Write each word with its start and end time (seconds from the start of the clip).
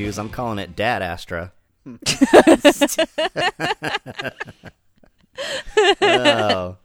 I'm 0.00 0.30
calling 0.30 0.58
it 0.58 0.74
Dad 0.74 1.02
Astra. 1.02 1.52
Hmm. 1.84 1.96
oh, 6.00 6.78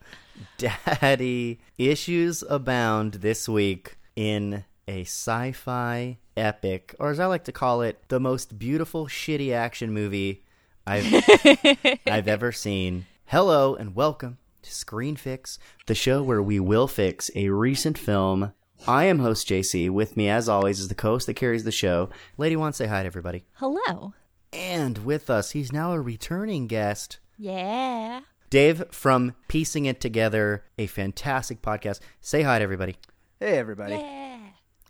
daddy 0.58 1.62
issues 1.78 2.44
abound 2.50 3.14
this 3.16 3.48
week 3.48 3.98
in 4.18 4.66
a 4.86 5.02
sci-fi 5.04 6.18
epic, 6.36 6.94
or 7.00 7.10
as 7.10 7.22
I 7.22 7.28
like 7.28 7.46
to 7.46 7.54
call 7.54 7.82
it, 7.82 8.04
the 8.10 8.20
most 8.20 8.60
beautiful 8.60 9.08
shitty 9.08 9.54
action 9.54 9.94
movie 9.94 10.44
I've 10.86 11.06
I've 12.06 12.28
ever 12.28 12.52
seen. 12.52 13.06
Hello 13.28 13.76
and 13.76 13.96
welcome 13.96 14.40
to 14.62 14.74
Screen 14.74 15.16
Fix, 15.16 15.58
the 15.86 15.96
show 15.96 16.22
where 16.22 16.44
we 16.44 16.60
will 16.60 16.90
fix 16.90 17.32
a 17.34 17.48
recent 17.48 17.98
film. 17.98 18.52
I 18.88 19.06
am 19.06 19.20
host 19.20 19.48
JC. 19.48 19.90
With 19.90 20.16
me, 20.16 20.30
as 20.30 20.48
always, 20.48 20.80
is 20.80 20.88
the 20.90 20.96
co-host 20.96 21.26
that 21.28 21.34
carries 21.36 21.64
the 21.64 21.72
show. 21.72 22.10
Lady 22.38 22.56
wants 22.56 22.78
to 22.78 22.84
say 22.84 22.88
hi 22.88 23.02
to 23.02 23.08
everybody. 23.08 23.46
Hello. 23.54 24.14
And 24.54 25.00
with 25.00 25.30
us, 25.30 25.52
he's 25.52 25.72
now 25.72 25.92
a 25.94 26.00
returning 26.00 26.68
guest. 26.68 27.20
Yeah. 27.38 28.22
Dave 28.52 28.84
from 28.92 29.34
Piecing 29.48 29.86
It 29.86 30.00
Together, 30.00 30.66
a 30.78 30.86
fantastic 30.88 31.62
podcast. 31.62 32.00
Say 32.22 32.44
hi 32.44 32.60
to 32.60 32.64
everybody 32.64 32.96
Hey, 33.40 33.58
everybody. 33.58 33.96
Yeah. 33.96 34.38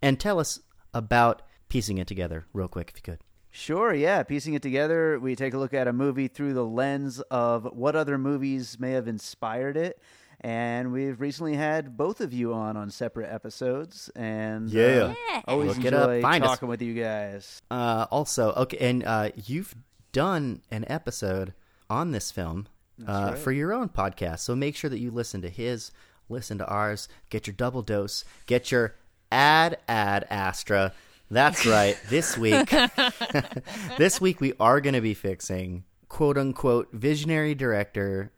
and 0.02 0.20
tell 0.20 0.40
us 0.40 0.60
about 0.94 1.42
Piecing 1.70 1.98
It 1.98 2.08
Together, 2.08 2.46
real 2.54 2.68
quick, 2.68 2.92
if 2.94 2.98
you 2.98 3.14
could. 3.14 3.20
Sure, 3.50 3.94
yeah. 3.94 4.22
Piecing 4.24 4.54
it 4.56 4.62
together, 4.62 5.18
we 5.18 5.34
take 5.38 5.54
a 5.54 5.58
look 5.58 5.74
at 5.74 5.88
a 5.88 5.94
movie 5.94 6.28
through 6.28 6.54
the 6.54 6.66
lens 6.66 7.22
of 7.32 7.64
what 7.72 7.96
other 7.96 8.18
movies 8.18 8.78
may 8.78 8.92
have 8.92 9.08
inspired 9.08 9.78
it. 9.78 9.98
And 10.46 10.94
we've 10.94 11.20
recently 11.20 11.56
had 11.56 11.98
both 11.98 12.22
of 12.22 12.32
you 12.32 12.54
on 12.54 12.78
on 12.78 12.92
separate 12.92 13.34
episodes, 13.34 14.12
and 14.16 14.70
uh, 14.70 14.78
Yeah. 14.78 15.14
Yeah. 15.30 15.42
always 15.48 15.76
Look 15.76 15.88
it 15.88 15.94
up. 15.96 16.12
enjoy 16.12 16.28
us. 16.30 16.40
talking 16.40 16.68
with 16.68 16.84
you 16.84 16.94
guys. 16.94 17.64
Uh, 17.72 18.06
also, 18.12 18.52
okay, 18.54 18.78
and 18.78 19.04
uh, 19.04 19.32
you've 19.48 19.74
done 20.12 20.62
an 20.70 20.86
episode 20.88 21.56
on 21.90 22.12
this 22.12 22.30
film 22.30 22.68
uh, 23.08 23.30
right. 23.32 23.38
for 23.40 23.52
your 23.52 23.74
own 23.74 23.90
podcast. 23.90 24.42
So 24.42 24.56
make 24.56 24.76
sure 24.76 24.90
that 24.92 25.00
you 25.00 25.10
listen 25.10 25.42
to 25.42 25.50
his, 25.50 25.90
listen 26.30 26.60
to 26.60 26.68
ours, 26.68 27.10
get 27.32 27.48
your 27.48 27.56
double 27.56 27.82
dose, 27.82 28.24
get 28.46 28.72
your 28.72 28.94
ad 29.32 29.80
ad 29.88 30.28
Astra. 30.30 30.94
That's 31.32 31.66
right. 31.66 31.98
This 32.08 32.38
week, 32.38 32.72
this 33.98 34.22
week 34.22 34.40
we 34.40 34.54
are 34.60 34.80
going 34.80 34.94
to 34.94 35.02
be 35.02 35.16
fixing 35.16 35.86
quote 36.10 36.38
unquote 36.38 36.90
visionary 36.92 37.56
director 37.56 38.32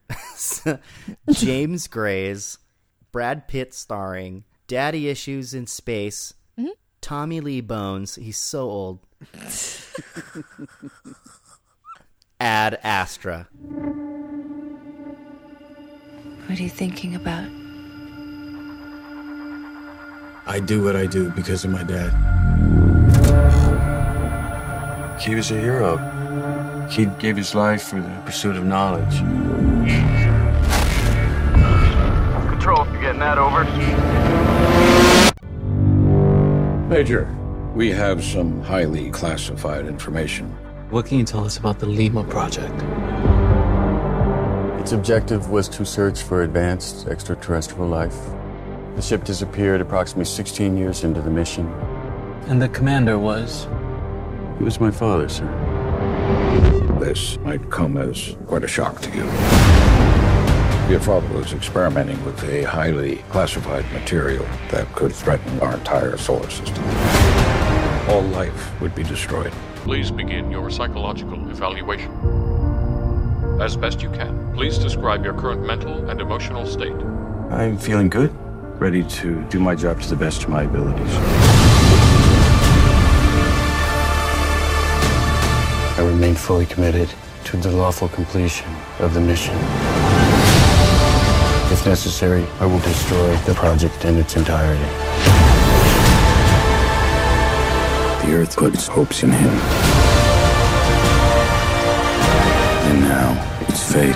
James 1.31 1.87
Gray's 1.87 2.57
Brad 3.11 3.47
Pitt 3.47 3.73
starring 3.73 4.43
Daddy 4.67 5.07
Issues 5.09 5.53
in 5.53 5.67
Space. 5.67 6.33
Tommy 6.99 7.39
Lee 7.39 7.61
Bones, 7.61 8.15
he's 8.15 8.37
so 8.37 8.69
old. 8.69 8.99
Ad 12.39 12.79
Astra. 12.83 13.47
What 16.45 16.59
are 16.59 16.61
you 16.61 16.69
thinking 16.69 17.15
about? 17.15 17.49
I 20.45 20.59
do 20.59 20.83
what 20.83 20.95
I 20.95 21.05
do 21.05 21.29
because 21.31 21.63
of 21.65 21.71
my 21.71 21.83
dad. 21.83 22.11
He 25.19 25.35
was 25.35 25.51
a 25.51 25.59
hero. 25.59 25.97
He 26.89 27.05
gave 27.19 27.35
his 27.35 27.53
life 27.53 27.83
for 27.83 27.99
the 28.01 28.21
pursuit 28.25 28.55
of 28.55 28.63
knowledge. 28.63 29.19
Control, 32.49 32.87
you 32.93 33.01
getting 33.01 33.19
that 33.19 33.37
over? 33.37 33.63
Major, 36.87 37.27
we 37.75 37.91
have 37.91 38.23
some 38.23 38.61
highly 38.63 39.11
classified 39.11 39.85
information. 39.85 40.47
What 40.89 41.05
can 41.05 41.19
you 41.19 41.25
tell 41.25 41.43
us 41.43 41.57
about 41.57 41.79
the 41.79 41.85
Lima 41.85 42.23
project? 42.23 42.73
Its 44.79 44.93
objective 44.93 45.49
was 45.49 45.67
to 45.69 45.85
search 45.85 46.21
for 46.21 46.43
advanced 46.43 47.07
extraterrestrial 47.07 47.87
life. 47.87 48.17
The 48.95 49.01
ship 49.01 49.25
disappeared 49.25 49.81
approximately 49.81 50.25
16 50.25 50.77
years 50.77 51.03
into 51.03 51.21
the 51.21 51.29
mission. 51.29 51.67
And 52.47 52.61
the 52.61 52.69
commander 52.69 53.19
was? 53.19 53.67
He 54.57 54.63
was 54.63 54.79
my 54.79 54.89
father, 54.89 55.27
sir. 55.27 55.66
This 56.99 57.37
might 57.39 57.69
come 57.69 57.97
as 57.97 58.35
quite 58.47 58.63
a 58.63 58.67
shock 58.67 59.01
to 59.01 59.09
you. 59.11 59.23
Your 60.89 60.99
father 60.99 61.27
was 61.37 61.53
experimenting 61.53 62.23
with 62.25 62.43
a 62.43 62.63
highly 62.63 63.17
classified 63.29 63.85
material 63.91 64.45
that 64.71 64.87
could 64.95 65.13
threaten 65.13 65.59
our 65.59 65.75
entire 65.75 66.17
solar 66.17 66.49
system. 66.49 66.83
All 68.09 68.21
life 68.21 68.81
would 68.81 68.95
be 68.95 69.03
destroyed. 69.03 69.51
Please 69.83 70.09
begin 70.09 70.49
your 70.49 70.69
psychological 70.71 71.49
evaluation. 71.51 72.11
As 73.61 73.75
best 73.75 74.01
you 74.01 74.09
can, 74.09 74.53
please 74.55 74.77
describe 74.77 75.23
your 75.23 75.33
current 75.33 75.65
mental 75.65 76.09
and 76.09 76.19
emotional 76.19 76.65
state. 76.65 76.95
I'm 77.51 77.77
feeling 77.77 78.09
good, 78.09 78.33
ready 78.79 79.03
to 79.03 79.43
do 79.49 79.59
my 79.59 79.75
job 79.75 80.01
to 80.01 80.09
the 80.09 80.15
best 80.15 80.43
of 80.43 80.49
my 80.49 80.63
abilities. 80.63 81.76
I 85.97 86.01
remain 86.01 86.35
fully 86.35 86.67
committed 86.67 87.09
to 87.45 87.57
the 87.57 87.71
lawful 87.71 88.07
completion 88.09 88.71
of 88.99 89.15
the 89.15 89.19
mission. 89.19 89.55
If 91.73 91.87
necessary, 91.87 92.45
I 92.59 92.67
will 92.67 92.79
destroy 92.81 93.35
the 93.47 93.55
project 93.55 94.05
in 94.05 94.17
its 94.17 94.35
entirety. 94.35 94.83
The 98.23 98.35
Earth 98.35 98.55
put 98.55 98.75
its 98.75 98.87
hopes 98.87 99.23
in 99.23 99.31
him. 99.31 99.49
And 102.85 103.01
now, 103.01 103.65
its 103.67 103.91
fate 103.91 104.15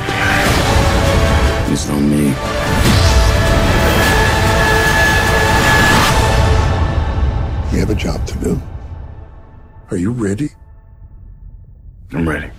is 1.74 1.90
on 1.90 2.08
me. 2.08 2.26
We 7.74 7.80
have 7.80 7.90
a 7.90 7.96
job 7.96 8.28
to 8.28 8.38
do. 8.38 8.62
Are 9.90 9.98
you 9.98 10.12
ready? 10.12 10.52
I'm 12.22 12.30
ready. 12.30 12.52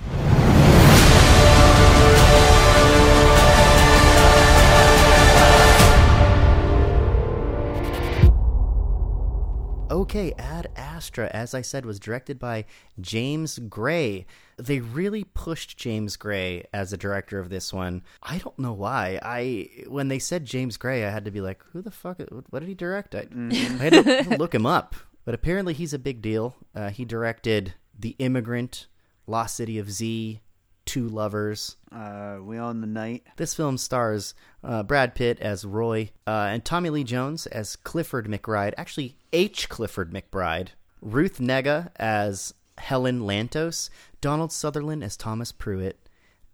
Okay, 9.88 10.32
Ad 10.36 10.68
Astra, 10.74 11.30
as 11.32 11.54
I 11.54 11.60
said, 11.60 11.86
was 11.86 12.00
directed 12.00 12.40
by 12.40 12.64
James 13.00 13.60
Gray. 13.60 14.26
They 14.56 14.80
really 14.80 15.22
pushed 15.22 15.78
James 15.78 16.16
Gray 16.16 16.64
as 16.72 16.92
a 16.92 16.96
director 16.96 17.38
of 17.38 17.48
this 17.48 17.72
one. 17.72 18.02
I 18.20 18.38
don't 18.38 18.58
know 18.58 18.72
why. 18.72 19.20
I 19.22 19.68
when 19.86 20.08
they 20.08 20.18
said 20.18 20.44
James 20.44 20.76
Gray, 20.76 21.04
I 21.04 21.10
had 21.10 21.24
to 21.26 21.30
be 21.30 21.40
like, 21.40 21.62
"Who 21.72 21.82
the 21.82 21.92
fuck? 21.92 22.18
What 22.50 22.58
did 22.58 22.68
he 22.68 22.74
direct?" 22.74 23.14
I, 23.14 23.28
I 23.30 23.54
had 23.54 23.92
to 23.92 24.36
look 24.38 24.56
him 24.56 24.66
up. 24.66 24.96
But 25.24 25.34
apparently, 25.34 25.72
he's 25.72 25.94
a 25.94 26.00
big 26.00 26.20
deal. 26.20 26.56
Uh, 26.74 26.90
he 26.90 27.04
directed 27.04 27.74
The 27.96 28.16
Immigrant, 28.18 28.88
Lost 29.26 29.56
City 29.56 29.78
of 29.78 29.90
Z, 29.90 30.40
Two 30.84 31.08
Lovers, 31.08 31.76
Uh, 31.92 32.38
We 32.42 32.58
Own 32.58 32.80
the 32.80 32.86
Night. 32.86 33.24
this 33.36 33.54
film 33.54 33.78
stars 33.78 34.34
uh, 34.64 34.82
Brad 34.82 35.14
Pitt 35.14 35.38
as 35.40 35.64
Roy 35.64 36.10
uh, 36.26 36.48
and 36.50 36.64
Tommy 36.64 36.90
Lee 36.90 37.04
Jones 37.04 37.46
as 37.46 37.76
Clifford 37.76 38.26
McBride, 38.26 38.74
actually 38.76 39.16
H. 39.32 39.68
Clifford 39.68 40.12
McBride, 40.12 40.68
Ruth 41.00 41.38
Negga 41.38 41.90
as 41.96 42.52
Helen 42.78 43.20
Lantos, 43.20 43.90
Donald 44.20 44.50
Sutherland 44.52 45.04
as 45.04 45.16
Thomas 45.16 45.52
Pruitt, 45.52 46.08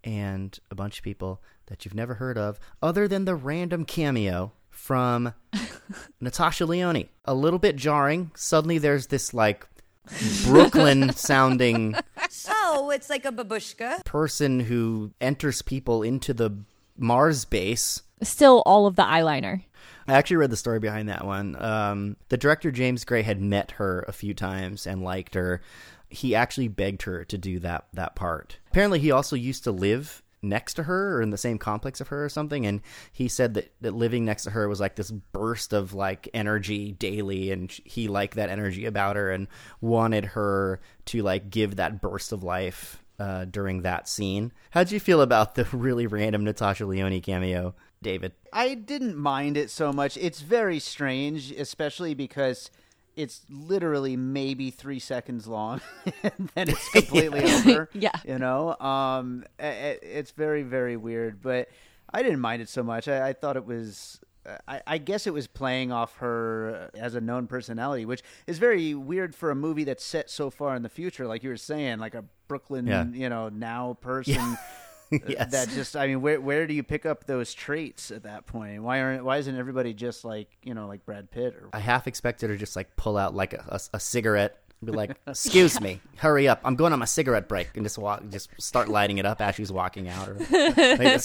and 0.05 0.59
a 0.71 0.75
bunch 0.75 0.99
of 0.99 1.05
people 1.05 1.41
that 1.67 1.85
you've 1.85 1.95
never 1.95 2.15
heard 2.15 2.37
of, 2.39 2.59
other 2.83 3.09
than 3.09 3.25
the 3.25 3.35
random 3.35 3.85
cameo 3.85 4.53
from 4.71 5.33
Natasha 6.21 6.65
Lyonne. 6.67 7.09
A 7.25 7.35
little 7.35 7.59
bit 7.59 7.77
jarring. 7.77 8.31
Suddenly 8.35 8.79
there's 8.79 9.09
this 9.09 9.33
like 9.35 9.67
Brooklyn 10.45 11.13
sounding 11.13 11.95
Oh, 12.81 12.91
it's 12.91 13.11
like 13.11 13.25
a 13.25 13.33
babushka. 13.33 14.05
person 14.05 14.61
who 14.61 15.11
enters 15.21 15.63
people 15.63 16.05
into 16.05 16.33
the 16.33 16.57
Mars 16.97 17.45
base. 17.45 18.03
Still 18.23 18.63
all 18.67 18.87
of 18.87 18.95
the 18.95 19.03
eyeliner. 19.03 19.65
I 20.07 20.13
actually 20.13 20.37
read 20.37 20.51
the 20.51 20.57
story 20.57 20.79
behind 20.79 21.09
that 21.09 21.25
one. 21.25 21.61
Um, 21.61 22.17
the 22.29 22.37
director 22.37 22.71
James 22.71 23.05
Gray 23.05 23.23
had 23.23 23.41
met 23.41 23.73
her 23.73 24.05
a 24.07 24.13
few 24.13 24.33
times 24.33 24.87
and 24.87 25.03
liked 25.03 25.35
her. 25.35 25.61
He 26.09 26.37
actually 26.37 26.69
begged 26.69 27.03
her 27.03 27.25
to 27.25 27.37
do 27.37 27.59
that 27.59 27.87
that 27.95 28.15
part. 28.15 28.59
Apparently, 28.71 29.01
he 29.01 29.11
also 29.11 29.35
used 29.35 29.65
to 29.65 29.73
live 29.73 30.23
next 30.43 30.75
to 30.75 30.85
her 30.85 31.17
or 31.17 31.23
in 31.23 31.31
the 31.31 31.39
same 31.39 31.59
complex 31.59 32.01
of 32.01 32.09
her 32.09 32.25
or 32.25 32.29
something 32.29 32.67
and 32.67 32.81
he 33.13 33.29
said 33.29 33.55
that, 33.55 33.73
that 33.81 33.95
living 33.95 34.25
next 34.25 34.45
to 34.45 34.51
her 34.51 34.69
was 34.69 34.81
like 34.81 34.97
this 34.97 35.11
burst 35.11 35.73
of 35.73 35.95
like 35.95 36.29
energy 36.33 36.93
daily 36.93 37.51
and 37.51 37.73
he 37.85 38.09
liked 38.09 38.35
that 38.35 38.51
energy 38.51 38.85
about 38.87 39.17
her 39.17 39.31
and 39.31 39.49
wanted 39.81 40.25
her 40.25 40.81
to 41.05 41.23
like 41.23 41.51
give 41.51 41.77
that 41.77 42.01
burst 42.01 42.33
of 42.33 42.43
life 42.43 43.03
uh, 43.19 43.45
during 43.47 43.83
that 43.83 44.09
scene 44.09 44.53
how'd 44.71 44.93
you 44.93 45.01
feel 45.01 45.21
about 45.21 45.55
the 45.55 45.65
really 45.73 46.07
random 46.07 46.45
natasha 46.45 46.87
lyonne 46.87 47.21
cameo 47.21 47.75
david 48.01 48.33
I 48.53 48.75
didn't 48.75 49.17
mind 49.17 49.57
it 49.57 49.71
so 49.71 49.93
much. 49.93 50.17
It's 50.17 50.41
very 50.41 50.79
strange, 50.79 51.51
especially 51.53 52.15
because 52.15 52.71
it's 53.19 53.45
literally 53.51 54.17
maybe 54.17 54.71
three 54.71 54.99
seconds 55.01 55.47
long, 55.47 55.81
and 56.23 56.51
then 56.55 56.69
it's 56.71 56.89
completely 56.93 57.43
over. 57.43 57.91
Yeah. 57.95 58.13
you 58.25 58.39
know, 58.39 58.77
um, 58.79 59.45
i- 59.61 59.67
i- 59.67 59.99
it's 60.03 60.31
very 60.31 60.63
very 60.63 60.97
weird, 60.97 61.43
but 61.43 61.69
I 62.13 62.23
didn't 62.23 62.41
mind 62.41 62.63
it 62.63 62.69
so 62.69 62.83
much. 62.83 63.09
I, 63.09 63.29
I 63.29 63.33
thought 63.35 63.57
it 63.57 63.67
was. 63.67 64.21
I, 64.67 64.81
I 64.87 64.97
guess 64.99 65.27
it 65.27 65.35
was 65.35 65.47
playing 65.47 65.93
off 65.93 66.17
her 66.19 66.91
as 66.95 67.15
a 67.15 67.21
known 67.21 67.47
personality, 67.49 68.07
which 68.07 68.23
is 68.47 68.59
very 68.59 68.95
weird 68.95 69.35
for 69.35 69.51
a 69.51 69.55
movie 69.55 69.85
that's 69.85 70.03
set 70.03 70.31
so 70.31 70.49
far 70.49 70.75
in 70.75 70.83
the 70.83 70.89
future. 70.89 71.27
Like 71.27 71.43
you 71.43 71.51
were 71.51 71.59
saying, 71.59 71.99
like 71.99 72.15
a 72.15 72.25
Brooklyn, 72.47 72.87
Yeah. 72.87 73.05
you 73.13 73.29
know, 73.29 73.51
now 73.51 73.99
person. 74.01 74.57
Yes. 75.29 75.53
That 75.53 75.69
just, 75.71 75.97
I 75.97 76.07
mean, 76.07 76.21
where 76.21 76.41
where 76.41 76.67
do 76.67 76.75
you 76.75 76.83
pick 76.83 77.07
up 77.07 77.25
those 77.25 77.55
traits 77.55 78.11
at 78.11 78.25
that 78.25 78.47
point? 78.47 78.83
Why 78.83 79.01
aren't 79.01 79.25
why 79.25 79.39
isn't 79.39 79.57
everybody 79.59 79.95
just 79.95 80.25
like 80.25 80.49
you 80.63 80.75
know 80.75 80.87
like 80.87 81.07
Brad 81.07 81.31
Pitt 81.31 81.55
or 81.55 81.71
I 81.73 81.79
half 81.79 82.07
expected 82.07 82.51
her 82.51 82.57
to 82.57 82.59
just 82.59 82.77
like 82.77 82.95
pull 82.97 83.17
out 83.17 83.35
like 83.35 83.55
a, 83.55 83.65
a, 83.69 83.81
a 83.97 84.01
cigarette, 84.01 84.59
and 84.81 84.91
be 84.91 84.97
like, 84.97 85.19
"Excuse 85.27 85.81
me, 85.81 86.01
hurry 86.17 86.47
up! 86.47 86.61
I'm 86.65 86.77
going 86.77 86.93
on 86.93 86.99
my 86.99 87.07
cigarette 87.07 87.49
break," 87.49 87.71
and 87.75 87.85
just 87.85 87.97
walk, 87.99 88.23
just 88.31 88.51
start 88.61 88.89
lighting 88.89 89.19
it 89.19 89.25
up 89.25 89.41
as 89.41 89.55
she's 89.55 89.73
walking 89.73 90.09
out. 90.09 90.29
Or, 90.29 90.39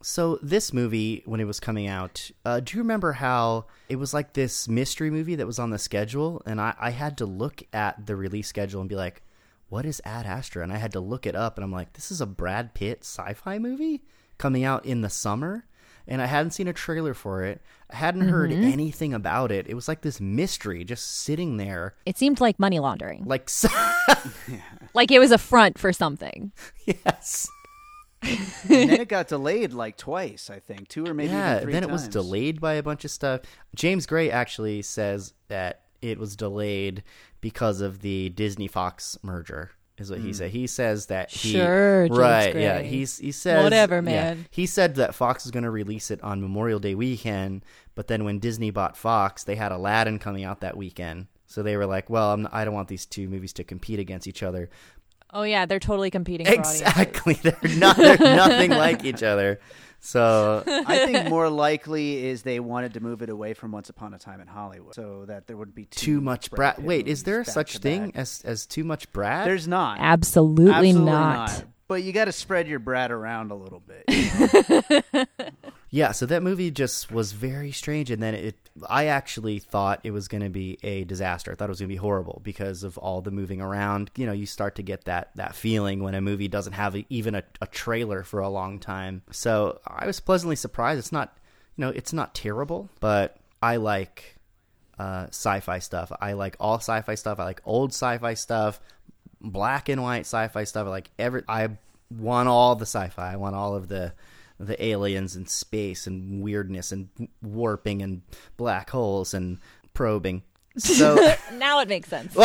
so 0.00 0.38
this 0.42 0.72
movie, 0.72 1.22
when 1.26 1.40
it 1.40 1.46
was 1.46 1.58
coming 1.58 1.88
out, 1.88 2.30
uh, 2.44 2.60
do 2.60 2.76
you 2.76 2.82
remember 2.82 3.12
how 3.12 3.66
it 3.88 3.96
was 3.96 4.14
like 4.14 4.32
this 4.34 4.68
mystery 4.68 5.10
movie 5.10 5.34
that 5.36 5.46
was 5.46 5.58
on 5.58 5.70
the 5.70 5.78
schedule, 5.78 6.40
and 6.46 6.60
I, 6.60 6.74
I 6.78 6.90
had 6.90 7.18
to 7.18 7.26
look 7.26 7.62
at 7.72 8.06
the 8.06 8.14
release 8.14 8.46
schedule 8.48 8.80
and 8.80 8.88
be 8.88 8.96
like, 8.96 9.22
"What 9.68 9.86
is 9.86 10.00
Ad 10.04 10.26
Astra?" 10.26 10.62
And 10.62 10.72
I 10.72 10.76
had 10.76 10.92
to 10.92 11.00
look 11.00 11.26
it 11.26 11.34
up, 11.34 11.56
and 11.56 11.64
I'm 11.64 11.72
like, 11.72 11.92
"This 11.94 12.10
is 12.10 12.20
a 12.20 12.26
Brad 12.26 12.74
Pitt 12.74 13.00
sci-fi 13.02 13.58
movie 13.58 14.02
coming 14.38 14.64
out 14.64 14.84
in 14.86 15.00
the 15.02 15.10
summer." 15.10 15.64
and 16.10 16.22
I 16.22 16.26
hadn't 16.26 16.52
seen 16.52 16.66
a 16.68 16.72
trailer 16.72 17.12
for 17.12 17.44
it. 17.44 17.60
I 17.90 17.96
hadn't 17.96 18.30
heard 18.30 18.50
Mhm. 18.50 18.72
anything 18.72 19.12
about 19.12 19.52
it. 19.52 19.66
It 19.68 19.74
was 19.74 19.88
like 19.88 20.00
this 20.00 20.22
mystery 20.22 20.82
just 20.82 21.04
sitting 21.06 21.58
there. 21.58 21.96
It 22.06 22.16
seemed 22.16 22.40
like 22.40 22.58
money 22.58 22.78
laundering. 22.78 23.24
Like, 23.26 23.50
Like 24.94 25.10
it 25.10 25.18
was 25.18 25.32
a 25.32 25.36
front 25.38 25.78
for 25.78 25.92
something. 25.92 26.52
yes. 26.86 27.46
and 28.22 28.38
then 28.68 28.90
it 29.02 29.08
got 29.08 29.28
delayed 29.28 29.74
like 29.74 29.98
twice, 29.98 30.48
I 30.48 30.60
think, 30.60 30.88
two 30.88 31.06
or 31.06 31.12
maybe 31.12 31.28
yeah, 31.30 31.56
even 31.56 31.62
three 31.64 31.72
then 31.74 31.82
it 31.84 31.90
was 31.90 32.08
delayed 32.08 32.58
by 32.58 32.72
a 32.74 32.82
bunch 32.82 33.04
of 33.04 33.10
stuff. 33.10 33.42
James 33.74 34.06
Gray 34.06 34.30
actually 34.30 34.80
says 34.82 35.34
that 35.48 35.82
it 36.00 36.18
was 36.18 36.36
delayed 36.36 37.02
because 37.40 37.80
of 37.80 38.00
the 38.00 38.28
Disney 38.30 38.68
Fox 38.68 39.18
merger. 39.22 39.70
Is 39.98 40.10
what 40.12 40.20
he 40.20 40.30
Mm. 40.30 40.34
said. 40.36 40.50
He 40.52 40.66
says 40.68 41.06
that 41.06 41.28
he 41.32 41.52
Sure, 41.54 42.06
James 42.06 42.18
right, 42.18 42.54
yeah. 42.54 42.78
Gray. 42.78 42.88
He's 42.88 43.18
he 43.18 43.32
says 43.32 43.64
Whatever, 43.64 43.96
yeah, 43.96 44.00
man. 44.00 44.46
he 44.48 44.64
said 44.64 44.94
that 44.94 45.12
Fox 45.12 45.42
was 45.44 45.50
going 45.50 45.64
to 45.64 45.70
release 45.72 46.12
it 46.12 46.22
on 46.22 46.40
Memorial 46.40 46.78
Day 46.78 46.94
weekend, 46.94 47.64
but 47.96 48.06
then 48.06 48.22
when 48.22 48.38
Disney 48.38 48.70
bought 48.70 48.96
Fox, 48.96 49.42
they 49.42 49.56
had 49.56 49.72
Aladdin 49.72 50.20
coming 50.20 50.44
out 50.44 50.60
that 50.60 50.76
weekend. 50.76 51.26
So 51.46 51.64
they 51.64 51.76
were 51.76 51.86
like, 51.86 52.08
"Well, 52.08 52.32
I'm, 52.32 52.46
I 52.52 52.64
don't 52.64 52.74
want 52.74 52.86
these 52.88 53.06
two 53.06 53.26
movies 53.28 53.52
to 53.54 53.64
compete 53.64 53.98
against 53.98 54.28
each 54.28 54.44
other." 54.44 54.70
Oh 55.32 55.42
yeah, 55.42 55.66
they're 55.66 55.78
totally 55.78 56.10
competing. 56.10 56.46
For. 56.46 56.52
Exactly, 56.54 57.34
they're 57.42 57.56
not 57.76 57.96
they're 57.96 58.18
nothing 58.18 58.70
like 58.70 59.04
each 59.04 59.22
other. 59.22 59.60
So 60.00 60.62
I 60.66 61.06
think 61.06 61.28
more 61.28 61.48
likely 61.50 62.24
is 62.26 62.42
they 62.42 62.60
wanted 62.60 62.94
to 62.94 63.00
move 63.00 63.20
it 63.20 63.30
away 63.30 63.52
from 63.54 63.72
Once 63.72 63.88
Upon 63.90 64.14
a 64.14 64.18
Time 64.18 64.40
in 64.40 64.46
Hollywood, 64.46 64.94
so 64.94 65.24
that 65.26 65.46
there 65.48 65.56
wouldn't 65.56 65.74
be 65.74 65.86
too, 65.86 66.06
too 66.06 66.20
much 66.20 66.50
Brad. 66.50 66.76
Pitt 66.76 66.84
Wait, 66.84 67.08
is 67.08 67.24
there 67.24 67.42
such 67.44 67.74
to 67.74 67.78
thing 67.80 68.06
back. 68.06 68.16
as 68.16 68.42
as 68.44 68.64
too 68.66 68.84
much 68.84 69.10
Brad? 69.12 69.46
There's 69.46 69.66
not. 69.66 69.98
Absolutely, 70.00 70.72
Absolutely 70.72 71.10
not. 71.10 71.64
But 71.88 72.02
you 72.04 72.12
got 72.12 72.26
to 72.26 72.32
spread 72.32 72.68
your 72.68 72.78
Brad 72.78 73.10
around 73.10 73.50
a 73.50 73.54
little 73.54 73.80
bit. 73.80 74.04
you 74.08 75.02
know? 75.12 75.24
Yeah, 75.90 76.12
so 76.12 76.26
that 76.26 76.42
movie 76.42 76.70
just 76.70 77.10
was 77.10 77.32
very 77.32 77.72
strange, 77.72 78.10
and 78.10 78.22
then 78.22 78.34
it. 78.34 78.56
I 78.88 79.06
actually 79.06 79.58
thought 79.58 80.00
it 80.04 80.10
was 80.10 80.28
going 80.28 80.42
to 80.42 80.50
be 80.50 80.78
a 80.82 81.04
disaster. 81.04 81.50
I 81.50 81.54
thought 81.54 81.64
it 81.64 81.70
was 81.70 81.80
going 81.80 81.88
to 81.88 81.94
be 81.94 81.96
horrible 81.96 82.40
because 82.44 82.84
of 82.84 82.98
all 82.98 83.22
the 83.22 83.30
moving 83.30 83.62
around. 83.62 84.10
You 84.14 84.26
know, 84.26 84.32
you 84.32 84.44
start 84.44 84.74
to 84.76 84.82
get 84.82 85.04
that 85.04 85.30
that 85.36 85.54
feeling 85.54 86.02
when 86.02 86.14
a 86.14 86.20
movie 86.20 86.48
doesn't 86.48 86.74
have 86.74 86.94
a, 86.94 87.06
even 87.08 87.34
a, 87.34 87.42
a 87.62 87.66
trailer 87.66 88.22
for 88.22 88.40
a 88.40 88.50
long 88.50 88.78
time. 88.78 89.22
So 89.30 89.80
I 89.86 90.06
was 90.06 90.20
pleasantly 90.20 90.56
surprised. 90.56 90.98
It's 90.98 91.12
not, 91.12 91.36
you 91.76 91.86
know, 91.86 91.90
it's 91.90 92.12
not 92.12 92.34
terrible, 92.34 92.90
but 93.00 93.38
I 93.62 93.76
like 93.76 94.36
uh, 94.98 95.28
sci-fi 95.28 95.78
stuff. 95.78 96.12
I 96.20 96.34
like 96.34 96.56
all 96.60 96.76
sci-fi 96.76 97.14
stuff. 97.14 97.40
I 97.40 97.44
like 97.44 97.62
old 97.64 97.92
sci-fi 97.92 98.34
stuff, 98.34 98.78
black 99.40 99.88
and 99.88 100.02
white 100.02 100.26
sci-fi 100.26 100.64
stuff. 100.64 100.86
I 100.86 100.90
like 100.90 101.10
every. 101.18 101.44
I 101.48 101.70
want 102.10 102.48
all 102.50 102.76
the 102.76 102.86
sci-fi. 102.86 103.32
I 103.32 103.36
want 103.36 103.56
all 103.56 103.74
of 103.74 103.88
the 103.88 104.12
the 104.58 104.82
aliens 104.84 105.36
and 105.36 105.48
space 105.48 106.06
and 106.06 106.42
weirdness 106.42 106.92
and 106.92 107.08
warping 107.42 108.02
and 108.02 108.22
black 108.56 108.90
holes 108.90 109.34
and 109.34 109.58
probing. 109.94 110.42
So 110.76 111.34
now 111.54 111.80
it 111.80 111.88
makes 111.88 112.08
sense. 112.08 112.34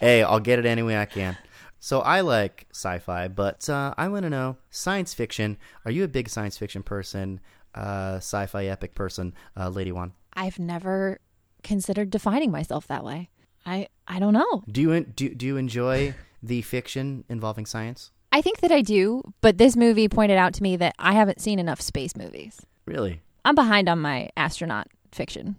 hey, 0.00 0.22
I'll 0.22 0.40
get 0.40 0.58
it 0.58 0.66
any 0.66 0.82
way 0.82 0.98
I 0.98 1.06
can. 1.06 1.36
So 1.78 2.00
I 2.00 2.20
like 2.20 2.66
sci-fi, 2.72 3.28
but 3.28 3.68
uh, 3.68 3.94
I 3.96 4.08
want 4.08 4.24
to 4.24 4.30
know 4.30 4.56
science 4.70 5.14
fiction. 5.14 5.56
Are 5.84 5.90
you 5.90 6.04
a 6.04 6.08
big 6.08 6.28
science 6.28 6.58
fiction 6.58 6.82
person? 6.82 7.40
Uh, 7.74 8.16
sci-fi 8.16 8.66
epic 8.66 8.94
person, 8.94 9.32
uh, 9.56 9.68
Lady 9.68 9.92
One. 9.92 10.12
I've 10.34 10.58
never 10.58 11.20
considered 11.62 12.10
defining 12.10 12.50
myself 12.50 12.86
that 12.88 13.04
way. 13.04 13.30
I 13.64 13.88
I 14.06 14.18
don't 14.18 14.34
know. 14.34 14.62
Do 14.70 14.80
you 14.80 15.00
do, 15.04 15.34
do 15.34 15.46
you 15.46 15.56
enjoy 15.56 16.14
the 16.42 16.62
fiction 16.62 17.24
involving 17.28 17.66
science? 17.66 18.10
I 18.32 18.42
think 18.42 18.60
that 18.60 18.70
I 18.70 18.82
do, 18.82 19.22
but 19.40 19.58
this 19.58 19.76
movie 19.76 20.08
pointed 20.08 20.38
out 20.38 20.54
to 20.54 20.62
me 20.62 20.76
that 20.76 20.94
I 20.98 21.12
haven't 21.12 21.40
seen 21.40 21.58
enough 21.58 21.80
space 21.80 22.16
movies. 22.16 22.60
Really? 22.86 23.20
I'm 23.44 23.54
behind 23.54 23.88
on 23.88 23.98
my 24.00 24.30
astronaut 24.36 24.88
fiction. 25.12 25.56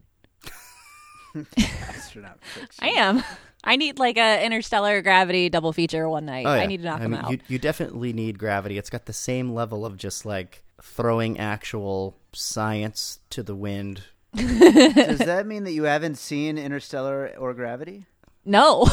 Astronaut 1.57 2.39
fiction. 2.43 2.83
I 2.83 2.89
am. 2.89 3.23
I 3.63 3.75
need 3.75 3.99
like 3.99 4.17
a 4.17 4.43
interstellar 4.45 5.01
gravity 5.01 5.49
double 5.49 5.71
feature 5.71 6.07
one 6.09 6.25
night. 6.25 6.45
Oh, 6.45 6.53
yeah. 6.53 6.61
I 6.61 6.65
need 6.65 6.77
to 6.77 6.83
knock 6.83 6.99
I 6.99 7.03
them 7.03 7.11
mean, 7.11 7.21
out. 7.21 7.31
You, 7.31 7.39
you 7.47 7.59
definitely 7.59 8.11
need 8.11 8.37
gravity. 8.39 8.77
It's 8.77 8.89
got 8.89 9.05
the 9.05 9.13
same 9.13 9.53
level 9.53 9.85
of 9.85 9.97
just 9.97 10.25
like 10.25 10.63
throwing 10.81 11.39
actual 11.39 12.17
science 12.33 13.19
to 13.29 13.43
the 13.43 13.55
wind. 13.55 14.03
Does 14.35 15.19
that 15.19 15.45
mean 15.45 15.63
that 15.65 15.73
you 15.73 15.83
haven't 15.83 16.15
seen 16.15 16.57
Interstellar 16.57 17.33
or 17.37 17.53
Gravity? 17.53 18.05
No. 18.45 18.85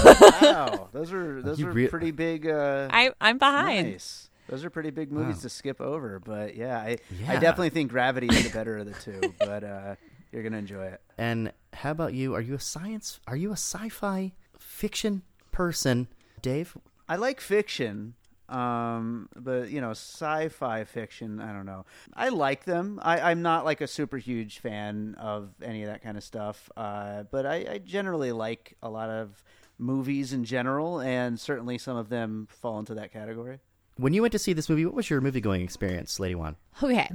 wow, 0.43 0.89
those 0.93 1.13
are 1.13 1.41
those 1.43 1.59
You 1.59 1.69
are 1.69 1.73
rea- 1.73 1.89
pretty 1.89 2.11
big. 2.11 2.47
Uh, 2.47 2.89
I 2.91 3.11
I'm 3.21 3.39
behind. 3.39 3.91
Nice. 3.93 4.31
Those 4.49 4.65
are 4.65 4.71
pretty 4.71 4.91
big 4.91 5.13
movies 5.13 5.37
Wow. 5.37 5.43
to 5.43 5.49
skip 5.51 5.81
over, 5.81 6.19
but 6.21 6.55
yeah, 6.57 6.79
I, 6.79 6.97
I 7.27 7.35
definitely 7.35 7.69
think 7.71 7.91
Gravity 7.91 8.29
is 8.29 8.45
the 8.45 8.51
better 8.51 8.79
of 8.79 8.87
the 8.87 8.95
two. 8.95 9.21
But 9.39 9.63
uh, 9.65 9.95
you're 10.33 10.43
gonna 10.43 10.57
enjoy 10.59 10.87
it. 10.87 11.01
And 11.19 11.53
how 11.75 11.91
about 11.91 12.15
you? 12.15 12.35
Are 12.35 12.41
you 12.41 12.55
a 12.55 12.61
science? 12.61 13.21
Are 13.27 13.37
you 13.37 13.51
a 13.51 13.53
sci-fi 13.59 14.33
fiction 14.59 15.23
person, 15.53 16.09
Dave? 16.41 16.77
I 17.09 17.17
like 17.17 17.41
fiction, 17.43 18.15
um, 18.49 19.29
but 19.37 19.71
you 19.71 19.81
know, 19.81 19.91
sci-fi 19.91 20.85
fiction. 20.85 21.41
I 21.41 21.53
don't 21.53 21.67
know. 21.67 21.85
I 22.15 22.29
like 22.31 22.65
them. 22.65 22.99
I, 23.03 23.31
I'm 23.31 23.43
not 23.43 23.65
like 23.65 23.81
a 23.81 23.87
super 23.87 24.17
huge 24.17 24.59
fan 24.59 25.17
of 25.19 25.51
any 25.63 25.83
of 25.83 25.89
that 25.91 26.03
kind 26.03 26.17
of 26.17 26.25
stuff, 26.25 26.71
uh, 26.77 27.25
but 27.31 27.47
I, 27.47 27.67
I 27.71 27.79
generally 27.79 28.33
like 28.33 28.77
a 28.83 28.89
lot 28.89 29.11
of 29.11 29.43
movies 29.79 30.33
in 30.33 30.45
general, 30.45 31.01
and 31.01 31.39
certainly 31.39 31.79
some 31.79 31.97
of 31.97 32.09
them 32.09 32.49
fall 32.51 32.79
into 32.79 32.95
that 32.95 33.13
category. 33.13 33.61
When 33.97 34.13
you 34.13 34.23
went 34.23 34.33
to 34.33 34.39
see 34.39 34.53
this 34.53 34.69
movie, 34.69 34.87
what 34.87 34.95
was 34.95 35.11
your 35.11 35.21
movie 35.21 35.41
going 35.41 35.63
experience, 35.63 36.21
Lady 36.21 36.35
One? 36.35 36.57
Okay. 36.83 37.09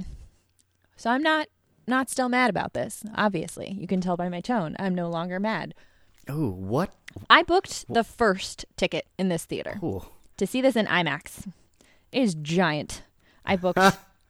So 0.96 1.10
I'm 1.10 1.22
not 1.22 1.48
not 1.86 2.08
still 2.10 2.28
mad 2.28 2.50
about 2.50 2.72
this. 2.72 3.04
Obviously, 3.14 3.76
you 3.78 3.86
can 3.86 4.00
tell 4.00 4.16
by 4.16 4.28
my 4.28 4.40
tone. 4.40 4.76
I'm 4.78 4.94
no 4.94 5.08
longer 5.08 5.40
mad. 5.40 5.74
Oh, 6.28 6.50
what? 6.50 6.94
I 7.28 7.42
booked 7.42 7.86
the 7.92 8.04
first 8.04 8.64
ticket 8.76 9.06
in 9.18 9.28
this 9.28 9.44
theater 9.44 9.78
Ooh. 9.82 10.04
To 10.36 10.46
see 10.46 10.60
this 10.60 10.76
in 10.76 10.86
IMAX. 10.86 11.46
It 12.12 12.22
is 12.22 12.34
giant. 12.34 13.02
I 13.44 13.56
booked 13.56 13.78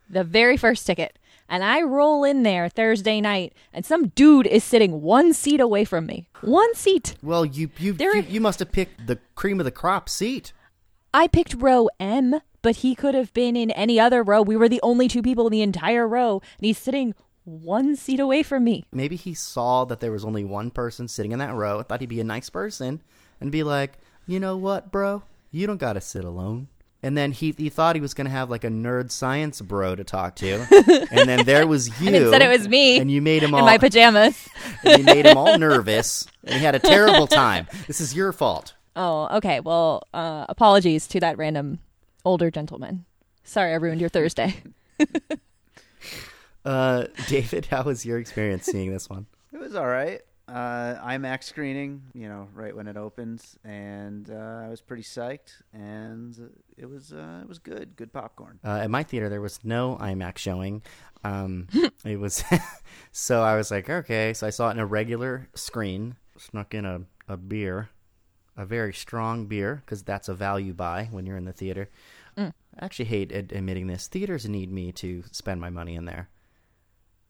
the 0.09 0.25
very 0.25 0.57
first 0.57 0.87
ticket, 0.87 1.19
and 1.49 1.63
I 1.65 1.83
roll 1.83 2.25
in 2.25 2.43
there 2.43 2.69
Thursday 2.69 3.21
night, 3.21 3.53
and 3.73 3.85
some 3.85 4.09
dude 4.09 4.47
is 4.47 4.65
sitting 4.65 5.03
one 5.03 5.33
seat 5.33 5.61
away 5.61 5.85
from 5.85 6.07
me. 6.07 6.27
One 6.41 6.75
seat. 6.75 7.15
Well, 7.23 7.45
you 7.45 7.71
you 7.79 7.93
There- 7.93 8.17
you, 8.17 8.23
you 8.23 8.41
must 8.41 8.59
have 8.59 8.73
picked 8.73 9.07
the 9.07 9.19
cream 9.35 9.61
of 9.61 9.65
the 9.65 9.71
crop 9.71 10.09
seat. 10.09 10.53
I 11.13 11.29
picked 11.29 11.55
row 11.55 11.89
M, 12.01 12.41
but 12.61 12.77
he 12.77 12.95
could 12.95 13.15
have 13.15 13.33
been 13.35 13.57
in 13.57 13.71
any 13.71 14.01
other 14.01 14.23
row. 14.23 14.43
We 14.43 14.57
were 14.57 14.69
the 14.69 14.81
only 14.83 15.07
two 15.07 15.23
people 15.23 15.47
in 15.47 15.53
the 15.53 15.63
entire 15.63 16.09
row, 16.09 16.41
and 16.59 16.67
he's 16.67 16.79
sitting 16.79 17.15
one 17.45 17.95
seat 17.95 18.19
away 18.19 18.43
from 18.43 18.65
me. 18.65 18.85
Maybe 18.91 19.17
he 19.17 19.35
saw 19.35 19.85
that 19.85 20.01
there 20.01 20.11
was 20.11 20.25
only 20.25 20.45
one 20.45 20.71
person 20.71 21.07
sitting 21.09 21.31
in 21.33 21.39
that 21.39 21.55
row. 21.55 21.83
Thought 21.83 22.01
he'd 22.01 22.09
be 22.09 22.21
a 22.21 22.25
nice 22.25 22.49
person 22.51 23.03
and 23.41 23.53
be 23.53 23.63
like, 23.63 23.93
you 24.27 24.41
know 24.41 24.57
what, 24.57 24.91
bro, 24.91 25.23
you 25.55 25.67
don't 25.67 25.79
gotta 25.79 26.01
sit 26.01 26.25
alone. 26.25 26.69
And 27.03 27.19
then 27.19 27.33
he 27.33 27.55
he 27.57 27.69
thought 27.69 27.97
he 27.97 28.01
was 28.01 28.15
gonna 28.15 28.31
have 28.31 28.49
like 28.49 28.65
a 28.65 28.69
nerd 28.69 29.11
science 29.11 29.61
bro 29.61 29.95
to 29.95 30.05
talk 30.05 30.37
to, 30.37 30.67
and 31.11 31.29
then 31.29 31.45
there 31.45 31.67
was 31.67 32.01
you. 32.01 32.07
And 32.09 32.17
instead 32.17 32.41
it 32.43 32.49
was 32.49 32.67
me 32.67 32.99
and 32.99 33.11
you 33.11 33.21
made 33.21 33.43
him 33.43 33.53
all 33.53 33.61
in 33.61 33.67
my 33.67 33.77
pajamas. 33.77 34.49
and 34.83 34.99
you 34.99 35.05
made 35.05 35.27
him 35.27 35.37
all 35.37 35.59
nervous, 35.59 36.27
and 36.45 36.55
he 36.55 36.65
had 36.65 36.75
a 36.75 36.79
terrible 36.79 37.27
time. 37.27 37.67
This 37.87 38.01
is 38.01 38.15
your 38.15 38.33
fault. 38.33 38.75
Oh, 38.97 39.29
okay. 39.37 39.61
Well, 39.61 40.05
uh, 40.15 40.47
apologies 40.49 41.07
to 41.09 41.21
that 41.21 41.37
random 41.37 41.81
older 42.25 42.51
gentleman. 42.51 43.05
Sorry, 43.43 43.73
I 43.73 43.77
ruined 43.77 44.01
your 44.01 44.11
Thursday. 44.11 44.63
Uh, 46.65 47.09
David, 47.29 47.67
how 47.67 47.83
was 47.83 48.07
your 48.07 48.19
experience 48.19 48.65
seeing 48.65 48.91
this 48.91 49.11
one? 49.11 49.27
It 49.53 49.59
was 49.59 49.75
all 49.75 49.87
right. 49.87 50.23
Uh, 50.47 50.95
IMAX 51.03 51.45
screening, 51.45 52.03
you 52.13 52.29
know, 52.29 52.49
right 52.53 52.77
when 52.77 52.87
it 52.87 52.99
opens, 52.99 53.57
and 53.65 54.29
uh, 54.31 54.63
I 54.67 54.69
was 54.69 54.83
pretty 54.83 55.03
psyched, 55.03 55.63
and 55.73 56.51
it 56.77 56.85
was 56.85 57.15
uh, 57.15 57.41
it 57.43 57.49
was 57.49 57.59
good, 57.59 57.97
good 57.97 58.13
popcorn. 58.13 58.61
Uh, 58.63 58.81
at 58.83 58.91
my 58.91 59.03
theater, 59.03 59.31
there 59.31 59.41
was 59.41 59.61
no 59.65 59.97
IMAX 60.01 60.37
showing. 60.39 60.83
Um, 61.25 61.69
it 62.05 62.21
was 62.21 62.45
so 63.13 63.43
I 63.43 63.57
was 63.57 63.71
like, 63.71 63.89
okay. 63.89 64.35
So 64.35 64.47
I 64.47 64.51
saw 64.51 64.69
it 64.69 64.73
in 64.73 64.81
a 64.81 64.87
regular 64.87 65.49
screen. 65.55 66.17
Snuck 66.37 66.75
in 66.75 66.85
a, 66.85 67.03
a 67.27 67.39
beer, 67.39 67.89
a 68.55 68.67
very 68.67 68.93
strong 68.93 69.47
beer, 69.47 69.83
because 69.85 70.03
that's 70.03 70.29
a 70.29 70.35
value 70.35 70.75
buy 70.75 71.09
when 71.11 71.25
you're 71.25 71.39
in 71.39 71.47
the 71.47 71.53
theater. 71.53 71.89
Mm. 72.37 72.53
I 72.79 72.85
actually 72.85 73.07
hate 73.07 73.33
ad- 73.33 73.53
admitting 73.53 73.87
this. 73.87 74.09
Theaters 74.09 74.47
need 74.47 74.71
me 74.71 74.93
to 74.93 75.23
spend 75.31 75.61
my 75.61 75.71
money 75.71 75.95
in 75.95 76.05
there. 76.05 76.29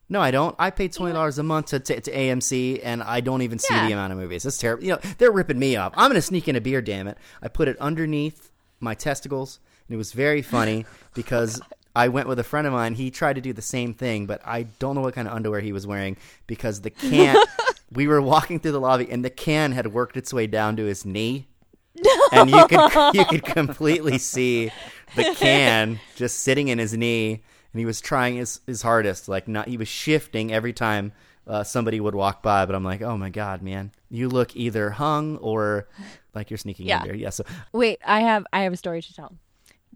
No, 0.07 0.21
I 0.21 0.29
don't. 0.31 0.55
I 0.59 0.69
paid 0.69 0.93
twenty 0.93 1.13
dollars 1.13 1.39
a 1.39 1.43
month 1.43 1.67
to, 1.67 1.79
to 1.79 1.99
to 2.01 2.11
AMC, 2.11 2.81
and 2.83 3.01
I 3.01 3.21
don't 3.21 3.41
even 3.41 3.57
see 3.59 3.73
Yeah. 3.73 3.87
the 3.87 3.93
amount 3.93 4.13
of 4.13 4.19
movies. 4.19 4.43
That's 4.43 4.57
terrible. 4.57 4.83
You 4.83 4.91
know, 4.93 4.99
they're 5.17 5.31
ripping 5.31 5.57
me 5.59 5.75
off. 5.77 5.93
I'm 5.97 6.09
gonna 6.09 6.21
sneak 6.21 6.47
in 6.47 6.55
a 6.55 6.61
beer. 6.61 6.81
Damn 6.81 7.07
it! 7.07 7.17
I 7.41 7.47
put 7.47 7.67
it 7.67 7.77
underneath 7.79 8.51
my 8.79 8.93
testicles, 8.93 9.59
and 9.87 9.95
it 9.95 9.97
was 9.97 10.13
very 10.13 10.41
funny 10.43 10.85
because 11.15 11.59
I 11.95 12.09
went 12.09 12.27
with 12.27 12.37
a 12.37 12.43
friend 12.43 12.67
of 12.67 12.73
mine. 12.73 12.93
He 12.93 13.09
tried 13.09 13.33
to 13.33 13.41
do 13.41 13.51
the 13.53 13.61
same 13.63 13.93
thing, 13.95 14.27
but 14.27 14.41
I 14.45 14.63
don't 14.79 14.93
know 14.95 15.01
what 15.01 15.15
kind 15.15 15.27
of 15.27 15.33
underwear 15.33 15.61
he 15.61 15.71
was 15.73 15.87
wearing 15.87 16.17
because 16.45 16.81
the 16.81 16.91
can. 16.91 17.35
we 17.91 18.07
were 18.07 18.21
walking 18.21 18.59
through 18.59 18.73
the 18.73 18.79
lobby, 18.81 19.07
and 19.09 19.25
the 19.25 19.29
can 19.31 19.71
had 19.71 19.87
worked 19.93 20.17
its 20.17 20.31
way 20.33 20.45
down 20.45 20.75
to 20.75 20.83
his 20.85 21.03
knee, 21.05 21.47
and 22.31 22.51
you 22.51 22.67
could 22.67 23.15
you 23.15 23.25
could 23.25 23.43
completely 23.43 24.19
see 24.19 24.71
the 25.15 25.33
can 25.35 25.99
just 26.15 26.39
sitting 26.41 26.67
in 26.67 26.77
his 26.77 26.93
knee, 26.95 27.41
and 27.75 27.79
he 27.81 27.85
was 27.85 27.99
trying 27.99 28.37
his 28.37 28.61
his 28.65 28.81
hardest, 28.81 29.27
like 29.27 29.49
not 29.49 29.67
he 29.67 29.75
was 29.75 29.89
shifting 29.89 30.53
every 30.53 30.71
time 30.71 31.11
uh, 31.45 31.61
somebody 31.65 31.99
would 31.99 32.15
walk 32.15 32.41
by. 32.41 32.65
But 32.65 32.73
I'm 32.73 32.85
like, 32.85 33.01
oh 33.01 33.17
my 33.17 33.29
god, 33.29 33.61
man, 33.61 33.91
you 34.09 34.29
look 34.29 34.55
either 34.55 34.91
hung 34.91 35.35
or 35.39 35.89
like 36.33 36.49
you're 36.49 36.57
sneaking 36.57 36.87
Yeah. 36.87 37.01
in 37.01 37.07
there. 37.07 37.15
Yeah, 37.17 37.31
so 37.31 37.43
Wait, 37.73 37.99
I 38.05 38.21
have 38.21 38.47
I 38.53 38.61
have 38.61 38.71
a 38.71 38.77
story 38.77 39.01
to 39.01 39.13
tell. 39.13 39.33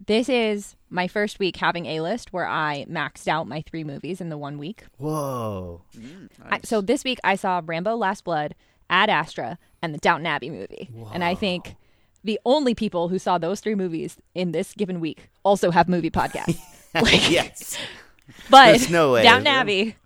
This 0.06 0.28
is 0.28 0.76
my 0.90 1.08
first 1.08 1.38
week 1.38 1.56
having 1.56 1.86
a 1.86 2.00
list 2.02 2.34
where 2.34 2.46
I 2.46 2.84
maxed 2.86 3.28
out 3.28 3.48
my 3.48 3.62
three 3.62 3.84
movies 3.84 4.20
in 4.20 4.28
the 4.28 4.36
one 4.36 4.58
week. 4.58 4.84
whoa, 4.98 5.80
I, 6.50 6.60
so 6.62 6.82
this 6.82 7.02
week 7.02 7.18
I 7.24 7.34
saw 7.36 7.62
Rambo: 7.64 7.96
Last 7.96 8.24
Blood, 8.24 8.54
Ad 8.90 9.08
Astra, 9.08 9.58
and 9.80 9.94
the 9.94 9.98
Downton 9.98 10.26
Abbey 10.26 10.50
movie. 10.50 10.90
And 11.14 11.24
I 11.24 11.34
think 11.34 11.76
the 12.24 12.38
only 12.44 12.74
people 12.74 13.08
who 13.08 13.18
saw 13.18 13.38
those 13.38 13.60
three 13.60 13.74
movies 13.74 14.18
in 14.34 14.52
this 14.52 14.74
given 14.74 15.00
week 15.00 15.30
also 15.44 15.70
have 15.70 15.88
movie 15.88 16.10
podcasts. 16.10 16.60
like, 16.94 17.30
yes, 17.30 17.76
but 18.48 18.66
There's 18.66 18.90
no 18.90 19.12
way. 19.12 19.22
Downton 19.22 19.46
Abbey, 19.46 19.96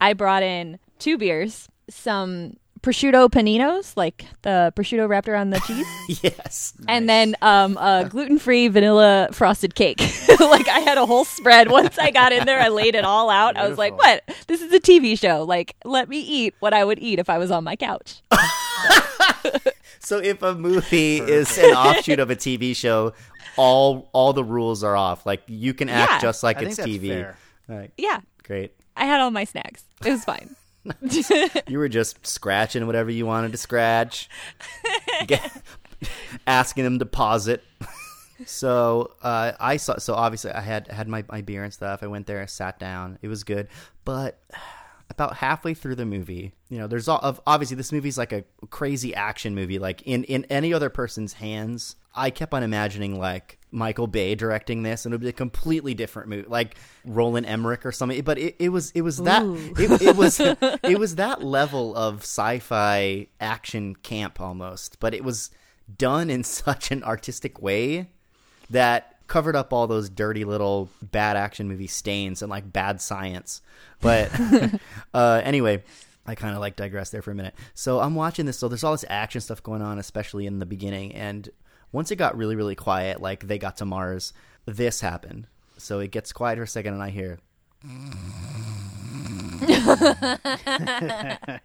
I 0.00 0.14
brought 0.14 0.42
in 0.42 0.78
two 0.98 1.18
beers, 1.18 1.68
some 1.90 2.56
prosciutto 2.80 3.28
paninos, 3.28 3.96
like 3.96 4.24
the 4.42 4.72
prosciutto 4.76 5.08
wrapped 5.08 5.28
around 5.28 5.50
the 5.50 5.60
cheese. 5.60 5.86
yes. 6.22 6.72
and 6.88 7.08
then 7.08 7.34
um, 7.42 7.76
a 7.76 8.04
gluten-free 8.10 8.68
vanilla 8.68 9.28
frosted 9.32 9.74
cake. 9.74 10.00
like 10.40 10.68
I 10.68 10.80
had 10.80 10.96
a 10.96 11.04
whole 11.04 11.24
spread. 11.24 11.70
Once 11.70 11.98
I 11.98 12.10
got 12.10 12.32
in 12.32 12.46
there, 12.46 12.60
I 12.60 12.68
laid 12.68 12.94
it 12.94 13.04
all 13.04 13.28
out. 13.28 13.56
I 13.56 13.68
was 13.68 13.76
like, 13.76 13.96
"What? 13.96 14.22
This 14.46 14.62
is 14.62 14.72
a 14.72 14.80
TV 14.80 15.18
show. 15.18 15.44
Like, 15.44 15.76
let 15.84 16.08
me 16.08 16.20
eat 16.20 16.54
what 16.60 16.72
I 16.72 16.84
would 16.84 16.98
eat 16.98 17.18
if 17.18 17.28
I 17.28 17.38
was 17.38 17.50
on 17.50 17.64
my 17.64 17.76
couch." 17.76 18.22
So 20.06 20.18
if 20.18 20.40
a 20.40 20.54
movie 20.54 21.16
is 21.16 21.58
an 21.58 21.74
offshoot 21.74 22.20
of 22.20 22.30
a 22.30 22.36
TV 22.36 22.76
show, 22.76 23.12
all 23.56 24.08
all 24.12 24.32
the 24.32 24.44
rules 24.44 24.82
are 24.84 24.96
off. 24.96 25.26
Like 25.26 25.42
you 25.46 25.74
can 25.74 25.88
act 25.88 26.10
Yeah. 26.12 26.18
just 26.20 26.42
like 26.42 26.58
I 26.58 26.66
it's 26.66 26.78
TV. 26.78 27.08
fair. 27.08 27.36
Right. 27.68 27.90
Yeah, 27.96 28.20
Great. 28.44 28.74
I 28.96 29.04
had 29.06 29.20
all 29.20 29.30
my 29.30 29.44
snacks. 29.44 29.84
It 30.04 30.10
was 30.10 30.24
fine. 30.24 30.54
You 31.66 31.78
were 31.78 31.88
just 31.88 32.24
scratching 32.26 32.86
whatever 32.86 33.10
you 33.10 33.26
wanted 33.26 33.50
to 33.52 33.58
scratch, 33.58 34.28
Get- 35.26 35.50
asking 36.46 36.84
them 36.84 37.00
to 37.00 37.06
pause 37.06 37.48
it. 37.48 37.64
So 38.44 39.12
uh, 39.22 39.52
I 39.58 39.78
saw. 39.78 39.96
So 39.98 40.14
obviously, 40.14 40.52
I 40.52 40.60
had 40.60 40.88
had 40.88 41.08
my, 41.08 41.24
my 41.30 41.40
beer 41.40 41.64
and 41.64 41.72
stuff. 41.72 42.02
I 42.02 42.06
went 42.06 42.26
there, 42.26 42.40
I 42.42 42.46
sat 42.46 42.78
down. 42.78 43.18
It 43.22 43.28
was 43.28 43.44
good, 43.44 43.68
but 44.04 44.38
about 45.10 45.36
halfway 45.36 45.72
through 45.74 45.94
the 45.94 46.04
movie, 46.06 46.52
you 46.68 46.78
know, 46.78 46.86
there's 46.86 47.08
all 47.08 47.18
of 47.18 47.40
obviously 47.46 47.76
this 47.76 47.92
movie's 47.92 48.18
like 48.18 48.32
a 48.32 48.44
crazy 48.70 49.14
action 49.14 49.54
movie. 49.54 49.78
Like 49.78 50.02
in 50.02 50.24
in 50.24 50.44
any 50.50 50.74
other 50.74 50.90
person's 50.90 51.32
hands, 51.32 51.96
I 52.16 52.30
kept 52.30 52.54
on 52.54 52.62
imagining 52.62 53.18
like 53.18 53.58
Michael 53.70 54.06
Bay 54.06 54.34
directing 54.34 54.82
this, 54.82 55.04
and 55.04 55.12
it 55.12 55.16
would 55.16 55.22
be 55.22 55.28
a 55.28 55.32
completely 55.32 55.94
different 55.94 56.28
movie, 56.28 56.48
like 56.48 56.76
Roland 57.04 57.46
Emmerich 57.46 57.84
or 57.84 57.92
something. 57.92 58.22
But 58.22 58.38
it, 58.38 58.56
it 58.58 58.70
was 58.70 58.90
it 58.92 59.02
was 59.02 59.18
that 59.18 59.42
it, 59.78 60.02
it 60.02 60.16
was 60.16 60.40
it 60.82 60.98
was 60.98 61.16
that 61.16 61.42
level 61.42 61.94
of 61.94 62.22
sci-fi 62.22 63.26
action 63.40 63.94
camp 63.96 64.40
almost, 64.40 64.98
but 64.98 65.14
it 65.14 65.22
was 65.22 65.50
done 65.98 66.30
in 66.30 66.42
such 66.44 66.90
an 66.90 67.04
artistic 67.04 67.60
way 67.60 68.08
that 68.70 69.16
covered 69.26 69.56
up 69.56 69.72
all 69.72 69.86
those 69.86 70.08
dirty 70.08 70.44
little 70.44 70.88
bad 71.02 71.36
action 71.36 71.68
movie 71.68 71.86
stains 71.86 72.42
and 72.42 72.50
like 72.50 72.72
bad 72.72 73.00
science. 73.00 73.60
But 74.00 74.30
uh, 75.14 75.40
anyway, 75.44 75.82
I 76.26 76.34
kind 76.34 76.54
of 76.54 76.60
like 76.60 76.76
digress 76.76 77.10
there 77.10 77.22
for 77.22 77.30
a 77.30 77.34
minute. 77.34 77.54
So 77.74 78.00
I'm 78.00 78.14
watching 78.14 78.46
this. 78.46 78.58
So 78.58 78.68
there's 78.68 78.84
all 78.84 78.92
this 78.92 79.04
action 79.08 79.40
stuff 79.40 79.62
going 79.62 79.82
on, 79.82 79.98
especially 79.98 80.46
in 80.46 80.58
the 80.58 80.66
beginning. 80.66 81.12
And 81.14 81.48
once 81.92 82.10
it 82.10 82.16
got 82.16 82.36
really, 82.36 82.56
really 82.56 82.74
quiet, 82.74 83.20
like 83.20 83.46
they 83.46 83.58
got 83.58 83.76
to 83.78 83.84
Mars, 83.84 84.32
this 84.66 85.00
happened. 85.00 85.46
So 85.78 86.00
it 86.00 86.10
gets 86.10 86.32
quiet 86.32 86.56
for 86.56 86.64
a 86.64 86.68
second, 86.68 86.94
and 86.94 87.02
I 87.02 87.10
hear. 87.10 87.38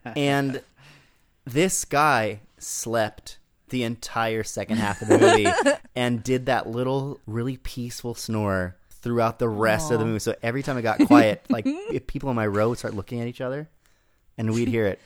and 0.15 0.61
this 1.45 1.85
guy 1.85 2.39
slept 2.57 3.37
the 3.69 3.83
entire 3.83 4.43
second 4.43 4.77
half 4.77 5.01
of 5.01 5.07
the 5.07 5.17
movie 5.17 5.47
and 5.95 6.21
did 6.23 6.45
that 6.45 6.67
little 6.67 7.19
really 7.25 7.57
peaceful 7.57 8.13
snore 8.13 8.75
throughout 8.89 9.39
the 9.39 9.49
rest 9.49 9.91
of 9.91 9.99
the 9.99 10.05
movie. 10.05 10.19
So 10.19 10.35
every 10.43 10.61
time 10.61 10.77
it 10.77 10.83
got 10.83 10.99
quiet, 11.07 11.43
like 11.49 11.65
if 11.65 12.05
people 12.05 12.29
in 12.29 12.35
my 12.35 12.45
row 12.45 12.69
would 12.69 12.77
start 12.77 12.93
looking 12.93 13.19
at 13.19 13.27
each 13.27 13.41
other 13.41 13.67
and 14.37 14.53
we'd 14.53 14.67
hear 14.67 14.85
it. 14.85 14.99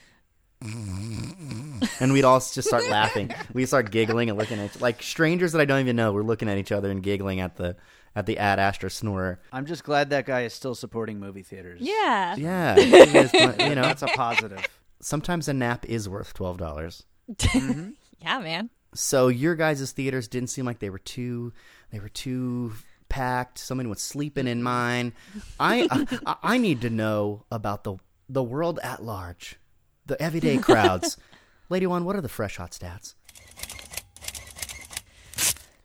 And 2.00 2.12
we'd 2.14 2.24
all 2.26 2.40
just 2.40 2.64
start 2.68 2.88
laughing. 2.90 3.34
We'd 3.54 3.68
start 3.68 3.92
giggling 3.92 4.30
and 4.30 4.38
looking 4.38 4.60
at 4.60 4.82
like 4.82 5.02
strangers 5.04 5.52
that 5.54 5.62
I 5.62 5.66
don't 5.66 5.80
even 5.80 5.96
know. 5.96 6.12
We're 6.14 6.24
looking 6.24 6.50
at 6.50 6.58
each 6.58 6.72
other 6.72 6.90
and 6.92 7.02
giggling 7.04 7.40
at 7.40 7.56
the 7.58 7.76
at 8.16 8.26
the 8.26 8.38
Ad 8.38 8.60
Astra 8.60 8.90
snorer. 8.90 9.40
I'm 9.52 9.66
just 9.66 9.84
glad 9.84 10.10
that 10.10 10.26
guy 10.26 10.42
is 10.42 10.54
still 10.54 10.76
supporting 10.76 11.20
movie 11.20 11.44
theaters. 11.44 11.82
Yeah. 11.82 12.36
Yeah, 12.38 12.76
it 12.78 13.16
is 13.16 13.32
fun, 13.32 13.60
you 13.70 13.76
know. 13.76 13.82
That's 13.84 14.02
a 14.04 14.08
positive. 14.08 14.66
sometimes 15.02 15.48
a 15.48 15.54
nap 15.54 15.86
is 15.86 16.08
worth 16.10 16.34
twelve 16.34 16.58
dollars. 16.58 17.04
Mm-hmm. 17.32 17.90
Yeah, 18.22 18.40
man. 18.40 18.70
So 18.94 19.28
your 19.28 19.56
guys' 19.56 19.92
theaters 19.92 20.28
didn't 20.28 20.50
seem 20.50 20.66
like 20.66 20.80
they 20.80 20.90
were 20.90 21.00
too 21.00 21.54
they 21.92 22.00
were 22.00 22.10
too 22.10 22.74
packed. 23.10 23.58
Someone 23.60 23.90
was 23.90 24.02
sleeping 24.02 24.48
in 24.48 24.64
mine. 24.64 25.14
I 25.60 25.88
I, 26.26 26.36
I 26.44 26.58
need 26.58 26.82
to 26.82 26.90
know 26.90 27.46
about 27.52 27.84
the 27.84 27.98
the 28.30 28.44
world 28.44 28.80
at 28.82 29.04
large, 29.04 29.58
the 30.06 30.22
everyday 30.22 30.58
crowds. 30.58 31.18
Lady 31.70 31.88
one, 31.88 32.06
what 32.06 32.16
are 32.16 32.22
the 32.22 32.30
fresh 32.30 32.58
hot 32.58 32.72
stats? 32.72 33.16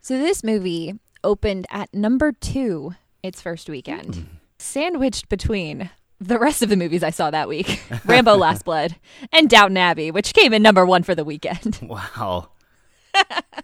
So 0.01 0.17
this 0.17 0.43
movie 0.43 0.99
opened 1.23 1.65
at 1.69 1.93
number 1.93 2.31
two 2.31 2.95
its 3.23 3.41
first 3.41 3.69
weekend, 3.69 4.13
mm. 4.13 4.25
sandwiched 4.57 5.29
between 5.29 5.89
the 6.19 6.37
rest 6.37 6.61
of 6.61 6.69
the 6.69 6.75
movies 6.75 7.03
I 7.03 7.11
saw 7.11 7.31
that 7.31 7.47
week: 7.47 7.81
Rambo: 8.05 8.35
Last 8.35 8.65
Blood 8.65 8.95
and 9.31 9.49
Downton 9.49 9.77
Abbey, 9.77 10.11
which 10.11 10.33
came 10.33 10.53
in 10.53 10.61
number 10.61 10.85
one 10.85 11.03
for 11.03 11.15
the 11.15 11.23
weekend. 11.23 11.79
Wow. 11.87 12.49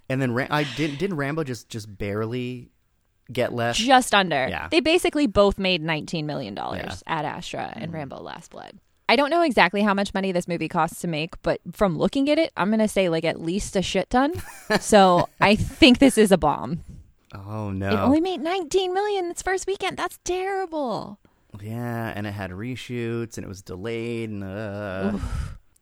and 0.10 0.22
then 0.22 0.34
Ram- 0.34 0.50
I 0.52 0.64
didn't 0.76 1.00
didn't 1.00 1.16
Rambo 1.18 1.44
just 1.44 1.70
just 1.70 1.98
barely 1.98 2.70
get 3.32 3.54
left. 3.54 3.80
Just 3.80 4.14
under. 4.14 4.48
Yeah. 4.48 4.68
They 4.70 4.80
basically 4.80 5.28
both 5.28 5.58
made 5.58 5.84
$19 5.84 6.26
million 6.26 6.56
Yeah. 6.56 6.96
Ad 7.06 7.26
Astra 7.26 7.74
and 7.76 7.92
mm. 7.92 7.96
Rambo 7.96 8.22
Last 8.22 8.52
Blood. 8.52 8.78
I 9.10 9.16
don't 9.16 9.30
know 9.30 9.42
exactly 9.42 9.82
how 9.82 9.94
much 9.94 10.14
money 10.14 10.32
this 10.32 10.48
movie 10.48 10.68
costs 10.68 11.00
to 11.02 11.08
make, 11.08 11.42
but 11.42 11.62
from 11.72 11.98
looking 11.98 12.30
at 12.30 12.38
it, 12.38 12.52
I'm 12.58 12.70
going 12.70 12.80
to 12.80 12.88
say 12.88 13.08
like 13.10 13.24
at 13.24 13.42
least 13.42 13.76
a 13.76 13.82
shit 13.82 14.10
ton. 14.10 14.34
so 14.80 15.30
I 15.40 15.56
think 15.56 16.00
this 16.00 16.18
is 16.18 16.32
a 16.32 16.38
bomb. 16.38 16.84
Oh 17.34 17.72
no. 17.72 17.90
It 17.90 17.96
only 17.98 18.22
made 18.22 18.42
19 18.42 18.94
million 18.94 19.32
its 19.32 19.42
first 19.42 19.68
weekend. 19.68 19.98
That's 19.98 20.20
terrible. 20.24 21.20
yeah, 21.62 22.14
and 22.16 22.28
it 22.28 22.32
had 22.32 22.52
reshoots 22.52 23.38
and 23.38 23.46
it 23.46 23.48
was 23.48 23.62
delayed 23.62 24.30
and 24.30 24.44
uh, 24.44 25.18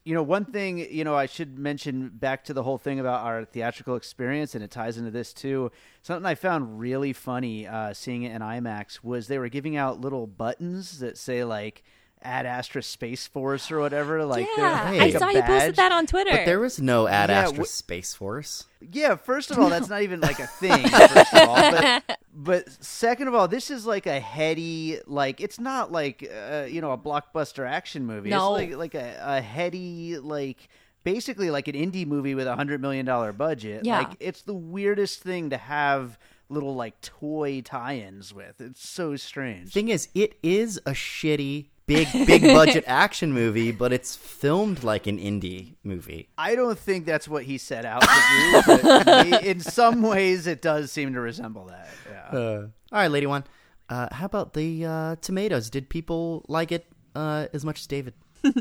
You 0.04 0.14
know, 0.14 0.22
one 0.22 0.46
thing, 0.46 0.78
you 0.78 1.04
know, 1.04 1.16
I 1.16 1.26
should 1.26 1.58
mention 1.58 2.10
back 2.14 2.44
to 2.46 2.54
the 2.54 2.62
whole 2.62 2.78
thing 2.78 3.00
about 3.00 3.26
our 3.26 3.44
theatrical 3.44 3.96
experience, 3.96 4.54
and 4.54 4.64
it 4.64 4.70
ties 4.70 5.00
into 5.00 5.10
this 5.10 5.34
too. 5.34 5.72
Something 6.04 6.28
I 6.28 6.36
found 6.36 6.80
really 6.80 7.12
funny 7.12 7.66
uh, 7.66 7.92
seeing 7.92 8.22
it 8.22 8.32
in 8.32 8.44
IMAX 8.44 9.04
was 9.04 9.28
they 9.28 9.40
were 9.40 9.50
giving 9.50 9.76
out 9.76 10.00
little 10.02 10.28
buttons 10.28 11.00
that 11.00 11.18
say, 11.18 11.44
like, 11.44 11.84
Ad 12.26 12.46
Astra 12.46 12.82
Space 12.84 13.28
Force 13.28 13.72
or 13.72 13.80
whatever. 13.80 14.26
Like, 14.26 14.48
they're 14.56 14.66
Yeah, 14.66 14.84
like 14.92 15.02
I 15.02 15.06
a 15.06 15.20
saw 15.20 15.30
you 15.30 15.42
posted 15.44 15.76
that 15.76 15.92
on 15.92 16.06
Twitter. 16.08 16.32
But 16.32 16.46
there 16.46 16.60
was 16.60 16.82
no 16.82 17.08
Ad 17.08 17.30
Yeah, 17.30 17.42
Astra 17.44 17.64
wh- 17.64 17.68
Space 17.68 18.14
Force. 18.14 18.66
Yeah, 18.92 19.16
first 19.16 19.52
of 19.52 19.60
all, 19.60 19.70
that's 19.70 19.90
not 19.90 20.02
even 20.02 20.20
like 20.22 20.40
a 20.40 20.48
thing. 20.60 20.88
First 20.88 21.34
of 21.34 21.50
all, 21.50 21.56
but, 21.56 22.20
but 22.34 22.70
second 22.84 23.28
of 23.28 23.36
all, 23.36 23.48
this 23.48 23.70
is 23.72 23.86
like 23.86 24.06
a 24.08 24.20
heady, 24.20 25.00
like 25.08 25.40
it's 25.42 25.60
not 25.60 25.92
like 25.92 26.30
uh, 26.52 26.66
you 26.70 26.82
know 26.82 26.92
a 26.92 26.98
blockbuster 26.98 27.68
action 27.68 28.06
movie. 28.06 28.30
No. 28.30 28.56
it's 28.56 28.72
like 28.76 28.94
like 28.94 28.96
a, 28.96 29.18
a 29.24 29.42
heady, 29.42 30.18
like 30.20 30.58
basically 31.04 31.50
like 31.52 31.68
an 31.68 31.76
indie 31.76 32.06
movie 32.06 32.36
with 32.36 32.48
a 32.48 32.56
hundred 32.56 32.82
million 32.82 33.06
dollar 33.06 33.32
budget. 33.34 33.86
Yeah. 33.86 34.00
like 34.00 34.12
it's 34.20 34.42
the 34.42 34.54
weirdest 34.56 35.22
thing 35.22 35.52
to 35.52 35.58
have 35.58 36.18
little 36.50 36.76
like 36.76 37.00
toy 37.02 37.62
tie-ins 37.62 38.34
with. 38.34 38.60
It's 38.62 38.88
so 38.88 39.16
strange. 39.16 39.72
Thing 39.74 39.90
is, 39.90 40.10
it 40.14 40.38
is 40.44 40.78
a 40.86 40.92
shitty, 40.92 41.70
big, 41.88 42.08
big 42.26 42.42
budget 42.42 42.84
action 42.88 43.34
movie, 43.34 43.72
but 43.72 43.94
it's 43.94 44.16
filmed 44.16 44.84
like 44.84 45.08
an 45.08 45.18
indie 45.18 45.76
movie. 45.84 46.30
I 46.38 46.56
don't 46.56 46.78
think 46.78 47.06
that's 47.06 47.28
what 47.28 47.44
he 47.44 47.58
set 47.58 47.86
out 47.86 48.02
to 48.02 48.08
do, 48.08 49.04
but 49.04 49.44
in 49.44 49.60
some 49.60 50.02
ways, 50.02 50.48
it 50.48 50.62
does 50.62 50.92
seem 50.92 51.14
to 51.14 51.20
resemble 51.20 51.66
that. 51.66 51.90
Yeah. 52.10 52.38
Uh, 52.38 52.68
all 52.92 53.00
right, 53.00 53.12
Lady 53.12 53.28
One. 53.28 53.44
Uh, 53.88 54.08
how 54.12 54.26
about 54.26 54.54
the 54.54 54.86
uh, 54.86 55.16
tomatoes? 55.22 55.70
Did 55.70 55.90
people 55.90 56.44
like 56.48 56.72
it 56.72 56.88
uh, 57.16 57.48
as 57.54 57.64
much 57.64 57.82
as 57.82 57.88
David? 57.88 58.14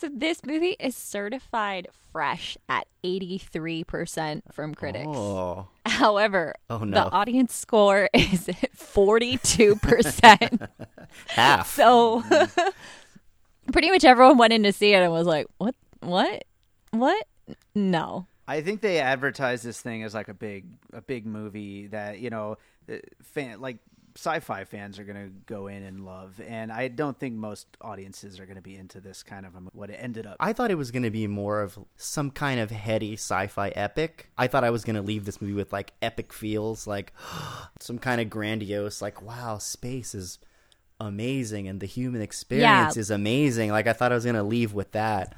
So 0.00 0.08
this 0.10 0.40
movie 0.46 0.76
is 0.80 0.96
certified 0.96 1.86
fresh 2.10 2.56
at 2.70 2.86
83% 3.04 4.40
from 4.50 4.74
critics. 4.74 5.06
Oh, 5.06 5.68
However, 5.84 6.54
Oh, 6.70 6.78
no. 6.78 7.04
the 7.04 7.10
audience 7.12 7.54
score 7.54 8.08
is 8.14 8.46
42%. 8.78 10.68
half. 11.26 11.70
so 11.70 12.22
pretty 13.72 13.90
much 13.90 14.02
everyone 14.04 14.38
went 14.38 14.54
in 14.54 14.62
to 14.62 14.72
see 14.72 14.94
it 14.94 15.02
and 15.02 15.12
was 15.12 15.26
like, 15.26 15.46
"What? 15.58 15.74
What? 16.00 16.44
What? 16.92 17.26
No." 17.74 18.26
I 18.48 18.62
think 18.62 18.80
they 18.80 19.00
advertise 19.00 19.60
this 19.62 19.82
thing 19.82 20.02
as 20.02 20.14
like 20.14 20.28
a 20.28 20.34
big, 20.34 20.64
a 20.94 21.02
big 21.02 21.26
movie 21.26 21.88
that 21.88 22.20
you 22.20 22.30
know, 22.30 22.56
fan 23.22 23.60
like 23.60 23.76
sci-fi 24.16 24.64
fans 24.64 24.98
are 24.98 25.04
gonna 25.04 25.28
go 25.46 25.66
in 25.66 25.82
and 25.82 26.04
love, 26.04 26.40
and 26.46 26.70
I 26.72 26.88
don't 26.88 27.18
think 27.18 27.34
most 27.34 27.66
audiences 27.80 28.38
are 28.40 28.46
gonna 28.46 28.60
be 28.60 28.76
into 28.76 29.00
this 29.00 29.22
kind 29.22 29.46
of 29.46 29.54
a, 29.54 29.58
what 29.72 29.90
it 29.90 29.98
ended 30.00 30.26
up. 30.26 30.36
I 30.40 30.52
thought 30.52 30.70
it 30.70 30.76
was 30.78 30.90
going 30.90 31.02
to 31.04 31.10
be 31.10 31.26
more 31.26 31.60
of 31.62 31.78
some 31.96 32.30
kind 32.30 32.60
of 32.60 32.70
heady 32.70 33.14
sci-fi 33.14 33.68
epic. 33.70 34.30
I 34.38 34.46
thought 34.46 34.64
I 34.64 34.70
was 34.70 34.84
going 34.84 34.96
to 34.96 35.02
leave 35.02 35.24
this 35.24 35.40
movie 35.40 35.54
with 35.54 35.72
like 35.72 35.92
epic 36.02 36.32
feels, 36.32 36.86
like 36.86 37.12
some 37.80 37.98
kind 37.98 38.20
of 38.20 38.28
grandiose, 38.30 39.00
like 39.02 39.22
wow, 39.22 39.58
space 39.58 40.14
is 40.14 40.38
amazing 40.98 41.66
and 41.68 41.80
the 41.80 41.86
human 41.86 42.20
experience 42.20 42.96
Yeah. 42.96 43.00
is 43.00 43.10
amazing. 43.10 43.70
Like 43.70 43.86
I 43.86 43.92
thought 43.92 44.12
I 44.12 44.14
was 44.14 44.24
going 44.24 44.36
to 44.36 44.42
leave 44.42 44.72
with 44.74 44.92
that, 44.92 45.34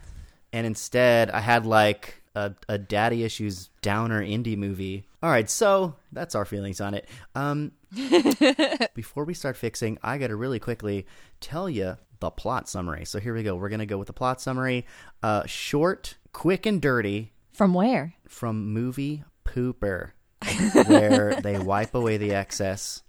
and 0.53 0.67
instead 0.67 1.31
I 1.31 1.41
had 1.41 1.67
like 1.67 2.23
a, 2.35 2.53
a 2.69 2.79
daddy 2.79 3.25
issues 3.25 3.69
downer 3.83 4.23
indie 4.23 4.57
movie. 4.57 5.05
All 5.23 5.31
right, 5.31 5.49
so 5.49 5.95
that's 6.11 6.35
our 6.35 6.45
feelings 6.45 6.81
on 6.81 6.95
it. 6.95 7.09
Um, 7.35 7.73
before 8.95 9.25
we 9.25 9.35
start 9.35 9.57
fixing, 9.57 9.99
I 10.03 10.19
got 10.19 10.29
to 10.29 10.37
really 10.37 10.59
quickly 10.59 11.07
tell 11.41 11.69
you 11.69 11.97
the 12.21 12.31
plot 12.31 12.69
summary. 12.69 13.05
So 13.05 13.19
here 13.19 13.35
we 13.35 13.43
go. 13.43 13.55
We're 13.57 13.69
going 13.69 13.81
to 13.81 13.87
go 13.87 13.99
with 13.99 14.07
the 14.07 14.13
plot 14.13 14.41
summary. 14.41 14.87
Uh, 15.23 15.45
short, 15.47 16.17
quick, 16.33 16.67
and 16.67 16.81
dirty 16.81 17.33
From 17.53 17.75
where? 17.75 18.15
from 18.29 18.73
movie 18.73 19.25
Pooper, 19.45 20.13
where 20.87 21.41
they 21.43 21.59
wipe 21.59 21.95
away 21.95 22.17
the 22.17 22.33
excess. 22.33 23.03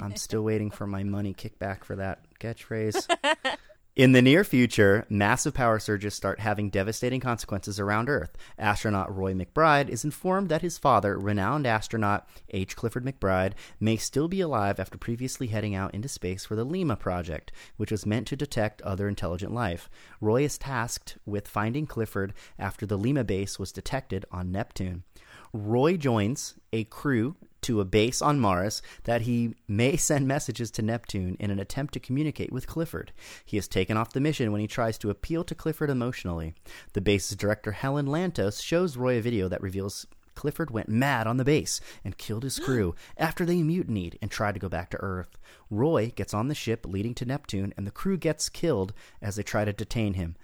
I'm 0.00 0.16
still 0.16 0.42
waiting 0.42 0.70
for 0.70 0.86
my 0.86 1.04
money 1.04 1.34
kickback 1.34 1.84
for 1.84 1.96
that 1.96 2.24
catchphrase. 2.40 3.06
In 4.00 4.12
the 4.12 4.22
near 4.22 4.44
future, 4.44 5.04
massive 5.10 5.52
power 5.52 5.78
surges 5.78 6.14
start 6.14 6.40
having 6.40 6.70
devastating 6.70 7.20
consequences 7.20 7.78
around 7.78 8.08
Earth. 8.08 8.34
Astronaut 8.58 9.14
Roy 9.14 9.34
McBride 9.34 9.90
is 9.90 10.06
informed 10.06 10.48
that 10.48 10.62
his 10.62 10.78
father, 10.78 11.18
renowned 11.18 11.66
astronaut 11.66 12.26
H. 12.48 12.76
Clifford 12.76 13.04
McBride, 13.04 13.52
may 13.78 13.98
still 13.98 14.26
be 14.26 14.40
alive 14.40 14.80
after 14.80 14.96
previously 14.96 15.48
heading 15.48 15.74
out 15.74 15.92
into 15.92 16.08
space 16.08 16.46
for 16.46 16.56
the 16.56 16.64
Lima 16.64 16.96
project, 16.96 17.52
which 17.76 17.90
was 17.90 18.06
meant 18.06 18.26
to 18.28 18.36
detect 18.36 18.80
other 18.80 19.06
intelligent 19.06 19.52
life. 19.52 19.90
Roy 20.18 20.44
is 20.44 20.56
tasked 20.56 21.18
with 21.26 21.46
finding 21.46 21.84
Clifford 21.84 22.32
after 22.58 22.86
the 22.86 22.96
Lima 22.96 23.22
base 23.22 23.58
was 23.58 23.70
detected 23.70 24.24
on 24.32 24.50
Neptune. 24.50 25.04
Roy 25.52 25.96
joins 25.96 26.54
a 26.72 26.84
crew 26.84 27.36
to 27.62 27.80
a 27.80 27.84
base 27.84 28.22
on 28.22 28.40
Mars 28.40 28.82
that 29.04 29.22
he 29.22 29.54
may 29.68 29.96
send 29.96 30.26
messages 30.26 30.70
to 30.72 30.82
Neptune 30.82 31.36
in 31.38 31.50
an 31.50 31.58
attempt 31.58 31.94
to 31.94 32.00
communicate 32.00 32.52
with 32.52 32.66
Clifford. 32.66 33.12
He 33.44 33.56
is 33.56 33.68
taken 33.68 33.96
off 33.96 34.12
the 34.12 34.20
mission 34.20 34.52
when 34.52 34.60
he 34.60 34.66
tries 34.66 34.98
to 34.98 35.10
appeal 35.10 35.44
to 35.44 35.54
Clifford 35.54 35.90
emotionally. 35.90 36.54
The 36.92 37.00
base's 37.00 37.36
director, 37.36 37.72
Helen 37.72 38.06
Lantos, 38.06 38.62
shows 38.62 38.96
Roy 38.96 39.18
a 39.18 39.22
video 39.22 39.48
that 39.48 39.62
reveals 39.62 40.06
Clifford 40.34 40.70
went 40.70 40.88
mad 40.88 41.26
on 41.26 41.36
the 41.36 41.44
base 41.44 41.80
and 42.02 42.16
killed 42.16 42.44
his 42.44 42.58
crew 42.64 42.94
after 43.18 43.44
they 43.44 43.62
mutinied 43.62 44.18
and 44.22 44.30
tried 44.30 44.54
to 44.54 44.60
go 44.60 44.68
back 44.68 44.90
to 44.90 44.96
Earth. 44.98 45.38
Roy 45.68 46.12
gets 46.16 46.32
on 46.32 46.48
the 46.48 46.54
ship 46.54 46.86
leading 46.86 47.14
to 47.16 47.26
Neptune, 47.26 47.74
and 47.76 47.86
the 47.86 47.90
crew 47.90 48.16
gets 48.16 48.48
killed 48.48 48.94
as 49.20 49.36
they 49.36 49.42
try 49.42 49.64
to 49.64 49.72
detain 49.72 50.14
him. 50.14 50.36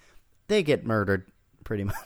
They 0.49 0.63
get 0.63 0.85
murdered, 0.85 1.31
pretty 1.65 1.85
much. 1.85 1.97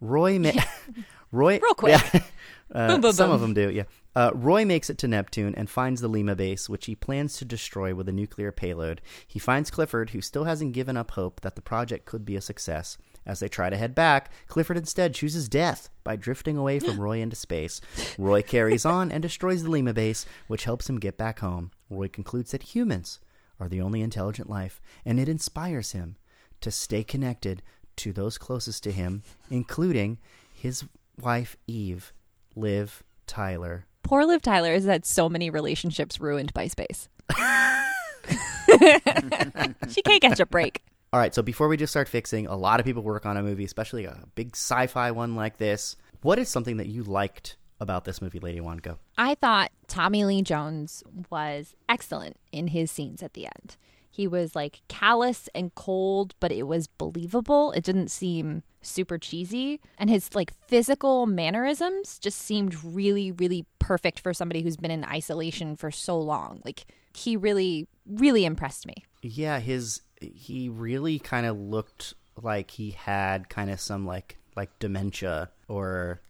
Roy, 0.00 0.38
ma- 0.38 0.52
Roy, 1.32 1.58
Real 1.62 1.74
quick. 1.74 2.00
Yeah. 2.14 2.20
Uh, 2.74 2.88
Boom, 2.88 3.00
boom, 3.00 3.12
some 3.12 3.28
boom. 3.28 3.34
of 3.36 3.40
them 3.40 3.54
do, 3.54 3.70
yeah. 3.70 3.84
Uh, 4.16 4.32
Roy 4.34 4.64
makes 4.64 4.90
it 4.90 4.98
to 4.98 5.06
Neptune 5.06 5.54
and 5.54 5.70
finds 5.70 6.00
the 6.00 6.08
Lima 6.08 6.34
base, 6.34 6.68
which 6.68 6.86
he 6.86 6.96
plans 6.96 7.36
to 7.36 7.44
destroy 7.44 7.94
with 7.94 8.08
a 8.08 8.12
nuclear 8.12 8.50
payload. 8.50 9.00
He 9.24 9.38
finds 9.38 9.70
Clifford, 9.70 10.10
who 10.10 10.20
still 10.20 10.42
hasn't 10.44 10.72
given 10.72 10.96
up 10.96 11.12
hope 11.12 11.42
that 11.42 11.54
the 11.54 11.62
project 11.62 12.06
could 12.06 12.24
be 12.24 12.34
a 12.34 12.40
success. 12.40 12.98
As 13.24 13.38
they 13.38 13.46
try 13.48 13.70
to 13.70 13.76
head 13.76 13.94
back, 13.94 14.32
Clifford 14.48 14.76
instead 14.76 15.14
chooses 15.14 15.48
death 15.48 15.90
by 16.02 16.16
drifting 16.16 16.56
away 16.56 16.80
from 16.80 17.00
Roy 17.00 17.20
into 17.20 17.36
space. 17.36 17.80
Roy 18.18 18.42
carries 18.42 18.84
on 18.84 19.12
and 19.12 19.22
destroys 19.22 19.62
the 19.62 19.70
Lima 19.70 19.94
base, 19.94 20.26
which 20.48 20.64
helps 20.64 20.90
him 20.90 20.98
get 20.98 21.16
back 21.16 21.38
home. 21.38 21.70
Roy 21.88 22.08
concludes 22.08 22.50
that 22.50 22.74
humans 22.74 23.20
are 23.60 23.68
the 23.68 23.80
only 23.80 24.00
intelligent 24.02 24.50
life, 24.50 24.82
and 25.04 25.20
it 25.20 25.28
inspires 25.28 25.92
him 25.92 26.16
to 26.62 26.72
stay 26.72 27.04
connected 27.04 27.62
to 27.96 28.12
those 28.12 28.38
closest 28.38 28.82
to 28.84 28.92
him, 28.92 29.22
including 29.50 30.18
his 30.54 30.84
wife 31.20 31.56
Eve, 31.66 32.12
Liv 32.54 33.02
Tyler. 33.26 33.86
Poor 34.02 34.24
Liv 34.24 34.42
Tyler 34.42 34.72
has 34.72 34.84
had 34.84 35.04
so 35.04 35.28
many 35.28 35.50
relationships 35.50 36.20
ruined 36.20 36.52
by 36.54 36.68
space. 36.68 37.08
she 39.88 40.02
can't 40.02 40.22
catch 40.22 40.40
a 40.40 40.46
break. 40.46 40.82
All 41.12 41.20
right, 41.20 41.34
so 41.34 41.42
before 41.42 41.68
we 41.68 41.76
just 41.76 41.92
start 41.92 42.08
fixing, 42.08 42.46
a 42.46 42.56
lot 42.56 42.80
of 42.80 42.86
people 42.86 43.02
work 43.02 43.26
on 43.26 43.36
a 43.36 43.42
movie, 43.42 43.64
especially 43.64 44.04
a 44.04 44.24
big 44.34 44.54
sci-fi 44.54 45.10
one 45.10 45.34
like 45.34 45.58
this. 45.58 45.96
What 46.22 46.38
is 46.38 46.48
something 46.48 46.76
that 46.76 46.88
you 46.88 47.02
liked 47.02 47.56
about 47.80 48.04
this 48.04 48.20
movie, 48.20 48.38
Lady? 48.38 48.60
Go. 48.82 48.98
I 49.16 49.34
thought 49.34 49.70
Tommy 49.86 50.24
Lee 50.24 50.42
Jones 50.42 51.02
was 51.30 51.74
excellent 51.88 52.36
in 52.52 52.68
his 52.68 52.90
scenes 52.90 53.22
at 53.22 53.34
the 53.34 53.46
end. 53.46 53.76
He 54.16 54.26
was 54.26 54.56
like 54.56 54.80
callous 54.88 55.46
and 55.54 55.74
cold, 55.74 56.34
but 56.40 56.50
it 56.50 56.62
was 56.62 56.86
believable. 56.86 57.72
It 57.72 57.84
didn't 57.84 58.10
seem 58.10 58.62
super 58.80 59.18
cheesy. 59.18 59.78
And 59.98 60.08
his 60.08 60.34
like 60.34 60.54
physical 60.68 61.26
mannerisms 61.26 62.18
just 62.18 62.38
seemed 62.38 62.82
really, 62.82 63.30
really 63.30 63.66
perfect 63.78 64.18
for 64.18 64.32
somebody 64.32 64.62
who's 64.62 64.78
been 64.78 64.90
in 64.90 65.04
isolation 65.04 65.76
for 65.76 65.90
so 65.90 66.18
long. 66.18 66.62
Like 66.64 66.86
he 67.12 67.36
really, 67.36 67.88
really 68.06 68.46
impressed 68.46 68.86
me. 68.86 69.04
Yeah, 69.20 69.60
his 69.60 70.00
he 70.18 70.70
really 70.70 71.18
kind 71.18 71.44
of 71.44 71.58
looked 71.58 72.14
like 72.40 72.70
he 72.70 72.92
had 72.92 73.50
kind 73.50 73.70
of 73.70 73.80
some 73.80 74.06
like 74.06 74.38
like 74.56 74.78
dementia 74.78 75.50
or 75.68 76.20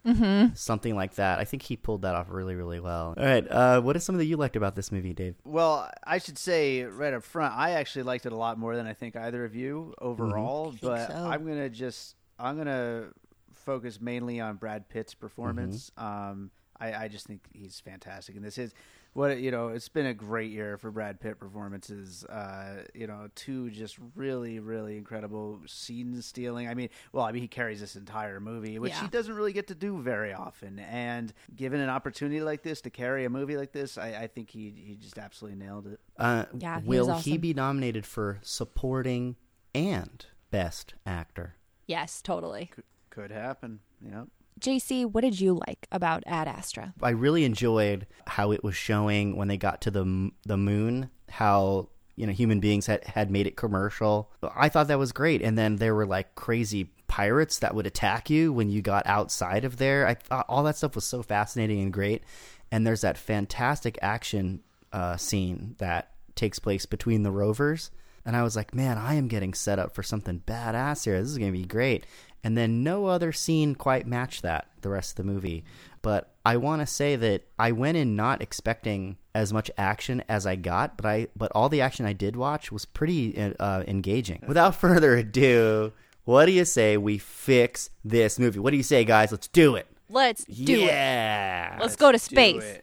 something 0.54 0.94
like 0.94 1.14
that. 1.16 1.38
I 1.38 1.44
think 1.44 1.62
he 1.62 1.76
pulled 1.76 2.02
that 2.02 2.14
off 2.14 2.28
really, 2.30 2.54
really 2.54 2.80
well. 2.80 3.14
All 3.16 3.24
right, 3.24 3.46
uh, 3.50 3.80
what 3.80 3.96
is 3.96 4.04
something 4.04 4.18
that 4.18 4.26
you 4.26 4.36
liked 4.36 4.56
about 4.56 4.74
this 4.74 4.90
movie, 4.90 5.12
Dave? 5.12 5.34
Well, 5.44 5.90
I 6.04 6.18
should 6.18 6.38
say 6.38 6.84
right 6.84 7.12
up 7.12 7.22
front, 7.22 7.54
I 7.54 7.72
actually 7.72 8.04
liked 8.04 8.26
it 8.26 8.32
a 8.32 8.36
lot 8.36 8.58
more 8.58 8.76
than 8.76 8.86
I 8.86 8.94
think 8.94 9.16
either 9.16 9.44
of 9.44 9.54
you 9.54 9.94
overall. 10.00 10.74
But 10.80 11.08
so. 11.08 11.14
I'm 11.14 11.46
gonna 11.46 11.68
just 11.68 12.16
I'm 12.38 12.56
gonna 12.56 13.08
focus 13.52 14.00
mainly 14.00 14.40
on 14.40 14.56
Brad 14.56 14.88
Pitt's 14.88 15.14
performance. 15.14 15.90
Um, 15.96 16.50
I, 16.78 16.92
I 17.04 17.08
just 17.08 17.26
think 17.26 17.40
he's 17.52 17.80
fantastic, 17.80 18.36
and 18.36 18.44
this 18.44 18.58
is 18.58 18.74
what 19.16 19.38
you 19.38 19.50
know. 19.50 19.68
It's 19.68 19.88
been 19.88 20.06
a 20.06 20.14
great 20.14 20.50
year 20.50 20.76
for 20.76 20.90
Brad 20.90 21.18
Pitt 21.20 21.40
performances. 21.40 22.24
Uh, 22.24 22.84
you 22.94 23.06
know, 23.06 23.28
two 23.34 23.70
just 23.70 23.96
really, 24.14 24.60
really 24.60 24.96
incredible 24.96 25.60
scene 25.66 26.20
stealing. 26.20 26.68
I 26.68 26.74
mean, 26.74 26.90
well, 27.12 27.24
I 27.24 27.32
mean, 27.32 27.42
he 27.42 27.48
carries 27.48 27.80
this 27.80 27.96
entire 27.96 28.40
movie, 28.40 28.78
which 28.78 28.96
he 28.98 29.08
doesn't 29.08 29.34
really 29.34 29.52
get 29.52 29.68
to 29.68 29.74
do 29.74 30.00
very 30.00 30.32
often. 30.32 30.78
And 30.78 31.32
given 31.54 31.80
an 31.80 31.88
opportunity 31.88 32.40
like 32.42 32.62
this 32.62 32.82
to 32.82 32.90
carry 32.90 33.24
a 33.24 33.30
movie 33.30 33.56
like 33.56 33.72
this, 33.72 33.96
I, 33.96 34.08
I 34.08 34.26
think 34.26 34.50
he 34.50 34.72
he 34.76 34.96
just 34.96 35.18
absolutely 35.18 35.64
nailed 35.64 35.86
it. 35.86 36.00
Uh, 36.18 36.44
Yeah, 36.56 36.80
he 36.80 36.88
will 36.88 37.08
was 37.08 37.24
he 37.24 37.38
be 37.38 37.54
nominated 37.54 38.04
for 38.04 38.38
supporting 38.42 39.36
and 39.74 40.26
best 40.50 40.94
actor? 41.06 41.54
Yes, 41.86 42.20
totally. 42.20 42.70
Could 43.10 43.30
happen. 43.30 43.80
Yeah. 44.04 44.24
JC, 44.60 45.04
what 45.04 45.22
did 45.22 45.40
you 45.40 45.60
like 45.66 45.86
about 45.92 46.22
Ad 46.26 46.48
Astra? 46.48 46.94
I 47.02 47.10
really 47.10 47.44
enjoyed 47.44 48.06
how 48.26 48.52
it 48.52 48.64
was 48.64 48.74
showing 48.74 49.36
when 49.36 49.48
they 49.48 49.56
got 49.56 49.80
to 49.82 49.90
the 49.90 50.30
the 50.44 50.56
moon 50.56 51.10
how 51.28 51.88
you 52.14 52.26
know 52.26 52.32
human 52.32 52.60
beings 52.60 52.86
had 52.86 53.04
had 53.04 53.30
made 53.30 53.46
it 53.46 53.56
commercial. 53.56 54.30
I 54.54 54.68
thought 54.68 54.88
that 54.88 54.98
was 54.98 55.12
great. 55.12 55.42
And 55.42 55.58
then 55.58 55.76
there 55.76 55.94
were 55.94 56.06
like 56.06 56.34
crazy 56.34 56.90
pirates 57.06 57.58
that 57.60 57.74
would 57.74 57.86
attack 57.86 58.30
you 58.30 58.52
when 58.52 58.70
you 58.70 58.82
got 58.82 59.06
outside 59.06 59.64
of 59.64 59.76
there. 59.76 60.06
I 60.06 60.14
thought 60.14 60.46
all 60.48 60.62
that 60.64 60.76
stuff 60.76 60.94
was 60.94 61.04
so 61.04 61.22
fascinating 61.22 61.80
and 61.80 61.92
great. 61.92 62.24
And 62.72 62.86
there's 62.86 63.02
that 63.02 63.18
fantastic 63.18 63.98
action 64.02 64.60
uh, 64.92 65.16
scene 65.16 65.76
that 65.78 66.12
takes 66.34 66.58
place 66.58 66.86
between 66.86 67.22
the 67.22 67.30
rovers. 67.30 67.90
And 68.24 68.34
I 68.34 68.42
was 68.42 68.56
like, 68.56 68.74
man, 68.74 68.98
I 68.98 69.14
am 69.14 69.28
getting 69.28 69.54
set 69.54 69.78
up 69.78 69.94
for 69.94 70.02
something 70.02 70.42
badass 70.46 71.04
here. 71.04 71.20
This 71.20 71.30
is 71.30 71.38
going 71.38 71.52
to 71.52 71.58
be 71.58 71.64
great. 71.64 72.04
And 72.46 72.56
then 72.56 72.84
no 72.84 73.06
other 73.06 73.32
scene 73.32 73.74
quite 73.74 74.06
matched 74.06 74.42
that 74.42 74.68
the 74.82 74.88
rest 74.88 75.10
of 75.10 75.16
the 75.16 75.32
movie. 75.32 75.64
But 76.00 76.32
I 76.44 76.58
want 76.58 76.80
to 76.80 76.86
say 76.86 77.16
that 77.16 77.42
I 77.58 77.72
went 77.72 77.96
in 77.96 78.14
not 78.14 78.40
expecting 78.40 79.16
as 79.34 79.52
much 79.52 79.68
action 79.76 80.22
as 80.28 80.46
I 80.46 80.54
got, 80.54 80.96
but 80.96 81.06
I 81.06 81.26
but 81.34 81.50
all 81.56 81.68
the 81.68 81.80
action 81.80 82.06
I 82.06 82.12
did 82.12 82.36
watch 82.36 82.70
was 82.70 82.84
pretty 82.84 83.36
uh, 83.58 83.82
engaging. 83.88 84.44
Without 84.46 84.76
further 84.76 85.16
ado, 85.16 85.92
what 86.22 86.46
do 86.46 86.52
you 86.52 86.64
say 86.64 86.96
we 86.96 87.18
fix 87.18 87.90
this 88.04 88.38
movie? 88.38 88.60
What 88.60 88.70
do 88.70 88.76
you 88.76 88.84
say, 88.84 89.04
guys? 89.04 89.32
Let's 89.32 89.48
do 89.48 89.74
it. 89.74 89.88
Let's 90.08 90.44
do 90.44 90.78
yeah. 90.78 91.74
it. 91.74 91.80
Let's 91.80 91.96
go 91.96 92.12
to 92.12 92.18
space. 92.20 92.78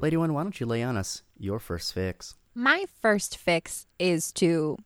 Lady 0.00 0.16
One, 0.16 0.34
why 0.34 0.42
don't 0.42 0.58
you 0.58 0.66
lay 0.66 0.82
on 0.82 0.96
us 0.96 1.22
your 1.38 1.60
first 1.60 1.94
fix? 1.94 2.34
My 2.58 2.86
first 3.00 3.36
fix 3.36 3.86
is 4.00 4.32
to 4.32 4.78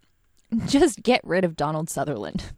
just 0.67 1.03
get 1.03 1.23
rid 1.25 1.43
of 1.43 1.57
Donald 1.57 1.89
Sutherland. 1.89 2.53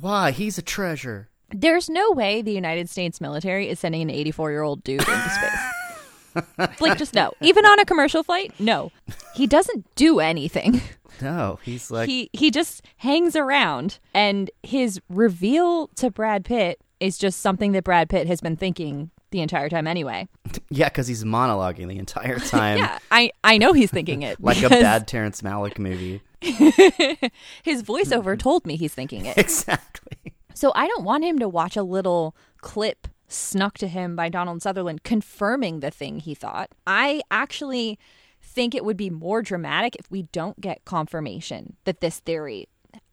Why? 0.00 0.30
He's 0.30 0.56
a 0.56 0.62
treasure. 0.62 1.30
There's 1.50 1.90
no 1.90 2.12
way 2.12 2.42
the 2.42 2.52
United 2.52 2.88
States 2.88 3.20
military 3.20 3.68
is 3.68 3.80
sending 3.80 4.02
an 4.02 4.10
84 4.10 4.52
year 4.52 4.62
old 4.62 4.84
dude 4.84 5.00
into 5.00 5.30
space. 5.30 6.80
like, 6.80 6.96
just 6.96 7.12
no. 7.12 7.32
Even 7.40 7.66
on 7.66 7.80
a 7.80 7.84
commercial 7.84 8.22
flight, 8.22 8.54
no. 8.60 8.92
He 9.34 9.48
doesn't 9.48 9.84
do 9.96 10.20
anything. 10.20 10.80
No, 11.20 11.58
he's 11.62 11.90
like 11.90 12.08
he 12.08 12.30
he 12.32 12.50
just 12.50 12.82
hangs 12.96 13.36
around, 13.36 13.98
and 14.14 14.50
his 14.62 14.98
reveal 15.08 15.88
to 15.96 16.10
Brad 16.10 16.44
Pitt 16.44 16.80
is 17.00 17.18
just 17.18 17.40
something 17.40 17.72
that 17.72 17.84
Brad 17.84 18.08
Pitt 18.08 18.26
has 18.26 18.40
been 18.40 18.56
thinking 18.56 19.10
the 19.32 19.40
entire 19.40 19.68
time 19.68 19.86
anyway. 19.86 20.28
Yeah, 20.70 20.88
because 20.88 21.06
he's 21.06 21.22
monologuing 21.22 21.88
the 21.88 21.98
entire 21.98 22.38
time. 22.54 22.78
yeah, 22.78 22.98
I 23.10 23.30
I 23.44 23.58
know 23.58 23.72
he's 23.74 23.90
thinking 23.90 24.22
it 24.22 24.40
like 24.42 24.62
a 24.62 24.70
bad 24.70 25.06
Terrence 25.06 25.42
Malick 25.42 25.78
movie. 25.78 26.22
his 26.40 27.82
voiceover 27.82 28.38
told 28.38 28.66
me 28.66 28.76
he's 28.76 28.94
thinking 28.94 29.26
it. 29.26 29.36
Exactly. 29.36 30.32
So 30.54 30.72
I 30.74 30.86
don't 30.86 31.04
want 31.04 31.24
him 31.24 31.38
to 31.40 31.48
watch 31.48 31.76
a 31.76 31.82
little 31.82 32.34
clip 32.62 33.06
snuck 33.28 33.76
to 33.78 33.88
him 33.88 34.16
by 34.16 34.28
Donald 34.28 34.62
Sutherland 34.62 35.02
confirming 35.04 35.80
the 35.80 35.90
thing 35.90 36.20
he 36.20 36.34
thought. 36.34 36.70
I 36.86 37.20
actually 37.30 37.98
think 38.42 38.74
it 38.74 38.84
would 38.84 38.96
be 38.96 39.10
more 39.10 39.42
dramatic 39.42 39.94
if 39.96 40.10
we 40.10 40.24
don't 40.24 40.60
get 40.60 40.84
confirmation 40.84 41.76
that 41.84 42.00
this 42.00 42.18
theory 42.20 42.68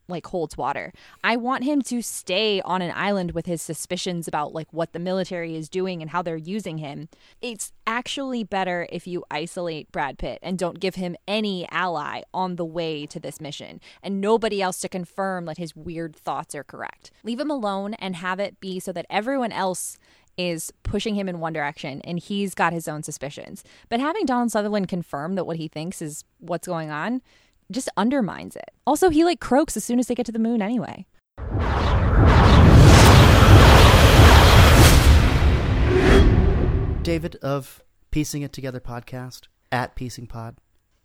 like 0.09 0.27
holds 0.27 0.57
water. 0.57 0.91
I 1.23 1.35
want 1.35 1.63
him 1.63 1.81
to 1.83 2.01
stay 2.01 2.61
on 2.61 2.81
an 2.81 2.91
island 2.95 3.31
with 3.31 3.45
his 3.45 3.61
suspicions 3.61 4.27
about 4.27 4.53
like 4.53 4.67
what 4.71 4.93
the 4.93 4.99
military 4.99 5.55
is 5.55 5.69
doing 5.69 6.01
and 6.01 6.11
how 6.11 6.21
they're 6.21 6.35
using 6.35 6.79
him. 6.79 7.09
It's 7.41 7.71
actually 7.87 8.43
better 8.43 8.87
if 8.91 9.07
you 9.07 9.23
isolate 9.31 9.91
Brad 9.91 10.17
Pitt 10.17 10.39
and 10.41 10.57
don't 10.57 10.79
give 10.79 10.95
him 10.95 11.15
any 11.27 11.67
ally 11.71 12.21
on 12.33 12.55
the 12.55 12.65
way 12.65 13.05
to 13.07 13.19
this 13.19 13.39
mission 13.39 13.79
and 14.03 14.21
nobody 14.21 14.61
else 14.61 14.79
to 14.81 14.89
confirm 14.89 15.45
that 15.45 15.57
his 15.57 15.75
weird 15.75 16.15
thoughts 16.15 16.53
are 16.55 16.63
correct. 16.63 17.11
Leave 17.23 17.39
him 17.39 17.51
alone 17.51 17.93
and 17.95 18.15
have 18.17 18.39
it 18.39 18.59
be 18.59 18.79
so 18.79 18.91
that 18.91 19.05
everyone 19.09 19.51
else 19.51 19.97
is 20.39 20.71
pushing 20.83 21.15
him 21.15 21.27
in 21.27 21.41
one 21.41 21.51
direction 21.51 22.01
and 22.03 22.17
he's 22.17 22.55
got 22.55 22.71
his 22.71 22.87
own 22.87 23.03
suspicions. 23.03 23.61
But 23.89 23.99
having 23.99 24.25
Donald 24.25 24.51
Sutherland 24.51 24.87
confirm 24.87 25.35
that 25.35 25.43
what 25.43 25.57
he 25.57 25.67
thinks 25.67 26.01
is 26.01 26.23
what's 26.39 26.67
going 26.67 26.89
on 26.89 27.21
just 27.71 27.89
undermines 27.97 28.55
it. 28.55 28.71
Also, 28.85 29.09
he 29.09 29.23
like 29.23 29.39
croaks 29.39 29.77
as 29.77 29.83
soon 29.83 29.99
as 29.99 30.07
they 30.07 30.15
get 30.15 30.25
to 30.25 30.31
the 30.31 30.39
moon 30.39 30.61
anyway. 30.61 31.05
David 37.03 37.37
of 37.37 37.81
Piecing 38.11 38.41
It 38.41 38.53
Together 38.53 38.79
podcast 38.79 39.47
at 39.71 39.95
Piecing 39.95 40.27
Pod. 40.27 40.57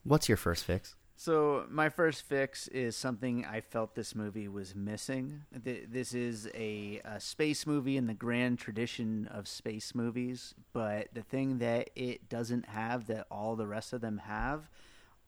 What's 0.03 0.29
your 0.29 0.37
first 0.37 0.65
fix? 0.65 0.97
So 1.17 1.65
my 1.71 1.89
first 1.89 2.23
fix 2.23 2.67
is 2.69 2.97
something 2.97 3.45
I 3.45 3.61
felt 3.61 3.95
this 3.95 4.15
movie 4.15 4.49
was 4.49 4.75
missing. 4.75 5.45
This 5.53 6.13
is 6.13 6.49
a, 6.55 7.01
a 7.05 7.21
space 7.21 7.67
movie 7.67 7.97
in 7.97 8.07
the 8.07 8.15
grand 8.15 8.59
tradition 8.59 9.29
of 9.33 9.47
space 9.47 9.95
movies, 9.95 10.55
but 10.73 11.09
the 11.15 11.23
thing 11.23 11.59
that 11.59 11.91
it 11.95 12.29
doesn't 12.29 12.69
have 12.69 13.07
that 13.07 13.27
all 13.31 13.55
the 13.55 13.67
rest 13.67 13.93
of 13.93 14.01
them 14.01 14.19
have 14.19 14.69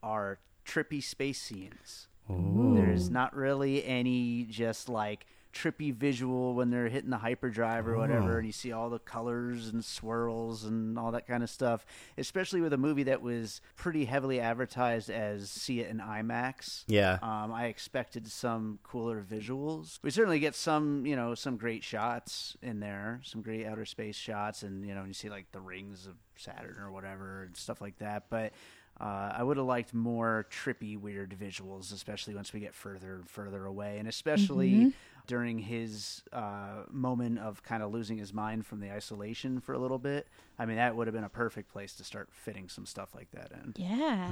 are 0.02 0.40
trippy 0.66 1.02
space 1.02 1.40
scenes. 1.40 2.08
There's 2.28 3.08
not 3.08 3.36
really 3.36 3.84
any 3.84 4.44
just 4.44 4.88
like 4.88 5.26
trippy 5.56 5.94
visual 5.94 6.54
when 6.54 6.70
they're 6.70 6.88
hitting 6.88 7.08
the 7.10 7.18
hyperdrive 7.18 7.88
or 7.88 7.96
whatever, 7.96 8.38
and 8.38 8.46
you 8.46 8.52
see 8.52 8.72
all 8.72 8.90
the 8.90 8.98
colors 8.98 9.68
and 9.68 9.82
swirls 9.84 10.64
and 10.64 10.98
all 10.98 11.12
that 11.12 11.26
kind 11.26 11.42
of 11.42 11.48
stuff. 11.48 11.86
Especially 12.18 12.60
with 12.60 12.72
a 12.72 12.76
movie 12.76 13.04
that 13.04 13.22
was 13.22 13.60
pretty 13.76 14.04
heavily 14.04 14.38
advertised 14.38 15.08
as 15.08 15.48
see 15.48 15.80
it 15.80 15.88
in 15.88 15.98
IMAX. 15.98 16.84
Yeah. 16.88 17.18
Um, 17.22 17.52
I 17.52 17.66
expected 17.66 18.30
some 18.30 18.80
cooler 18.82 19.22
visuals. 19.22 19.98
We 20.02 20.10
certainly 20.10 20.40
get 20.40 20.54
some, 20.54 21.06
you 21.06 21.16
know, 21.16 21.34
some 21.34 21.56
great 21.56 21.82
shots 21.82 22.56
in 22.60 22.80
there, 22.80 23.20
some 23.24 23.40
great 23.40 23.66
outer 23.66 23.86
space 23.86 24.16
shots, 24.16 24.62
and 24.62 24.84
you 24.84 24.94
know, 24.94 25.04
you 25.04 25.14
see 25.14 25.30
like 25.30 25.52
the 25.52 25.60
rings 25.60 26.06
of 26.06 26.14
Saturn 26.36 26.76
or 26.78 26.90
whatever 26.90 27.44
and 27.44 27.56
stuff 27.56 27.80
like 27.80 27.98
that. 27.98 28.24
But 28.28 28.52
uh, 29.00 29.32
I 29.36 29.42
would 29.42 29.56
have 29.58 29.66
liked 29.66 29.92
more 29.92 30.46
trippy, 30.50 30.98
weird 30.98 31.36
visuals, 31.38 31.92
especially 31.92 32.34
once 32.34 32.52
we 32.52 32.60
get 32.60 32.74
further 32.74 33.16
and 33.16 33.28
further 33.28 33.66
away, 33.66 33.98
and 33.98 34.08
especially 34.08 34.92
during 35.26 35.58
his 35.58 36.22
uh, 36.32 36.84
moment 36.90 37.38
of 37.40 37.62
kind 37.62 37.82
of 37.82 37.92
losing 37.92 38.16
his 38.16 38.32
mind 38.32 38.64
from 38.64 38.80
the 38.80 38.90
isolation 38.90 39.60
for 39.60 39.72
a 39.74 39.78
little 39.78 39.98
bit. 39.98 40.28
I 40.58 40.64
mean, 40.66 40.76
that 40.76 40.96
would 40.96 41.06
have 41.08 41.14
been 41.14 41.24
a 41.24 41.28
perfect 41.28 41.70
place 41.70 41.94
to 41.96 42.04
start 42.04 42.28
fitting 42.32 42.68
some 42.68 42.86
stuff 42.86 43.14
like 43.14 43.30
that 43.32 43.50
in. 43.52 43.74
Yeah. 43.76 44.30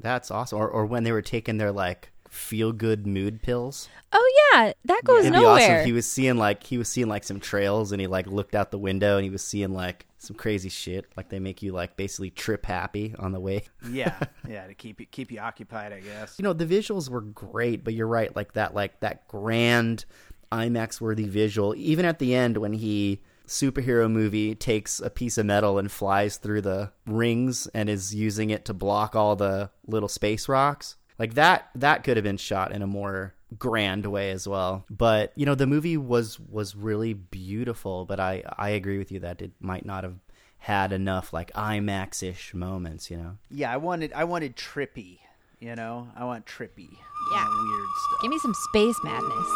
That's 0.00 0.30
awesome. 0.30 0.58
Or, 0.58 0.68
or 0.68 0.86
when 0.86 1.04
they 1.04 1.12
were 1.12 1.22
taking 1.22 1.58
their 1.58 1.72
like 1.72 2.10
feel 2.28 2.72
good 2.72 3.06
mood 3.06 3.42
pills. 3.42 3.88
Oh 4.12 4.50
yeah, 4.54 4.72
that 4.84 5.02
goes 5.04 5.20
It'd 5.20 5.32
be 5.32 5.38
nowhere. 5.40 5.76
awesome. 5.78 5.86
He 5.86 5.92
was 5.92 6.06
seeing 6.06 6.36
like 6.36 6.62
he 6.64 6.78
was 6.78 6.88
seeing 6.88 7.08
like 7.08 7.24
some 7.24 7.40
trails, 7.40 7.92
and 7.92 8.00
he 8.00 8.06
like 8.06 8.26
looked 8.26 8.54
out 8.54 8.70
the 8.70 8.78
window, 8.78 9.16
and 9.16 9.24
he 9.24 9.30
was 9.30 9.42
seeing 9.42 9.72
like 9.72 10.06
some 10.18 10.36
crazy 10.36 10.68
shit. 10.68 11.06
Like 11.16 11.28
they 11.28 11.38
make 11.38 11.62
you 11.62 11.72
like 11.72 11.96
basically 11.96 12.30
trip 12.30 12.66
happy 12.66 13.14
on 13.18 13.32
the 13.32 13.40
way. 13.40 13.64
Yeah, 13.90 14.18
yeah, 14.48 14.66
to 14.66 14.74
keep 14.74 15.00
you 15.00 15.06
keep 15.06 15.32
you 15.32 15.40
occupied, 15.40 15.92
I 15.92 16.00
guess. 16.00 16.36
You 16.38 16.44
know, 16.44 16.52
the 16.52 16.66
visuals 16.66 17.08
were 17.08 17.20
great, 17.22 17.82
but 17.84 17.94
you're 17.94 18.06
right. 18.06 18.34
Like 18.34 18.52
that, 18.54 18.74
like 18.74 19.00
that 19.00 19.26
grand 19.26 20.04
IMAX 20.52 21.00
worthy 21.00 21.24
visual. 21.26 21.74
Even 21.76 22.04
at 22.04 22.18
the 22.20 22.34
end 22.34 22.56
when 22.58 22.72
he 22.72 23.20
superhero 23.50 24.08
movie 24.08 24.54
takes 24.54 25.00
a 25.00 25.10
piece 25.10 25.36
of 25.36 25.44
metal 25.44 25.78
and 25.78 25.90
flies 25.90 26.36
through 26.36 26.62
the 26.62 26.92
rings 27.04 27.66
and 27.74 27.90
is 27.90 28.14
using 28.14 28.50
it 28.50 28.64
to 28.64 28.72
block 28.72 29.16
all 29.16 29.34
the 29.34 29.70
little 29.86 30.08
space 30.08 30.48
rocks. 30.48 30.96
Like 31.18 31.34
that 31.34 31.68
that 31.74 32.04
could 32.04 32.16
have 32.16 32.24
been 32.24 32.36
shot 32.36 32.72
in 32.72 32.80
a 32.80 32.86
more 32.86 33.34
grand 33.58 34.06
way 34.06 34.30
as 34.30 34.46
well. 34.46 34.86
But, 34.88 35.32
you 35.34 35.44
know, 35.44 35.56
the 35.56 35.66
movie 35.66 35.96
was 35.96 36.38
was 36.38 36.76
really 36.76 37.12
beautiful, 37.12 38.06
but 38.06 38.20
I 38.20 38.44
I 38.56 38.70
agree 38.70 38.98
with 38.98 39.10
you 39.10 39.20
that 39.20 39.42
it 39.42 39.50
might 39.60 39.84
not 39.84 40.04
have 40.04 40.14
had 40.58 40.92
enough 40.92 41.32
like 41.32 41.52
IMAX-ish 41.54 42.54
moments, 42.54 43.10
you 43.10 43.16
know. 43.16 43.36
Yeah, 43.50 43.72
I 43.72 43.78
wanted 43.78 44.12
I 44.12 44.24
wanted 44.24 44.56
trippy. 44.56 45.18
You 45.58 45.74
know, 45.74 46.08
I 46.16 46.24
want 46.24 46.46
trippy. 46.46 46.88
Yeah. 47.34 47.44
weird 47.44 47.88
stuff. 48.08 48.22
Give 48.22 48.30
me 48.30 48.38
some 48.38 48.54
space 48.70 48.96
madness. 49.04 49.48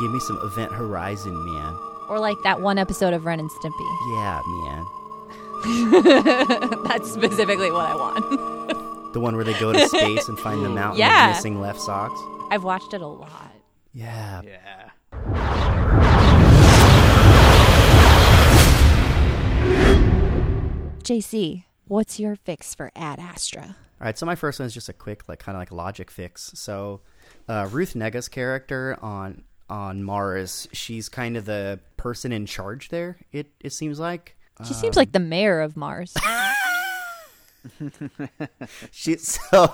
Give 0.00 0.10
me 0.10 0.18
some 0.18 0.38
Event 0.42 0.72
Horizon, 0.72 1.44
man. 1.52 1.91
Or 2.12 2.20
like 2.20 2.36
that 2.44 2.60
one 2.60 2.76
episode 2.76 3.14
of 3.14 3.24
Ren 3.24 3.40
and 3.40 3.48
Stimpy. 3.48 3.88
Yeah, 4.12 4.42
man. 4.44 4.84
That's 6.84 7.10
specifically 7.10 7.70
what 7.70 7.86
I 7.86 7.94
want. 7.96 9.12
The 9.14 9.20
one 9.20 9.34
where 9.34 9.44
they 9.44 9.58
go 9.58 9.72
to 9.72 9.88
space 9.88 10.28
and 10.28 10.38
find 10.38 10.62
the 10.62 10.68
mountain 10.68 10.98
Yeah. 11.00 11.30
of 11.30 11.36
missing 11.36 11.58
left 11.58 11.80
socks. 11.80 12.20
I've 12.50 12.64
watched 12.64 12.92
it 12.92 13.00
a 13.00 13.06
lot. 13.06 13.50
Yeah. 13.94 14.42
Yeah. 14.44 15.92
JC, 21.02 21.64
what's 21.88 22.20
your 22.20 22.36
fix 22.36 22.74
for 22.74 22.90
Ad 22.94 23.18
Astra? 23.18 23.62
All 24.00 24.04
right, 24.06 24.16
so 24.16 24.24
my 24.26 24.34
first 24.34 24.58
one 24.58 24.66
is 24.66 24.74
just 24.74 24.88
a 24.88 24.92
quick, 24.92 25.28
like, 25.28 25.38
kind 25.40 25.56
of 25.56 25.60
like 25.60 25.72
logic 25.72 26.10
fix. 26.10 26.52
So, 26.54 27.00
uh, 27.48 27.68
Ruth 27.70 27.94
Negga's 27.94 28.28
character 28.28 28.96
on 29.02 29.42
on 29.72 30.04
Mars, 30.04 30.68
she's 30.72 31.08
kind 31.08 31.36
of 31.36 31.46
the 31.46 31.80
person 31.96 32.30
in 32.30 32.44
charge 32.46 32.90
there. 32.90 33.16
It 33.32 33.50
it 33.60 33.72
seems 33.72 33.98
like 33.98 34.36
She 34.66 34.74
seems 34.74 34.96
like 34.96 35.12
the 35.12 35.18
mayor 35.18 35.60
of 35.60 35.76
Mars. 35.76 36.14
she. 38.90 39.16
So, 39.16 39.72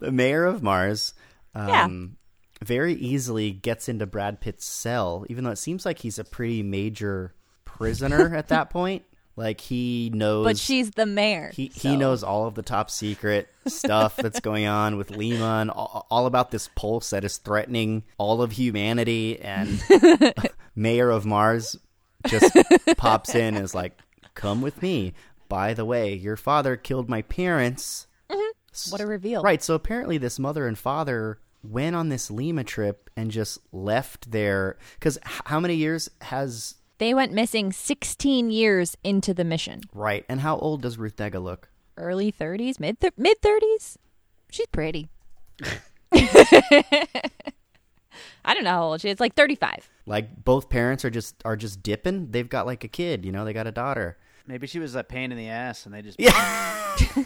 the 0.00 0.10
mayor 0.12 0.44
of 0.44 0.62
Mars, 0.62 1.14
um, 1.54 1.68
Yeah. 1.68 2.66
very 2.66 2.94
easily 2.94 3.52
gets 3.52 3.88
into 3.88 4.06
Brad 4.06 4.40
Pitt's 4.40 4.66
cell, 4.66 5.24
even 5.28 5.44
though 5.44 5.50
it 5.50 5.56
seems 5.58 5.84
like 5.86 5.98
he's 6.00 6.18
a 6.18 6.24
pretty 6.24 6.62
major 6.62 7.34
prisoner 7.64 8.34
at 8.34 8.48
that 8.48 8.70
point. 8.70 9.04
Like 9.36 9.60
he 9.60 10.10
knows 10.14 10.44
But 10.46 10.58
she's 10.58 10.90
the 10.92 11.04
mayor. 11.06 11.50
he 11.54 11.68
so- 11.70 11.90
he 11.90 11.96
knows 11.96 12.22
all 12.22 12.46
of 12.46 12.54
the 12.54 12.62
top 12.62 12.90
secret 12.90 13.48
stuff 13.66 14.16
that's 14.22 14.40
going 14.40 14.66
on 14.66 14.96
with 14.96 15.10
Lima 15.10 15.58
and 15.60 15.70
all, 15.70 16.06
all 16.10 16.24
about 16.26 16.50
this 16.50 16.70
pulse 16.74 17.10
that 17.10 17.22
is 17.24 17.36
threatening 17.36 18.02
all 18.16 18.40
of 18.40 18.52
humanity. 18.52 19.38
And 19.40 19.82
Mayor 20.74 21.10
of 21.10 21.26
Mars 21.26 21.76
just 22.26 22.56
pops 22.96 23.34
in 23.34 23.54
and 23.56 23.64
is 23.64 23.74
like, 23.74 23.98
"Come 24.34 24.62
with 24.62 24.80
me." 24.82 25.12
By 25.48 25.74
the 25.74 25.84
way, 25.84 26.14
your 26.14 26.36
father 26.36 26.76
killed 26.76 27.08
my 27.08 27.22
parents. 27.22 28.06
Mm-hmm. 28.30 28.90
What 28.90 29.00
a 29.00 29.06
reveal. 29.06 29.42
Right. 29.42 29.62
So 29.62 29.74
apparently, 29.74 30.18
this 30.18 30.38
mother 30.38 30.66
and 30.66 30.76
father 30.78 31.38
went 31.62 31.94
on 31.94 32.08
this 32.08 32.30
Lima 32.30 32.64
trip 32.64 33.10
and 33.16 33.30
just 33.30 33.58
left 33.72 34.30
there. 34.32 34.76
Because 34.98 35.18
how 35.22 35.60
many 35.60 35.74
years 35.74 36.10
has 36.22 36.74
They 36.98 37.12
went 37.14 37.32
missing 37.32 37.72
16 37.72 38.50
years 38.50 38.96
into 39.04 39.34
the 39.34 39.44
mission. 39.44 39.80
right? 39.92 40.24
And 40.28 40.40
how 40.40 40.56
old 40.58 40.82
does 40.82 40.96
Ruth 40.98 41.16
Negga 41.16 41.42
look? 41.42 41.68
Early 41.96 42.32
30s, 42.32 42.78
mid 42.80 43.00
th- 43.00 43.14
mid 43.16 43.40
30s. 43.40 43.96
She's 44.50 44.66
pretty. 44.68 45.08
I 48.44 48.54
don't 48.54 48.64
know 48.64 48.70
how 48.70 48.84
old 48.84 49.00
she 49.00 49.08
is. 49.10 49.20
Like 49.20 49.34
35. 49.34 49.90
Like 50.06 50.44
both 50.44 50.68
parents 50.68 51.04
are 51.04 51.10
just 51.10 51.34
are 51.44 51.56
just 51.56 51.82
dipping. 51.82 52.30
They've 52.30 52.48
got 52.48 52.64
like 52.66 52.84
a 52.84 52.88
kid. 52.88 53.24
You 53.24 53.32
know, 53.32 53.44
they 53.44 53.52
got 53.52 53.66
a 53.66 53.72
daughter. 53.72 54.16
Maybe 54.46 54.66
she 54.68 54.78
was 54.78 54.94
a 54.94 55.02
pain 55.02 55.32
in 55.32 55.38
the 55.38 55.48
ass, 55.48 55.86
and 55.86 55.94
they 55.94 56.02
just 56.02 56.20
Yeah. 56.20 56.96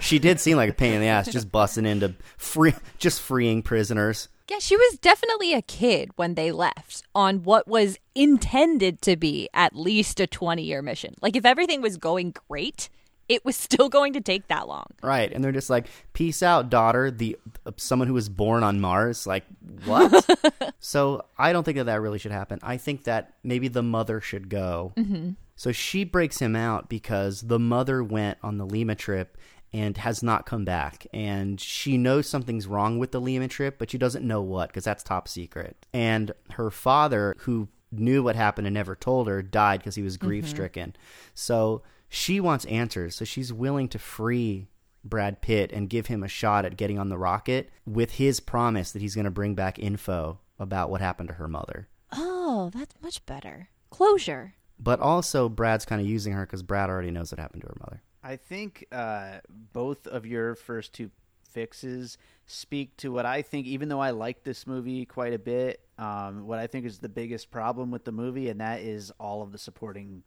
She 0.00 0.18
did 0.18 0.40
seem 0.40 0.56
like 0.56 0.70
a 0.70 0.72
pain 0.74 0.94
in 0.94 1.00
the 1.02 1.06
ass, 1.08 1.30
just 1.30 1.52
busting 1.52 1.84
into 1.84 2.14
free, 2.38 2.72
just 2.98 3.20
freeing 3.20 3.62
prisoners. 3.62 4.28
Yeah, 4.50 4.58
she 4.58 4.74
was 4.74 4.98
definitely 4.98 5.54
a 5.54 5.62
kid 5.62 6.10
when 6.16 6.34
they 6.34 6.50
left 6.50 7.04
on 7.14 7.44
what 7.44 7.68
was 7.68 7.98
intended 8.16 9.00
to 9.02 9.16
be 9.16 9.48
at 9.54 9.76
least 9.76 10.18
a 10.18 10.26
20 10.26 10.60
year 10.64 10.82
mission. 10.82 11.14
Like, 11.22 11.36
if 11.36 11.44
everything 11.46 11.80
was 11.80 11.96
going 11.96 12.34
great, 12.48 12.88
it 13.28 13.44
was 13.44 13.54
still 13.68 13.88
going 13.88 14.12
to 14.14 14.20
take 14.20 14.48
that 14.48 14.66
long. 14.66 14.86
Right, 15.04 15.32
and 15.32 15.44
they're 15.44 15.52
just 15.52 15.70
like, 15.70 15.86
"Peace 16.14 16.42
out, 16.42 16.68
daughter." 16.68 17.12
The 17.12 17.38
uh, 17.64 17.70
someone 17.76 18.08
who 18.08 18.14
was 18.14 18.28
born 18.28 18.64
on 18.64 18.80
Mars, 18.80 19.24
like 19.24 19.44
what? 19.84 20.28
so 20.80 21.24
I 21.38 21.52
don't 21.52 21.62
think 21.62 21.78
that 21.78 21.84
that 21.84 22.00
really 22.00 22.18
should 22.18 22.32
happen. 22.32 22.58
I 22.60 22.76
think 22.76 23.04
that 23.04 23.34
maybe 23.44 23.68
the 23.68 23.84
mother 23.84 24.20
should 24.20 24.48
go. 24.48 24.94
Mhm. 24.96 25.36
So 25.54 25.70
she 25.70 26.02
breaks 26.02 26.40
him 26.40 26.56
out 26.56 26.88
because 26.88 27.42
the 27.42 27.58
mother 27.60 28.02
went 28.02 28.38
on 28.42 28.58
the 28.58 28.66
Lima 28.66 28.96
trip 28.96 29.36
and 29.72 29.96
has 29.98 30.22
not 30.22 30.46
come 30.46 30.64
back, 30.64 31.06
and 31.12 31.60
she 31.60 31.96
knows 31.96 32.28
something's 32.28 32.66
wrong 32.66 32.98
with 32.98 33.12
the 33.12 33.20
Lima 33.20 33.48
trip, 33.48 33.78
but 33.78 33.90
she 33.90 33.98
doesn't 33.98 34.26
know 34.26 34.42
what 34.42 34.68
because 34.68 34.84
that's 34.84 35.02
top 35.02 35.28
secret. 35.28 35.86
And 35.92 36.32
her 36.52 36.70
father, 36.70 37.36
who 37.40 37.68
knew 37.92 38.22
what 38.22 38.36
happened 38.36 38.66
and 38.66 38.74
never 38.74 38.96
told 38.96 39.28
her, 39.28 39.42
died 39.42 39.80
because 39.80 39.94
he 39.94 40.02
was 40.02 40.16
grief 40.16 40.44
mm-hmm. 40.44 40.50
stricken. 40.50 40.96
So 41.34 41.82
she 42.08 42.40
wants 42.40 42.64
answers. 42.66 43.14
So 43.14 43.24
she's 43.24 43.52
willing 43.52 43.88
to 43.88 43.98
free 43.98 44.68
Brad 45.04 45.40
Pitt 45.40 45.72
and 45.72 45.88
give 45.88 46.06
him 46.06 46.22
a 46.22 46.28
shot 46.28 46.64
at 46.64 46.76
getting 46.76 46.98
on 46.98 47.08
the 47.08 47.18
rocket 47.18 47.70
with 47.86 48.12
his 48.12 48.40
promise 48.40 48.92
that 48.92 49.02
he's 49.02 49.14
going 49.14 49.24
to 49.24 49.30
bring 49.30 49.54
back 49.54 49.78
info 49.78 50.40
about 50.58 50.90
what 50.90 51.00
happened 51.00 51.28
to 51.28 51.36
her 51.36 51.48
mother. 51.48 51.88
Oh, 52.12 52.70
that's 52.74 52.94
much 53.00 53.24
better. 53.26 53.68
Closure. 53.90 54.54
But 54.78 55.00
also, 55.00 55.48
Brad's 55.48 55.84
kind 55.84 56.00
of 56.00 56.06
using 56.06 56.32
her 56.32 56.44
because 56.44 56.62
Brad 56.62 56.90
already 56.90 57.10
knows 57.10 57.30
what 57.30 57.38
happened 57.38 57.62
to 57.62 57.68
her 57.68 57.76
mother. 57.80 58.02
I 58.22 58.36
think 58.36 58.86
uh, 58.92 59.38
both 59.72 60.06
of 60.06 60.26
your 60.26 60.54
first 60.54 60.92
two 60.92 61.10
fixes 61.50 62.18
speak 62.46 62.96
to 62.98 63.12
what 63.12 63.26
I 63.26 63.42
think, 63.42 63.66
even 63.66 63.88
though 63.88 64.00
I 64.00 64.10
like 64.10 64.44
this 64.44 64.66
movie 64.66 65.04
quite 65.04 65.32
a 65.32 65.38
bit, 65.38 65.80
um, 65.98 66.46
what 66.46 66.58
I 66.58 66.66
think 66.66 66.86
is 66.86 66.98
the 66.98 67.08
biggest 67.08 67.50
problem 67.50 67.90
with 67.90 68.04
the 68.04 68.12
movie, 68.12 68.48
and 68.48 68.60
that 68.60 68.80
is 68.80 69.12
all 69.18 69.42
of 69.42 69.52
the 69.52 69.58
supporting 69.58 70.22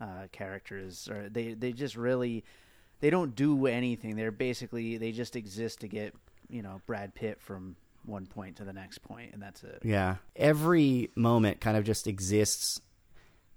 uh, 0.00 0.26
characters. 0.32 1.08
Or 1.08 1.28
they 1.28 1.54
they 1.54 1.72
just 1.72 1.96
really 1.96 2.44
they 3.00 3.10
don't 3.10 3.34
do 3.34 3.66
anything. 3.66 4.16
They're 4.16 4.30
basically 4.30 4.96
they 4.96 5.12
just 5.12 5.36
exist 5.36 5.80
to 5.80 5.88
get 5.88 6.14
you 6.48 6.62
know 6.62 6.80
Brad 6.86 7.14
Pitt 7.14 7.40
from 7.40 7.76
one 8.04 8.26
point 8.26 8.56
to 8.56 8.64
the 8.64 8.72
next 8.72 8.98
point, 9.02 9.32
and 9.32 9.42
that's 9.42 9.62
it. 9.62 9.80
Yeah. 9.82 10.16
Every 10.36 11.10
moment 11.14 11.60
kind 11.60 11.76
of 11.76 11.84
just 11.84 12.06
exists 12.06 12.80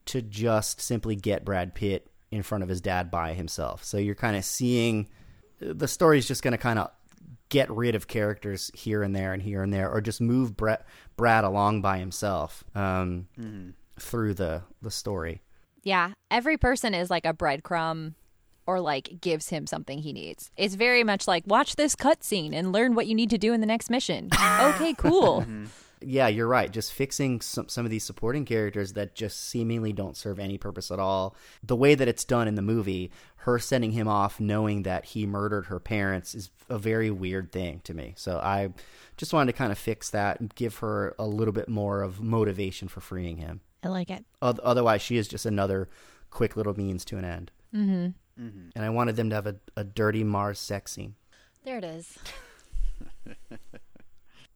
to 0.06 0.22
just 0.22 0.82
simply 0.82 1.15
get 1.15 1.46
Brad 1.46 1.74
Pitt 1.74 2.08
in 2.34 2.43
front 2.43 2.63
of 2.63 2.69
his 2.69 2.82
dad 2.82 3.12
by 3.12 3.34
himself. 3.34 3.84
So 3.84 3.98
you're 3.98 4.15
kind 4.15 4.36
of 4.36 4.43
seeing 4.43 5.08
the 5.60 5.88
story's 5.88 6.28
just 6.28 6.43
going 6.43 6.54
to 6.54 6.58
kind 6.58 6.80
of 6.80 6.91
get 7.50 7.69
rid 7.69 7.96
of 7.96 8.08
characters 8.08 8.72
here 8.74 9.04
and 9.04 9.15
there 9.15 9.34
and 9.34 9.41
here 9.41 9.62
and 9.62 9.72
there, 9.72 9.89
or 9.89 10.02
just 10.02 10.19
move 10.19 10.58
Brad, 10.58 10.84
Brad 11.15 11.43
along 11.43 11.82
by 11.82 12.00
himself 12.00 12.63
um, 12.74 13.28
through 14.00 14.34
the, 14.34 14.63
the 14.82 14.91
story. 14.91 15.41
Yeah, 15.84 16.13
every 16.32 16.58
person 16.58 16.93
is 16.93 17.10
like 17.10 17.26
a 17.26 17.34
breadcrumb 17.34 18.15
or 18.65 18.80
like 18.80 19.22
gives 19.22 19.50
him 19.50 19.67
something 19.67 20.00
he 20.00 20.13
needs. 20.13 20.50
It's 20.58 20.76
very 20.76 21.04
much 21.04 21.28
like 21.28 21.43
watch 21.46 21.76
this 21.76 21.96
cutscene 21.96 22.54
and 22.54 22.72
learn 22.72 22.96
what 22.96 23.08
you 23.08 23.15
need 23.15 23.30
to 23.32 23.38
do 23.38 23.54
in 23.54 23.62
the 23.62 23.67
next 23.67 23.89
mission. 23.89 24.30
okay, 24.62 24.93
cool. 24.98 25.46
Yeah, 26.06 26.28
you're 26.28 26.48
right. 26.48 26.72
Just 26.72 26.94
fixing 26.94 27.42
some 27.42 27.70
some 27.70 27.86
of 27.86 27.92
these 27.92 28.04
supporting 28.04 28.46
characters 28.46 28.94
that 28.94 29.16
just 29.16 29.39
seemingly 29.50 29.94
don't 29.94 30.18
serve 30.18 30.39
any 30.39 30.58
purpose 30.58 30.92
at 30.92 31.00
all. 31.00 31.36
The 31.63 31.76
way 31.76 31.96
that 31.96 32.08
it's 32.08 32.26
done 32.26 32.48
in 32.48 32.56
the 32.56 32.62
movie, 32.62 33.12
her 33.38 33.60
sending 33.60 33.92
him 33.92 34.08
off 34.08 34.39
knowing 34.39 34.84
that 34.84 35.06
he 35.06 35.26
murdered 35.26 35.66
her 35.68 35.80
parents 35.80 36.34
is 36.36 36.50
a 36.70 36.78
very 36.78 37.12
weird 37.12 37.52
thing 37.52 37.82
to 37.86 37.94
me. 37.94 38.13
So 38.18 38.38
I 38.38 38.70
just 39.18 39.34
wanted 39.34 39.52
to 39.52 39.58
kind 39.58 39.72
of 39.72 39.78
fix 39.78 40.10
that 40.12 40.39
and 40.39 40.54
give 40.56 40.78
her 40.78 41.16
a 41.20 41.26
little 41.26 41.54
bit 41.54 41.70
more 41.70 42.02
of 42.02 42.22
motivation 42.22 42.88
for 42.88 43.02
freeing 43.02 43.38
him. 43.38 43.62
I 43.84 43.89
like 43.89 44.10
it. 44.10 44.24
Oth- 44.42 44.60
Otherwise, 44.60 45.02
she 45.02 45.18
is 45.18 45.28
just 45.28 45.46
another 45.46 45.89
quick 46.32 46.56
little 46.56 46.76
means 46.76 47.04
to 47.06 47.18
an 47.18 47.26
end. 47.26 47.52
Mm-hmm. 47.76 48.08
And 48.76 48.84
I 48.86 48.89
wanted 48.89 49.16
them 49.16 49.30
to 49.30 49.36
have 49.36 49.46
a, 49.48 49.56
a 49.76 49.84
dirty 49.84 50.24
Mars 50.24 50.58
sex 50.60 50.92
scene. 50.94 51.16
There 51.63 51.78
it 51.78 51.84
is. 51.84 52.18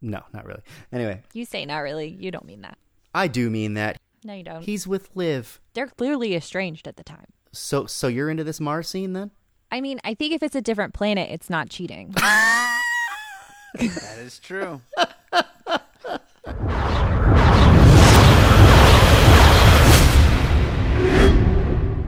No, 0.02 0.22
not 0.34 0.46
really. 0.46 0.62
Anyway, 0.92 1.22
You 1.34 1.46
say 1.46 1.66
not 1.66 1.80
really. 1.80 2.08
You 2.10 2.32
don't 2.32 2.46
mean 2.46 2.62
that. 2.62 2.78
I 3.14 3.28
do 3.28 3.50
mean 3.50 3.74
that. 3.76 3.98
No, 4.24 4.34
you 4.34 4.44
don't. 4.44 4.62
He's 4.64 4.86
with 4.88 5.10
Liv. 5.16 5.60
They're 5.74 5.88
clearly 5.88 6.36
estranged 6.36 6.88
at 6.88 6.98
the 6.98 7.04
time. 7.04 7.28
So 7.52 7.86
so 7.86 8.08
you're 8.08 8.30
into 8.30 8.44
this 8.44 8.60
Mars 8.60 8.90
scene 8.90 9.14
then? 9.14 9.32
I 9.72 9.82
mean, 9.82 10.00
I 10.04 10.14
think 10.14 10.34
if 10.34 10.44
it's 10.44 10.56
a 10.56 10.62
different 10.62 10.94
planet, 10.94 11.30
it's 11.32 11.50
not 11.50 11.70
cheating. 11.70 12.14
That 13.78 14.18
is 14.18 14.40
true. 14.40 14.82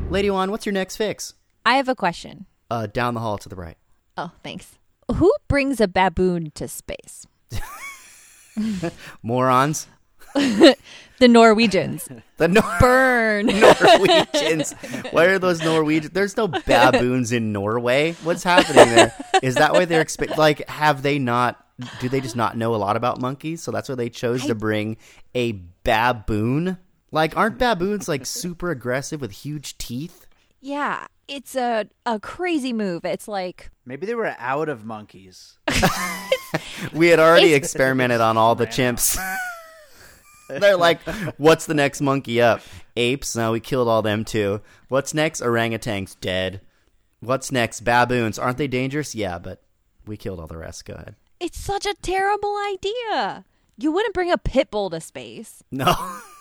Lady 0.09 0.31
One, 0.31 0.49
what's 0.49 0.65
your 0.65 0.73
next 0.73 0.97
fix? 0.97 1.35
I 1.65 1.75
have 1.75 1.87
a 1.87 1.93
question. 1.95 2.47
Uh, 2.71 2.87
down 2.87 3.13
the 3.13 3.19
hall 3.19 3.37
to 3.37 3.47
the 3.47 3.55
right. 3.55 3.77
Oh, 4.17 4.31
thanks. 4.43 4.79
Who 5.15 5.31
brings 5.47 5.79
a 5.79 5.87
baboon 5.87 6.51
to 6.55 6.67
space? 6.67 7.27
Morons. 9.23 9.87
The 11.19 11.27
Norwegians. 11.27 12.07
The 12.37 12.47
Nor- 12.47 12.77
Burn. 12.79 13.45
Norwegians. 13.47 14.71
Why 15.11 15.25
are 15.25 15.37
those 15.37 15.61
Norwegians? 15.61 16.13
There's 16.13 16.37
no 16.37 16.47
baboons 16.47 17.33
in 17.33 17.51
Norway. 17.51 18.13
What's 18.23 18.43
happening 18.43 18.95
there? 18.95 19.13
Is 19.43 19.55
that 19.55 19.73
why 19.73 19.83
they're 19.83 19.99
expect? 19.99 20.37
Like, 20.37 20.67
have 20.69 21.01
they 21.01 21.19
not? 21.19 21.61
Do 21.99 22.07
they 22.07 22.21
just 22.21 22.37
not 22.37 22.55
know 22.55 22.73
a 22.73 22.77
lot 22.77 22.95
about 22.95 23.19
monkeys? 23.19 23.61
So 23.61 23.69
that's 23.71 23.89
why 23.89 23.95
they 23.95 24.09
chose 24.09 24.45
to 24.45 24.55
bring 24.55 24.95
a 25.35 25.61
baboon. 25.83 26.77
Like, 27.11 27.35
aren't 27.35 27.57
baboons 27.57 28.07
like 28.07 28.25
super 28.25 28.71
aggressive 28.71 29.19
with 29.19 29.31
huge 29.31 29.77
teeth? 29.77 30.25
Yeah, 30.61 31.05
it's 31.29 31.55
a 31.55 31.87
a 32.05 32.19
crazy 32.19 32.73
move. 32.73 33.05
It's 33.05 33.27
like 33.27 33.69
Maybe 33.85 34.05
they 34.05 34.15
were 34.15 34.35
out 34.39 34.69
of 34.69 34.83
monkeys. 34.85 35.57
We 36.93 37.07
had 37.09 37.19
already 37.19 37.53
It's- 37.53 37.63
experimented 37.71 38.21
on 38.21 38.37
all 38.37 38.55
the 38.55 38.65
chimps. 38.65 39.17
They're 40.49 40.77
like, 40.77 41.01
what's 41.37 41.67
the 41.67 41.75
next 41.75 42.01
monkey 42.01 42.41
up? 42.41 42.61
Apes? 42.95 43.35
No, 43.35 43.51
we 43.51 43.59
killed 43.59 43.87
all 43.87 44.01
them 44.01 44.25
too. 44.25 44.61
What's 44.87 45.13
next? 45.13 45.41
Orangutans 45.41 46.15
dead. 46.19 46.61
What's 47.19 47.51
next? 47.51 47.81
Baboons. 47.81 48.39
Aren't 48.39 48.57
they 48.57 48.67
dangerous? 48.67 49.13
Yeah, 49.13 49.37
but 49.37 49.61
we 50.07 50.17
killed 50.17 50.39
all 50.39 50.47
the 50.47 50.57
rest. 50.57 50.85
Go 50.85 50.93
ahead. 50.95 51.15
it's 51.39 51.59
such 51.59 51.85
a 51.85 51.93
terrible 52.01 52.55
idea. 52.73 53.45
You 53.77 53.91
wouldn't 53.91 54.13
bring 54.15 54.31
a 54.31 54.37
pit 54.39 54.71
bull 54.71 54.89
to 54.89 54.99
space, 55.01 55.63
No. 55.71 55.93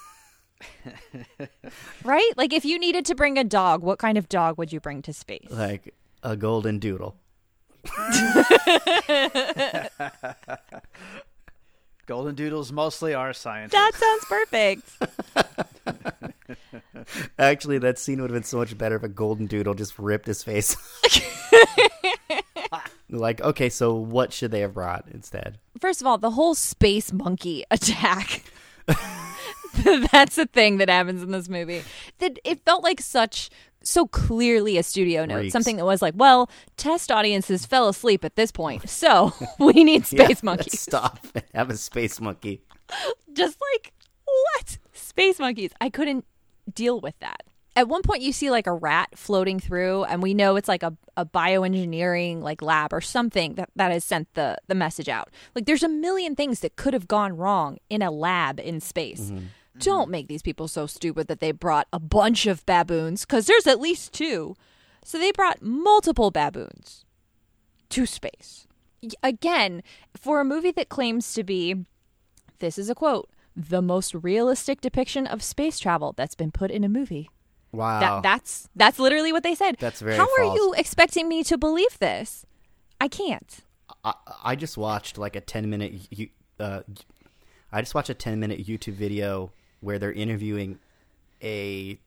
right? 2.04 2.30
Like 2.36 2.52
if 2.52 2.64
you 2.64 2.78
needed 2.78 3.04
to 3.06 3.14
bring 3.14 3.38
a 3.38 3.44
dog, 3.44 3.82
what 3.82 3.98
kind 3.98 4.18
of 4.18 4.28
dog 4.28 4.58
would 4.58 4.72
you 4.72 4.80
bring 4.80 5.02
to 5.02 5.12
space? 5.12 5.50
like 5.50 5.94
a 6.22 6.36
golden 6.36 6.78
doodle. 6.78 7.16
Golden 12.06 12.34
Doodles 12.34 12.72
mostly 12.72 13.12
are 13.12 13.34
scientists. 13.34 13.74
That 13.74 13.92
sounds 13.94 14.24
perfect. 14.24 14.82
Actually, 17.38 17.76
that 17.78 17.98
scene 17.98 18.22
would 18.22 18.30
have 18.30 18.34
been 18.34 18.44
so 18.44 18.56
much 18.56 18.78
better 18.78 18.96
if 18.96 19.02
a 19.02 19.08
golden 19.08 19.44
doodle 19.44 19.74
just 19.74 19.98
ripped 19.98 20.26
his 20.26 20.42
face. 20.42 20.74
like, 23.10 23.42
okay, 23.42 23.68
so 23.68 23.94
what 23.94 24.32
should 24.32 24.50
they 24.52 24.60
have 24.60 24.72
brought 24.72 25.04
instead? 25.12 25.58
First 25.78 26.00
of 26.00 26.06
all, 26.06 26.16
the 26.16 26.30
whole 26.30 26.54
space 26.54 27.12
monkey 27.12 27.64
attack 27.70 28.42
That's 30.12 30.36
the 30.36 30.46
thing 30.46 30.78
that 30.78 30.88
happens 30.88 31.22
in 31.22 31.30
this 31.30 31.48
movie. 31.48 31.82
That 32.18 32.38
it 32.44 32.60
felt 32.64 32.82
like 32.82 33.00
such 33.00 33.50
so 33.82 34.06
clearly 34.06 34.76
a 34.76 34.82
studio 34.82 35.24
note, 35.24 35.40
Reeks. 35.42 35.52
something 35.52 35.76
that 35.76 35.84
was 35.84 36.02
like, 36.02 36.14
well, 36.16 36.50
test 36.76 37.12
audiences 37.12 37.64
fell 37.64 37.88
asleep 37.88 38.24
at 38.24 38.34
this 38.36 38.50
point, 38.50 38.88
so 38.88 39.32
we 39.58 39.84
need 39.84 40.04
space 40.04 40.28
Yeah, 40.28 40.34
monkeys. 40.42 40.80
stop 40.80 41.24
and 41.34 41.44
have 41.54 41.70
a 41.70 41.76
space 41.76 42.20
monkey. 42.20 42.62
Just 43.32 43.56
like 43.74 43.92
what? 44.24 44.78
Space 44.92 45.38
monkeys. 45.38 45.70
I 45.80 45.90
couldn't 45.90 46.24
deal 46.74 47.00
with 47.00 47.18
that. 47.20 47.42
At 47.78 47.86
one 47.86 48.02
point 48.02 48.22
you 48.22 48.32
see 48.32 48.50
like 48.50 48.66
a 48.66 48.72
rat 48.72 49.10
floating 49.14 49.60
through 49.60 50.02
and 50.02 50.20
we 50.20 50.34
know 50.34 50.56
it's 50.56 50.66
like 50.66 50.82
a, 50.82 50.96
a 51.16 51.24
bioengineering 51.24 52.42
like 52.42 52.60
lab 52.60 52.92
or 52.92 53.00
something 53.00 53.54
that, 53.54 53.70
that 53.76 53.92
has 53.92 54.04
sent 54.04 54.34
the, 54.34 54.58
the 54.66 54.74
message 54.74 55.08
out. 55.08 55.30
Like 55.54 55.66
there's 55.66 55.84
a 55.84 55.88
million 55.88 56.34
things 56.34 56.58
that 56.58 56.74
could 56.74 56.92
have 56.92 57.06
gone 57.06 57.36
wrong 57.36 57.78
in 57.88 58.02
a 58.02 58.10
lab 58.10 58.58
in 58.58 58.80
space. 58.80 59.26
Mm-hmm. 59.26 59.36
Mm-hmm. 59.36 59.78
Don't 59.78 60.10
make 60.10 60.26
these 60.26 60.42
people 60.42 60.66
so 60.66 60.86
stupid 60.86 61.28
that 61.28 61.38
they 61.38 61.52
brought 61.52 61.86
a 61.92 62.00
bunch 62.00 62.46
of 62.46 62.66
baboons 62.66 63.24
because 63.24 63.46
there's 63.46 63.68
at 63.68 63.78
least 63.78 64.12
two. 64.12 64.56
So 65.04 65.16
they 65.16 65.30
brought 65.30 65.62
multiple 65.62 66.32
baboons 66.32 67.04
to 67.90 68.06
space. 68.06 68.66
Again, 69.22 69.84
for 70.16 70.40
a 70.40 70.44
movie 70.44 70.72
that 70.72 70.88
claims 70.88 71.32
to 71.34 71.44
be 71.44 71.84
this 72.58 72.76
is 72.76 72.90
a 72.90 72.96
quote 72.96 73.30
the 73.54 73.82
most 73.82 74.14
realistic 74.14 74.80
depiction 74.80 75.28
of 75.28 75.44
space 75.44 75.78
travel 75.78 76.12
that's 76.16 76.34
been 76.34 76.50
put 76.50 76.72
in 76.72 76.82
a 76.82 76.88
movie. 76.88 77.30
Wow. 77.72 78.00
That 78.00 78.22
that's 78.22 78.68
that's 78.74 78.98
literally 78.98 79.32
what 79.32 79.42
they 79.42 79.54
said. 79.54 79.76
That's 79.78 80.00
very 80.00 80.16
How 80.16 80.28
are 80.38 80.54
you 80.54 80.74
expecting 80.76 81.28
me 81.28 81.44
to 81.44 81.58
believe 81.58 81.98
this? 81.98 82.46
I 83.00 83.08
can't. 83.08 83.58
I, 84.04 84.14
I 84.44 84.56
just 84.56 84.76
watched 84.76 85.18
like 85.18 85.36
a 85.36 85.40
10 85.40 85.68
minute 85.68 85.94
uh, 86.58 86.80
I 87.72 87.80
just 87.80 87.94
watched 87.94 88.10
a 88.10 88.14
10 88.14 88.40
minute 88.40 88.66
YouTube 88.66 88.94
video 88.94 89.52
where 89.80 89.98
they're 89.98 90.12
interviewing 90.12 90.78
a 91.42 91.98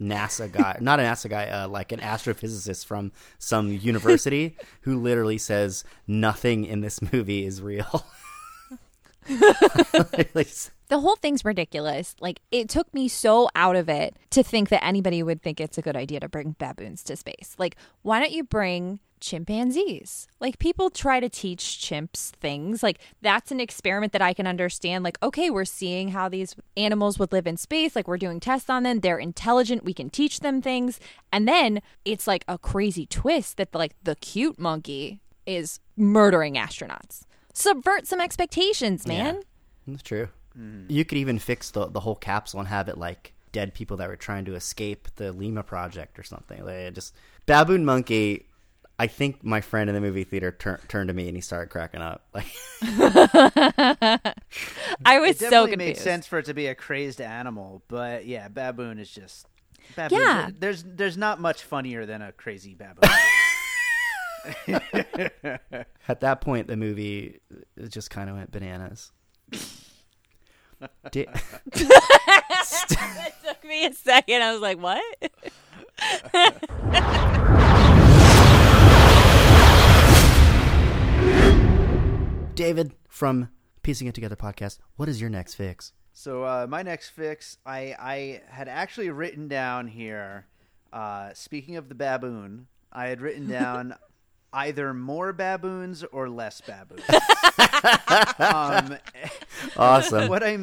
NASA 0.00 0.50
guy, 0.50 0.76
not 0.80 1.00
a 1.00 1.02
NASA 1.02 1.30
guy, 1.30 1.46
uh, 1.46 1.68
like 1.68 1.92
an 1.92 2.00
astrophysicist 2.00 2.84
from 2.86 3.12
some 3.38 3.72
university 3.72 4.56
who 4.82 4.98
literally 5.00 5.38
says 5.38 5.84
nothing 6.06 6.64
in 6.64 6.80
this 6.80 7.00
movie 7.12 7.44
is 7.44 7.62
real. 7.62 8.06
Like, 10.34 10.48
The 10.88 11.00
whole 11.00 11.16
thing's 11.16 11.44
ridiculous. 11.44 12.14
Like 12.20 12.40
it 12.50 12.68
took 12.68 12.92
me 12.94 13.08
so 13.08 13.48
out 13.54 13.76
of 13.76 13.88
it 13.88 14.16
to 14.30 14.42
think 14.42 14.68
that 14.68 14.84
anybody 14.84 15.22
would 15.22 15.42
think 15.42 15.60
it's 15.60 15.78
a 15.78 15.82
good 15.82 15.96
idea 15.96 16.20
to 16.20 16.28
bring 16.28 16.56
baboons 16.58 17.02
to 17.04 17.16
space. 17.16 17.54
Like 17.58 17.76
why 18.02 18.20
don't 18.20 18.32
you 18.32 18.44
bring 18.44 19.00
chimpanzees? 19.20 20.28
Like 20.40 20.58
people 20.58 20.90
try 20.90 21.20
to 21.20 21.28
teach 21.28 21.62
chimps 21.62 22.30
things. 22.30 22.82
Like 22.82 22.98
that's 23.20 23.50
an 23.50 23.60
experiment 23.60 24.12
that 24.12 24.22
I 24.22 24.32
can 24.32 24.46
understand. 24.46 25.02
Like 25.02 25.18
okay, 25.22 25.50
we're 25.50 25.64
seeing 25.64 26.08
how 26.08 26.28
these 26.28 26.54
animals 26.76 27.18
would 27.18 27.32
live 27.32 27.46
in 27.46 27.56
space. 27.56 27.96
Like 27.96 28.06
we're 28.06 28.18
doing 28.18 28.40
tests 28.40 28.70
on 28.70 28.84
them. 28.84 29.00
They're 29.00 29.18
intelligent. 29.18 29.84
We 29.84 29.94
can 29.94 30.10
teach 30.10 30.40
them 30.40 30.62
things. 30.62 31.00
And 31.32 31.48
then 31.48 31.80
it's 32.04 32.26
like 32.26 32.44
a 32.46 32.58
crazy 32.58 33.06
twist 33.06 33.56
that 33.56 33.74
like 33.74 33.94
the 34.04 34.16
cute 34.16 34.58
monkey 34.58 35.20
is 35.46 35.80
murdering 35.96 36.54
astronauts. 36.54 37.22
Subvert 37.52 38.06
some 38.06 38.20
expectations, 38.20 39.06
man. 39.06 39.40
That's 39.86 40.02
true. 40.02 40.28
Mm-hmm. 40.58 40.90
You 40.90 41.04
could 41.04 41.18
even 41.18 41.38
fix 41.38 41.70
the 41.70 41.86
the 41.86 42.00
whole 42.00 42.16
capsule 42.16 42.60
and 42.60 42.68
have 42.68 42.88
it 42.88 42.96
like 42.98 43.32
dead 43.52 43.74
people 43.74 43.96
that 43.98 44.08
were 44.08 44.16
trying 44.16 44.44
to 44.46 44.54
escape 44.54 45.08
the 45.16 45.32
Lima 45.32 45.62
project 45.62 46.18
or 46.18 46.22
something. 46.22 46.64
Like 46.64 46.94
just 46.94 47.14
baboon 47.46 47.84
monkey. 47.84 48.46
I 48.98 49.06
think 49.08 49.44
my 49.44 49.60
friend 49.60 49.90
in 49.90 49.94
the 49.94 50.00
movie 50.00 50.24
theater 50.24 50.50
tur- 50.52 50.80
turned 50.88 51.08
to 51.08 51.14
me 51.14 51.28
and 51.28 51.36
he 51.36 51.42
started 51.42 51.68
cracking 51.70 52.00
up. 52.00 52.24
Like 52.34 52.46
I 55.04 55.18
was 55.20 55.30
It 55.32 55.38
so 55.38 55.50
definitely 55.50 55.70
confused. 55.72 55.78
makes 55.78 56.00
sense 56.00 56.26
for 56.26 56.38
it 56.38 56.46
to 56.46 56.54
be 56.54 56.66
a 56.68 56.74
crazed 56.74 57.20
animal, 57.20 57.82
but 57.88 58.24
yeah, 58.26 58.48
baboon 58.48 58.98
is 58.98 59.10
just 59.10 59.46
baboon. 59.94 60.20
Yeah. 60.20 60.50
There's 60.58 60.82
there's 60.82 61.16
not 61.18 61.40
much 61.40 61.62
funnier 61.62 62.06
than 62.06 62.22
a 62.22 62.32
crazy 62.32 62.74
baboon. 62.74 63.10
at 66.08 66.20
that 66.20 66.40
point, 66.40 66.66
the 66.68 66.76
movie 66.76 67.40
just 67.88 68.10
kind 68.10 68.30
of 68.30 68.36
went 68.36 68.50
bananas. 68.52 69.12
Di- 71.10 71.26
It 71.74 73.34
took 73.44 73.64
me 73.64 73.86
a 73.86 73.92
second. 73.92 74.42
I 74.42 74.52
was 74.52 74.60
like, 74.60 74.78
what? 74.78 75.02
David 82.54 82.92
from 83.08 83.50
Piecing 83.82 84.06
It 84.06 84.14
Together 84.14 84.36
podcast. 84.36 84.78
What 84.96 85.08
is 85.10 85.20
your 85.20 85.28
next 85.28 85.54
fix? 85.54 85.92
So 86.12 86.44
uh, 86.44 86.66
my 86.68 86.82
next 86.82 87.10
fix, 87.10 87.58
I 87.66 87.94
I 87.98 88.40
had 88.48 88.68
actually 88.68 89.10
written 89.10 89.46
down 89.48 89.88
here. 89.88 90.46
Uh, 90.92 91.34
speaking 91.34 91.76
of 91.76 91.88
the 91.90 91.94
baboon, 91.94 92.66
I 92.92 93.08
had 93.08 93.20
written 93.20 93.46
down 93.48 93.94
either 94.56 94.94
more 94.94 95.32
baboons 95.32 96.02
or 96.04 96.28
less 96.28 96.60
baboons. 96.60 97.02
um, 98.38 98.98
Awesome. 99.76 100.28
what 100.28 100.42
I 100.42 100.56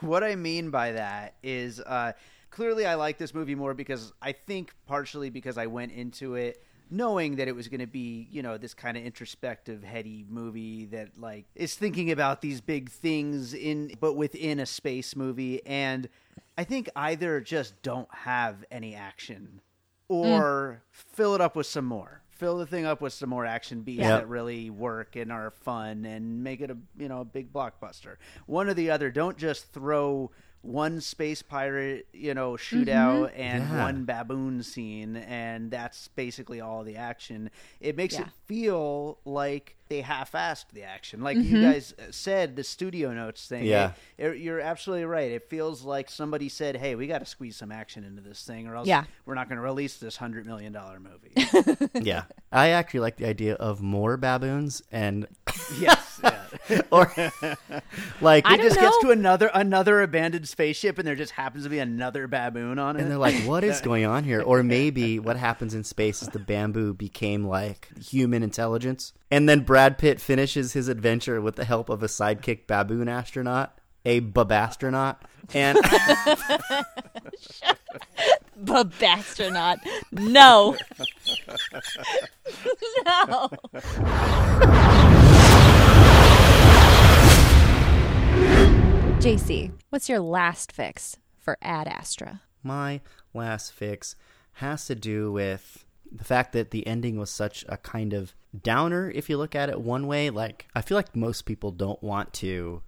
what 0.00 0.24
I 0.24 0.34
mean 0.36 0.70
by 0.70 0.92
that 0.92 1.34
is 1.42 1.80
uh, 1.80 2.12
clearly 2.50 2.86
I 2.86 2.94
like 2.94 3.18
this 3.18 3.34
movie 3.34 3.54
more 3.54 3.74
because 3.74 4.12
I 4.20 4.32
think 4.32 4.72
partially 4.86 5.30
because 5.30 5.58
I 5.58 5.66
went 5.66 5.92
into 5.92 6.34
it 6.34 6.62
knowing 6.90 7.36
that 7.36 7.46
it 7.48 7.54
was 7.54 7.68
going 7.68 7.80
to 7.80 7.86
be 7.86 8.26
you 8.30 8.42
know 8.42 8.58
this 8.58 8.74
kind 8.74 8.96
of 8.96 9.04
introspective 9.04 9.82
heady 9.84 10.24
movie 10.28 10.86
that 10.86 11.10
like 11.18 11.46
is 11.54 11.74
thinking 11.74 12.10
about 12.10 12.40
these 12.40 12.60
big 12.60 12.90
things 12.90 13.54
in 13.54 13.92
but 14.00 14.14
within 14.14 14.60
a 14.60 14.66
space 14.66 15.14
movie 15.14 15.64
and 15.66 16.08
I 16.58 16.64
think 16.64 16.90
either 16.96 17.40
just 17.40 17.80
don't 17.82 18.12
have 18.14 18.64
any 18.70 18.94
action 18.94 19.60
or 20.08 20.82
fill 20.90 21.34
it 21.36 21.40
up 21.40 21.54
with 21.56 21.66
some 21.66 21.84
more. 21.84 22.19
Fill 22.40 22.56
the 22.56 22.64
thing 22.64 22.86
up 22.86 23.02
with 23.02 23.12
some 23.12 23.28
more 23.28 23.44
action 23.44 23.82
beats 23.82 24.00
that 24.00 24.26
really 24.26 24.70
work 24.70 25.14
and 25.14 25.30
are 25.30 25.50
fun 25.50 26.06
and 26.06 26.42
make 26.42 26.62
it 26.62 26.70
a 26.70 26.76
you 26.96 27.06
know 27.06 27.20
a 27.20 27.24
big 27.26 27.52
blockbuster. 27.52 28.16
One 28.46 28.66
or 28.66 28.72
the 28.72 28.90
other. 28.90 29.10
Don't 29.10 29.36
just 29.36 29.70
throw 29.74 30.30
one 30.62 31.00
space 31.00 31.40
pirate 31.42 32.06
you 32.12 32.34
know 32.34 32.52
shootout 32.52 33.30
mm-hmm. 33.30 33.40
and 33.40 33.62
Yeah. 33.68 33.82
one 33.84 34.04
baboon 34.04 34.62
scene 34.62 35.16
and 35.16 35.70
that's 35.70 36.08
basically 36.08 36.60
all 36.60 36.84
the 36.84 36.96
action. 36.96 37.50
It 37.80 37.96
makes 37.96 38.14
Yeah. 38.14 38.22
it 38.22 38.28
feel 38.46 39.18
like 39.24 39.76
they 39.88 40.02
half-assed 40.02 40.66
the 40.72 40.84
action. 40.84 41.20
Like 41.20 41.36
you 41.36 41.56
mm-hmm. 41.56 41.72
guys 41.72 41.94
said, 42.10 42.54
the 42.54 42.62
studio 42.62 43.12
notes 43.12 43.48
thing. 43.48 43.64
Yeah. 43.64 43.92
it- 44.18 44.26
it- 44.26 44.38
you're 44.38 44.60
absolutely 44.60 45.04
right. 45.04 45.32
It 45.32 45.48
feels 45.50 45.82
like 45.82 46.08
somebody 46.08 46.48
said, 46.48 46.76
"Hey, 46.76 46.94
we 46.94 47.08
got 47.08 47.18
to 47.18 47.26
squeeze 47.26 47.56
some 47.56 47.72
action 47.72 48.04
into 48.04 48.22
this 48.22 48.44
thing, 48.44 48.68
or 48.68 48.76
else 48.76 48.86
Yeah. 48.86 49.04
we're 49.26 49.34
not 49.34 49.48
going 49.48 49.56
to 49.56 49.62
release 49.62 49.96
this 49.98 50.16
hundred 50.16 50.46
million 50.46 50.72
dollar 50.72 51.00
movie." 51.00 51.32
yeah, 52.04 52.24
I 52.52 52.68
actually 52.68 53.00
like 53.00 53.16
the 53.16 53.26
idea 53.26 53.54
of 53.54 53.82
more 53.82 54.16
baboons 54.16 54.80
and 54.92 55.26
yes, 55.78 56.20
yeah. 56.22 56.80
or 56.90 57.12
like 58.20 58.44
It 58.44 58.48
don't 58.48 58.60
just 58.60 58.78
gets 58.78 58.98
to 58.98 59.10
another 59.10 59.50
another 59.52 60.02
abandoned 60.02 60.48
spaceship, 60.48 60.98
and 60.98 61.06
there 61.06 61.14
just 61.14 61.32
happens 61.32 61.64
to 61.64 61.70
be 61.70 61.78
another 61.78 62.26
baboon 62.26 62.78
on 62.78 62.96
it. 62.96 63.02
And 63.02 63.10
they're 63.10 63.18
like, 63.18 63.34
what 63.44 63.64
is 63.64 63.80
going 63.82 64.04
on 64.04 64.24
here? 64.24 64.42
Or 64.42 64.62
maybe 64.62 65.18
what 65.18 65.36
happens 65.36 65.74
in 65.74 65.84
space 65.84 66.22
is 66.22 66.28
the 66.28 66.38
bamboo 66.38 66.94
became 66.94 67.46
like 67.46 67.88
human 67.98 68.42
intelligence. 68.42 69.12
And 69.30 69.48
then 69.48 69.60
Brad 69.60 69.98
Pitt 69.98 70.20
finishes 70.20 70.72
his 70.72 70.88
adventure 70.88 71.40
with 71.40 71.56
the 71.56 71.64
help 71.64 71.88
of 71.88 72.02
a 72.02 72.06
sidekick 72.06 72.66
baboon 72.66 73.08
astronaut, 73.08 73.78
a 74.04 74.20
babastronaut. 74.20 75.16
And 75.52 75.78
Babastronaut. 78.62 79.78
No. 80.12 80.76
no. 83.06 83.48
JC, 89.30 89.70
what's 89.90 90.08
your 90.08 90.18
last 90.18 90.72
fix 90.72 91.16
for 91.38 91.56
Ad 91.62 91.86
Astra? 91.86 92.40
my 92.64 93.00
last 93.32 93.72
fix 93.72 94.16
has 94.54 94.86
to 94.86 94.96
do 94.96 95.30
with 95.30 95.84
the 96.10 96.24
fact 96.24 96.52
that 96.52 96.72
the 96.72 96.84
ending 96.84 97.16
was 97.16 97.30
such 97.30 97.64
a 97.68 97.76
kind 97.76 98.12
of 98.12 98.34
downer 98.60 99.08
if 99.14 99.30
you 99.30 99.36
look 99.38 99.54
at 99.54 99.68
it 99.68 99.80
one 99.80 100.08
way. 100.08 100.30
Like 100.30 100.66
i 100.74 100.80
feel 100.80 100.96
like 100.96 101.14
most 101.14 101.42
people 101.42 101.70
don't 101.70 102.02
want 102.02 102.32
to 102.32 102.82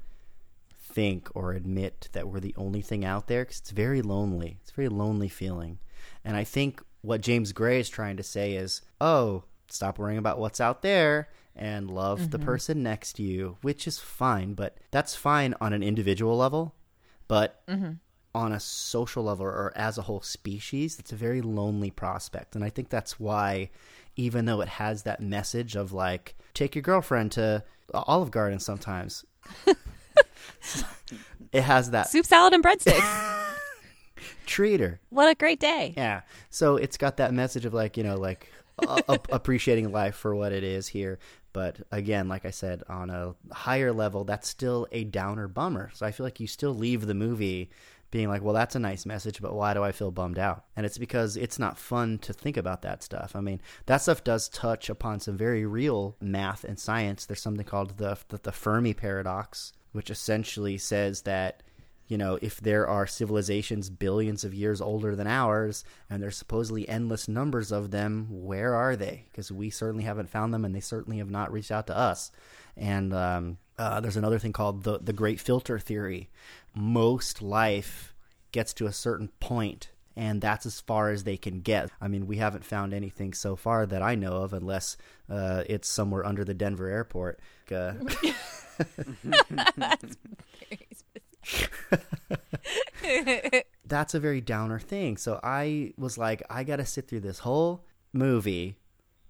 think 0.77 1.29
or 1.33 1.53
admit 1.53 2.09
that 2.11 2.27
we're 2.27 2.41
the 2.41 2.57
only 2.57 2.83
thing 2.83 3.05
out 3.05 3.29
there 3.29 3.45
because 3.45 3.61
it's 3.61 3.71
very 3.71 4.03
lonely. 4.03 4.59
It's 4.63 4.73
a 4.73 4.75
very 4.75 4.89
lonely 4.89 5.29
feeling. 5.29 5.79
And 6.25 6.37
i 6.37 6.43
think 6.43 6.83
what 7.03 7.21
james 7.21 7.53
gray 7.53 7.79
is 7.79 7.89
trying 7.89 8.17
to 8.17 8.25
say 8.25 8.55
is 8.55 8.83
oh 9.01 9.45
stop 9.69 9.97
worrying 9.97 10.19
about 10.19 10.41
what's 10.41 10.61
out 10.61 10.83
there 10.83 11.29
and 11.55 11.91
love 11.91 12.31
the 12.31 12.39
mm-hmm. 12.39 12.47
person 12.47 12.83
next 12.83 13.15
to 13.15 13.23
you 13.23 13.57
which 13.63 13.87
is 13.87 13.99
fine 13.99 14.55
but 14.55 14.77
that's 14.91 15.15
fine 15.15 15.55
on 15.61 15.73
an 15.73 15.83
individual 15.83 16.37
level 16.37 16.75
but 17.33 17.67
mm-hmm. 17.67 17.93
on 18.35 18.53
a 18.53 18.61
social 18.61 19.25
level 19.25 19.47
or 19.47 19.73
as 19.75 19.97
a 19.97 20.03
whole 20.03 20.21
species, 20.21 20.99
it's 20.99 21.13
a 21.13 21.17
very 21.17 21.41
lonely 21.41 21.91
prospect. 21.91 22.55
And 22.55 22.63
I 22.63 22.69
think 22.69 22.91
that's 22.91 23.19
why, 23.19 23.71
even 24.17 24.45
though 24.45 24.61
it 24.61 24.69
has 24.69 25.05
that 25.05 25.23
message 25.23 25.75
of 25.75 25.95
like, 25.95 26.37
take 26.53 26.75
your 26.75 26.83
girlfriend 26.83 27.33
to 27.33 27.65
Olive 27.95 28.31
Garden 28.31 28.61
sometimes, 28.61 29.25
it 31.53 31.63
has 31.63 31.93
that 31.93 32.11
Soup, 32.11 32.27
salad, 32.27 32.53
and 32.53 32.63
breadsticks. 32.63 33.39
treater. 34.47 34.99
what 35.09 35.31
a 35.31 35.35
great 35.35 35.59
day. 35.59 35.95
Yeah. 35.97 36.21
So 36.51 36.77
it's 36.77 36.99
got 36.99 37.17
that 37.17 37.33
message 37.33 37.65
of 37.65 37.73
like, 37.73 37.97
you 37.97 38.03
know, 38.03 38.17
like 38.17 38.52
appreciating 38.79 39.93
life 39.93 40.17
for 40.17 40.35
what 40.35 40.53
it 40.53 40.65
is 40.65 40.89
here. 40.89 41.19
But 41.53 41.81
again, 41.91 42.29
like 42.29 42.47
I 42.47 42.51
said, 42.51 42.83
on 42.89 43.11
a 43.11 43.35
higher 43.53 43.93
level, 43.93 44.25
that's 44.25 44.49
still 44.49 44.87
a 44.91 45.05
downer 45.05 45.49
bummer. 45.49 45.91
So 45.95 46.07
I 46.07 46.13
feel 46.13 46.25
like 46.25 46.41
you 46.41 46.47
still 46.47 46.75
leave 46.75 47.07
the 47.07 47.15
movie 47.15 47.71
being 48.11 48.29
like, 48.29 48.43
well, 48.43 48.55
that's 48.55 48.75
a 48.75 48.79
nice 48.79 49.07
message, 49.07 49.41
but 49.41 49.55
why 49.55 49.73
do 49.75 49.83
I 49.83 49.91
feel 49.91 50.11
bummed 50.11 50.39
out? 50.39 50.65
And 50.77 50.85
it's 50.85 50.99
because 50.99 51.37
it's 51.37 51.59
not 51.59 51.79
fun 51.79 52.19
to 52.19 52.33
think 52.33 52.57
about 52.59 52.83
that 52.83 53.03
stuff. 53.03 53.35
I 53.35 53.41
mean, 53.41 53.61
that 53.87 54.03
stuff 54.03 54.23
does 54.23 54.51
touch 54.51 54.91
upon 54.91 55.19
some 55.19 55.37
very 55.37 55.65
real 55.65 56.15
math 56.21 56.63
and 56.63 56.79
science. 56.79 57.25
There's 57.25 57.41
something 57.41 57.65
called 57.65 57.97
the 57.97 58.19
the, 58.29 58.39
the 58.43 58.53
Fermi 58.53 58.93
paradox, 58.93 59.73
which 59.93 60.11
essentially 60.11 60.77
says 60.77 61.23
that 61.23 61.63
you 62.13 62.19
know, 62.19 62.39
if 62.43 62.61
there 62.61 62.87
are 62.87 63.07
civilizations 63.07 63.89
billions 63.89 64.45
of 64.45 64.53
years 64.53 64.83
older 64.83 65.17
than 65.17 65.27
ours 65.27 65.83
and 66.11 66.23
there's 66.23 66.37
supposedly 66.37 66.87
endless 66.87 67.27
numbers 67.27 67.73
of 67.73 67.91
them, 67.91 68.27
where 68.29 68.75
are 68.75 68.97
they? 68.97 69.25
Because 69.31 69.51
we 69.51 69.71
certainly 69.71 70.05
haven't 70.05 70.29
found 70.29 70.53
them 70.53 70.67
and 70.67 70.75
they 70.75 70.81
certainly 70.81 71.17
have 71.17 71.31
not 71.31 71.51
reached 71.51 71.71
out 71.71 71.87
to 71.87 71.97
us. 71.97 72.31
And 72.77 73.15
um, 73.15 73.57
uh, 73.79 74.01
there's 74.01 74.19
another 74.19 74.39
thing 74.39 74.53
called 74.53 74.83
the, 74.83 74.99
the 74.99 75.15
Great 75.15 75.41
Filter 75.41 75.79
Theory. 75.79 76.29
Most 76.75 77.41
life 77.41 78.15
gets 78.53 78.75
to 78.75 78.85
a 78.85 78.93
certain 78.93 79.31
point 79.41 79.89
and 80.15 80.43
that's 80.43 80.67
as 80.67 80.83
far 80.83 81.09
as 81.09 81.25
they 81.25 81.39
can 81.39 81.63
get. 81.63 81.89
I 81.99 82.09
mean, 82.09 82.27
we 82.27 82.37
haven't 82.37 82.67
found 82.67 82.93
anything 82.93 83.33
so 83.33 83.57
far 83.57 83.87
that 83.87 84.03
I 84.03 84.15
know 84.17 84.43
of, 84.43 84.53
unless 84.53 84.99
uh, 85.31 85.63
it's 85.67 85.89
somewhere 85.89 86.27
under 86.27 86.45
the 86.45 86.53
Denver 86.53 86.89
airport. 86.89 87.41
Uh, 87.75 87.95
That's. 89.79 90.17
that's 93.87 94.15
a 94.15 94.21
very 94.21 94.41
downer 94.41 94.79
thing. 94.79 95.17
So 95.17 95.41
I 95.43 95.93
was 95.97 96.17
like, 96.19 96.43
I 96.49 96.65
got 96.65 96.77
to 96.77 96.87
sit 96.87 97.09
through 97.09 97.21
this 97.21 97.41
whole 97.41 97.85
movie 98.13 98.77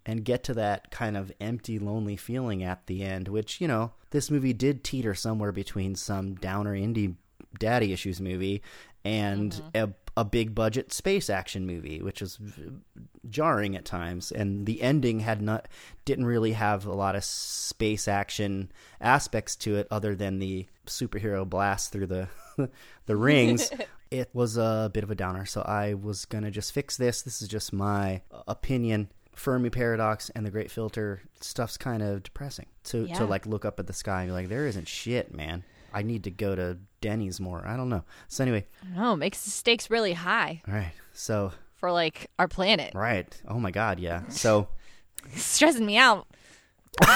and 0.04 0.24
get 0.24 0.44
to 0.44 0.54
that 0.54 0.90
kind 0.90 1.16
of 1.16 1.32
empty, 1.40 1.78
lonely 1.78 2.16
feeling 2.16 2.62
at 2.62 2.86
the 2.86 3.02
end, 3.02 3.28
which, 3.28 3.60
you 3.60 3.68
know, 3.68 3.92
this 4.10 4.30
movie 4.30 4.52
did 4.52 4.84
teeter 4.84 5.14
somewhere 5.14 5.52
between 5.52 5.94
some 5.94 6.34
downer 6.34 6.74
indie 6.74 7.14
daddy 7.58 7.92
issues 7.92 8.20
movie 8.20 8.62
and 9.04 9.52
mm-hmm. 9.52 9.90
a, 9.90 9.94
a 10.16 10.24
big 10.24 10.54
budget 10.54 10.92
space 10.92 11.30
action 11.30 11.66
movie, 11.66 12.02
which 12.02 12.20
was 12.20 12.38
jarring 13.28 13.76
at 13.76 13.84
times. 13.84 14.30
And 14.30 14.66
the 14.66 14.82
ending 14.82 15.20
had 15.20 15.40
not, 15.40 15.68
didn't 16.04 16.26
really 16.26 16.52
have 16.52 16.84
a 16.86 16.92
lot 16.92 17.16
of 17.16 17.24
space 17.24 18.06
action 18.08 18.70
aspects 19.00 19.56
to 19.56 19.76
it 19.76 19.86
other 19.90 20.14
than 20.14 20.38
the 20.38 20.66
superhero 20.86 21.48
blast 21.48 21.92
through 21.92 22.06
the, 22.08 22.28
the 23.06 23.16
rings 23.16 23.70
it 24.10 24.28
was 24.34 24.58
a 24.58 24.90
bit 24.92 25.02
of 25.04 25.10
a 25.10 25.14
downer. 25.14 25.46
So 25.46 25.62
I 25.62 25.94
was 25.94 26.26
gonna 26.26 26.50
just 26.50 26.72
fix 26.72 26.98
this. 26.98 27.22
This 27.22 27.40
is 27.40 27.48
just 27.48 27.72
my 27.72 28.20
opinion. 28.46 29.08
Fermi 29.34 29.70
paradox 29.70 30.28
and 30.34 30.44
the 30.44 30.50
Great 30.50 30.70
Filter 30.70 31.22
stuff's 31.40 31.78
kind 31.78 32.02
of 32.02 32.22
depressing. 32.22 32.66
To 32.84 33.06
Yeah. 33.06 33.14
to 33.14 33.24
like 33.24 33.46
look 33.46 33.64
up 33.64 33.80
at 33.80 33.86
the 33.86 33.94
sky 33.94 34.20
and 34.20 34.28
be 34.28 34.32
like, 34.34 34.48
there 34.50 34.66
isn't 34.66 34.86
shit, 34.86 35.34
man. 35.34 35.64
I 35.92 36.02
need 36.02 36.24
to 36.24 36.30
go 36.30 36.54
to 36.54 36.78
Denny's 37.00 37.40
more. 37.40 37.66
I 37.66 37.76
don't 37.76 37.88
know. 37.88 38.04
So 38.28 38.42
anyway, 38.44 38.66
no, 38.94 39.16
makes 39.16 39.44
the 39.44 39.50
stakes 39.50 39.90
really 39.90 40.12
high 40.12 40.62
all 40.68 40.74
right. 40.74 40.92
So 41.12 41.52
for 41.76 41.90
like 41.92 42.30
our 42.38 42.48
planet. 42.48 42.94
right. 42.94 43.40
Oh 43.48 43.58
my 43.58 43.70
god, 43.70 43.98
yeah. 44.00 44.22
So 44.28 44.68
Stressing 45.34 45.86
me 45.86 45.96
out. 45.98 46.26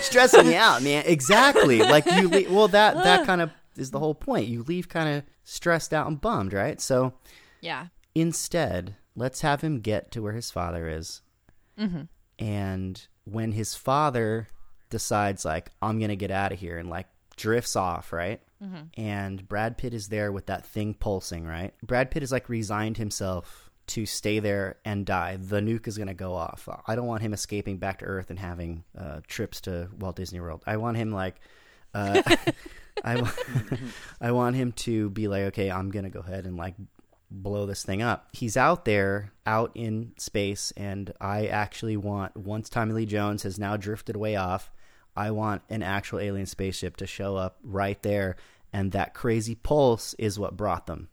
stressing 0.00 0.46
me 0.46 0.56
out, 0.56 0.82
man. 0.82 1.04
Exactly. 1.06 1.80
Like 1.80 2.06
you. 2.06 2.28
Le- 2.28 2.52
well, 2.52 2.68
that 2.68 2.94
that 2.94 3.26
kind 3.26 3.40
of 3.40 3.50
is 3.76 3.90
the 3.90 3.98
whole 3.98 4.14
point. 4.14 4.48
You 4.48 4.62
leave 4.64 4.88
kind 4.88 5.08
of 5.08 5.24
stressed 5.44 5.92
out 5.94 6.06
and 6.06 6.20
bummed, 6.20 6.52
right? 6.52 6.80
So 6.80 7.14
Yeah. 7.60 7.86
Instead, 8.14 8.96
let's 9.14 9.42
have 9.42 9.60
him 9.60 9.80
get 9.80 10.10
to 10.12 10.22
where 10.22 10.32
his 10.32 10.50
father 10.50 10.88
is. 10.88 11.22
Mm-hmm. 11.78 12.02
And 12.44 13.06
when 13.24 13.52
his 13.52 13.74
father 13.74 14.48
decides, 14.90 15.44
like, 15.44 15.70
I'm 15.80 15.98
going 15.98 16.08
to 16.08 16.16
get 16.16 16.30
out 16.32 16.52
of 16.52 16.58
here 16.58 16.76
and, 16.78 16.90
like, 16.90 17.06
drifts 17.40 17.76
off, 17.76 18.12
right? 18.12 18.40
Mm-hmm. 18.62 19.00
And 19.00 19.48
Brad 19.48 19.78
Pitt 19.78 19.94
is 19.94 20.08
there 20.08 20.30
with 20.30 20.46
that 20.46 20.66
thing 20.66 20.94
pulsing, 20.94 21.46
right? 21.46 21.72
Brad 21.82 22.10
Pitt 22.10 22.22
is 22.22 22.30
like, 22.30 22.48
resigned 22.48 22.98
himself 22.98 23.70
to 23.88 24.06
stay 24.06 24.38
there 24.38 24.76
and 24.84 25.06
die. 25.06 25.36
The 25.40 25.60
nuke 25.60 25.88
is 25.88 25.96
going 25.96 26.08
to 26.08 26.14
go 26.14 26.34
off. 26.34 26.68
I 26.86 26.94
don't 26.94 27.06
want 27.06 27.22
him 27.22 27.32
escaping 27.32 27.78
back 27.78 28.00
to 28.00 28.04
Earth 28.04 28.30
and 28.30 28.38
having 28.38 28.84
uh, 28.96 29.20
trips 29.26 29.62
to 29.62 29.88
Walt 29.98 30.16
Disney 30.16 30.40
World. 30.40 30.62
I 30.66 30.76
want 30.76 30.96
him, 30.96 31.10
like, 31.10 31.36
uh, 31.94 32.22
I, 33.04 33.20
wa- 33.20 33.32
I 34.20 34.32
want 34.32 34.56
him 34.56 34.72
to 34.72 35.10
be 35.10 35.28
like, 35.28 35.42
okay, 35.44 35.70
I'm 35.70 35.90
gonna 35.90 36.10
go 36.10 36.20
ahead 36.20 36.44
and 36.44 36.56
like 36.56 36.74
blow 37.30 37.66
this 37.66 37.82
thing 37.82 38.02
up. 38.02 38.28
He's 38.32 38.56
out 38.56 38.84
there, 38.84 39.32
out 39.46 39.72
in 39.74 40.12
space, 40.18 40.72
and 40.76 41.12
I 41.20 41.46
actually 41.46 41.96
want 41.96 42.36
once 42.36 42.68
Tommy 42.68 42.92
Lee 42.92 43.06
Jones 43.06 43.42
has 43.44 43.58
now 43.58 43.76
drifted 43.76 44.16
way 44.16 44.36
off, 44.36 44.70
I 45.20 45.32
want 45.32 45.62
an 45.68 45.82
actual 45.82 46.18
alien 46.18 46.46
spaceship 46.46 46.96
to 46.96 47.06
show 47.06 47.36
up 47.36 47.58
right 47.62 48.02
there, 48.02 48.36
and 48.72 48.92
that 48.92 49.12
crazy 49.12 49.54
pulse 49.54 50.14
is 50.14 50.38
what 50.38 50.56
brought 50.56 50.86
them. 50.86 51.08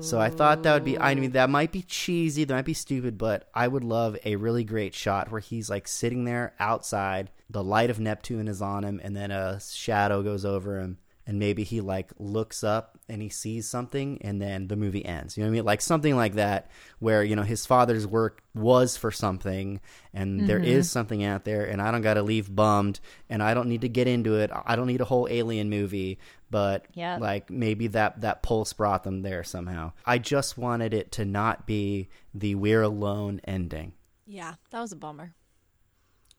So 0.00 0.20
I 0.20 0.28
thought 0.28 0.62
that 0.62 0.74
would 0.74 0.84
be. 0.84 0.98
I 0.98 1.14
mean, 1.14 1.32
that 1.32 1.48
might 1.48 1.72
be 1.72 1.80
cheesy, 1.82 2.44
that 2.44 2.54
might 2.54 2.66
be 2.66 2.74
stupid, 2.74 3.16
but 3.16 3.48
I 3.54 3.66
would 3.66 3.82
love 3.84 4.18
a 4.24 4.36
really 4.36 4.62
great 4.62 4.94
shot 4.94 5.30
where 5.30 5.40
he's 5.40 5.70
like 5.70 5.88
sitting 5.88 6.24
there 6.24 6.54
outside, 6.60 7.30
the 7.48 7.64
light 7.64 7.88
of 7.88 7.98
Neptune 7.98 8.46
is 8.46 8.60
on 8.60 8.84
him, 8.84 9.00
and 9.02 9.16
then 9.16 9.30
a 9.30 9.58
shadow 9.60 10.22
goes 10.22 10.44
over 10.44 10.80
him, 10.80 10.98
and 11.26 11.38
maybe 11.38 11.64
he 11.64 11.80
like 11.80 12.12
looks 12.18 12.62
up 12.62 12.98
and 13.08 13.22
he 13.22 13.28
sees 13.28 13.68
something, 13.68 14.18
and 14.22 14.40
then 14.40 14.68
the 14.68 14.76
movie 14.76 15.04
ends. 15.04 15.36
You 15.36 15.42
know 15.42 15.48
what 15.48 15.54
I 15.54 15.56
mean? 15.56 15.64
Like 15.64 15.80
something 15.80 16.16
like 16.16 16.34
that, 16.34 16.70
where 16.98 17.22
you 17.22 17.36
know 17.36 17.42
his 17.42 17.66
father's 17.66 18.06
work 18.06 18.42
was 18.54 18.96
for 18.96 19.10
something, 19.10 19.80
and 20.12 20.46
there 20.46 20.58
mm-hmm. 20.58 20.68
is 20.68 20.90
something 20.90 21.24
out 21.24 21.44
there, 21.44 21.64
and 21.64 21.80
I 21.80 21.90
don't 21.90 22.02
got 22.02 22.14
to 22.14 22.22
leave 22.22 22.54
bummed, 22.54 23.00
and 23.28 23.42
I 23.42 23.54
don't 23.54 23.68
need 23.68 23.82
to 23.82 23.88
get 23.88 24.06
into 24.06 24.36
it. 24.36 24.50
I 24.66 24.76
don't 24.76 24.86
need 24.86 25.00
a 25.00 25.06
whole 25.06 25.26
alien 25.30 25.70
movie, 25.70 26.18
but 26.50 26.86
Yep. 26.94 27.20
like 27.20 27.50
maybe 27.50 27.88
that 27.88 28.20
that 28.20 28.42
pulse 28.42 28.72
brought 28.72 29.04
them 29.04 29.22
there 29.22 29.44
somehow. 29.44 29.92
I 30.04 30.18
just 30.18 30.58
wanted 30.58 30.94
it 30.94 31.12
to 31.12 31.24
not 31.24 31.66
be 31.66 32.08
the 32.32 32.54
we're 32.54 32.82
alone 32.82 33.40
ending. 33.44 33.94
Yeah, 34.26 34.54
that 34.70 34.80
was 34.80 34.92
a 34.92 34.96
bummer. 34.96 35.34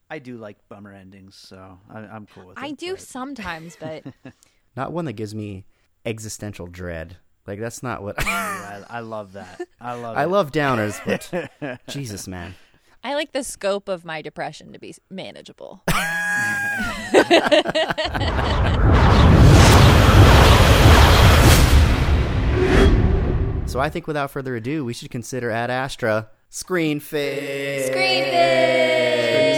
I 0.10 0.20
do 0.20 0.38
like 0.38 0.58
bummer 0.70 0.94
endings, 0.94 1.36
so 1.36 1.80
I, 1.90 2.00
I'm 2.00 2.28
cool 2.28 2.48
with 2.48 2.58
it. 2.58 2.64
I 2.64 2.72
do 2.72 2.92
but- 2.92 3.02
sometimes, 3.02 3.76
but 3.80 4.04
Not 4.76 4.92
one 4.92 5.06
that 5.06 5.14
gives 5.14 5.34
me 5.34 5.66
existential 6.06 6.68
dread. 6.68 7.18
Like 7.48 7.60
that's 7.60 7.82
not 7.84 8.02
what 8.04 8.16
I, 8.20 8.84
I 8.90 9.00
love 9.02 9.34
that. 9.34 9.62
I 9.80 9.94
love. 9.94 10.18
I 10.18 10.24
it. 10.24 10.28
love 10.28 10.52
downers, 10.52 11.00
but 11.06 11.80
Jesus, 11.88 12.28
man. 12.28 12.56
I 13.04 13.14
like 13.14 13.34
the 13.34 13.44
scope 13.44 13.88
of 13.88 14.04
my 14.04 14.22
depression 14.24 14.74
to 14.74 14.80
be 14.80 14.96
manageable. 15.10 15.84
So 23.68 23.82
I 23.82 23.90
think 23.90 24.08
without 24.08 24.32
further 24.32 24.56
ado, 24.56 24.86
we 24.86 24.94
should 24.94 25.10
consider 25.10 25.52
Ad 25.52 25.70
Astra 25.70 26.30
Screen 26.50 27.02
Fix. 27.02 27.88
Screen 27.88 28.24
Space. 28.24 29.55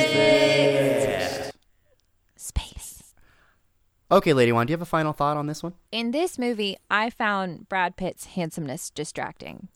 Okay, 4.09 4.31
Lady 4.33 4.51
One, 4.53 4.65
do 4.67 4.71
you 4.71 4.75
have 4.75 4.81
a 4.81 4.85
final 4.85 5.11
thought 5.13 5.35
on 5.35 5.47
this 5.47 5.61
one? 5.61 5.73
In 5.91 6.11
this 6.11 6.37
movie, 6.39 6.77
I 6.89 7.09
found 7.09 7.67
Brad 7.67 7.97
Pitt's 7.97 8.25
handsomeness 8.25 8.89
distracting. 8.89 9.67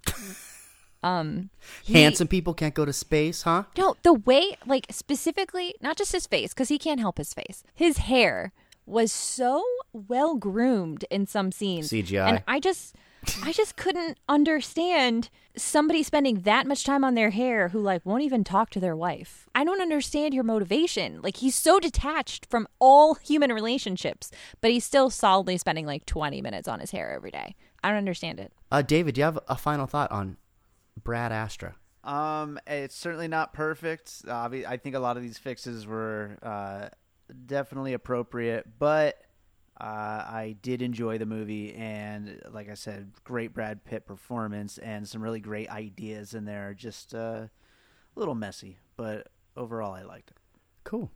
um, 1.03 1.49
he- 1.83 1.93
Handsome 1.93 2.27
people 2.29 2.53
can't 2.53 2.73
go 2.73 2.85
to 2.85 2.93
space, 2.93 3.41
huh? 3.43 3.63
No, 3.77 3.95
the 4.03 4.13
way, 4.13 4.57
like 4.65 4.87
specifically, 4.89 5.75
not 5.81 5.97
just 5.97 6.13
his 6.13 6.27
face, 6.27 6.53
because 6.53 6.69
he 6.69 6.77
can't 6.77 6.99
help 6.99 7.17
his 7.17 7.33
face. 7.33 7.63
His 7.73 7.97
hair 7.97 8.53
was 8.85 9.11
so 9.11 9.63
well 9.91 10.35
groomed 10.35 11.03
in 11.11 11.27
some 11.27 11.51
scenes. 11.51 11.89
CGI. 11.89 12.27
And 12.27 12.43
I 12.47 12.59
just, 12.61 12.95
I 13.43 13.51
just 13.51 13.75
couldn't 13.75 14.17
understand 14.27 15.29
somebody 15.55 16.03
spending 16.03 16.41
that 16.41 16.65
much 16.65 16.83
time 16.83 17.03
on 17.03 17.15
their 17.15 17.29
hair 17.29 17.69
who 17.69 17.79
like 17.79 18.05
won't 18.05 18.23
even 18.23 18.43
talk 18.43 18.69
to 18.71 18.79
their 18.79 18.95
wife. 18.95 19.47
I 19.53 19.63
don't 19.63 19.81
understand 19.81 20.33
your 20.33 20.43
motivation. 20.43 21.21
Like 21.21 21.37
he's 21.37 21.55
so 21.55 21.79
detached 21.79 22.47
from 22.49 22.67
all 22.79 23.15
human 23.15 23.51
relationships, 23.51 24.31
but 24.61 24.71
he's 24.71 24.85
still 24.85 25.09
solidly 25.09 25.57
spending 25.57 25.85
like 25.85 26.05
20 26.05 26.41
minutes 26.41 26.67
on 26.67 26.79
his 26.79 26.91
hair 26.91 27.11
every 27.11 27.31
day. 27.31 27.55
I 27.83 27.89
don't 27.89 27.97
understand 27.97 28.39
it. 28.39 28.53
Uh, 28.71 28.81
David, 28.81 29.15
do 29.15 29.21
you 29.21 29.25
have 29.25 29.39
a 29.47 29.57
final 29.57 29.87
thought 29.87 30.11
on 30.11 30.37
Brad 31.03 31.31
Astra? 31.31 31.75
Um, 32.03 32.59
it's 32.65 32.95
certainly 32.95 33.27
not 33.27 33.53
perfect. 33.53 34.25
Obvi- 34.25 34.65
I 34.65 34.77
think 34.77 34.95
a 34.95 34.99
lot 34.99 35.17
of 35.17 35.23
these 35.23 35.37
fixes 35.37 35.85
were 35.85 36.37
uh, 36.41 36.89
definitely 37.45 37.93
appropriate, 37.93 38.67
but 38.79 39.21
uh, 39.81 40.25
I 40.27 40.55
did 40.61 40.83
enjoy 40.83 41.17
the 41.17 41.25
movie, 41.25 41.73
and 41.73 42.39
like 42.51 42.69
I 42.69 42.75
said, 42.75 43.11
great 43.23 43.51
Brad 43.51 43.83
Pitt 43.83 44.05
performance 44.05 44.77
and 44.77 45.07
some 45.07 45.23
really 45.23 45.39
great 45.39 45.71
ideas 45.71 46.35
in 46.35 46.45
there. 46.45 46.75
Just 46.75 47.15
uh, 47.15 47.47
a 47.47 47.49
little 48.15 48.35
messy, 48.35 48.77
but 48.95 49.29
overall, 49.57 49.93
I 49.93 50.03
liked 50.03 50.29
it. 50.29 50.37
Cool. 50.83 51.09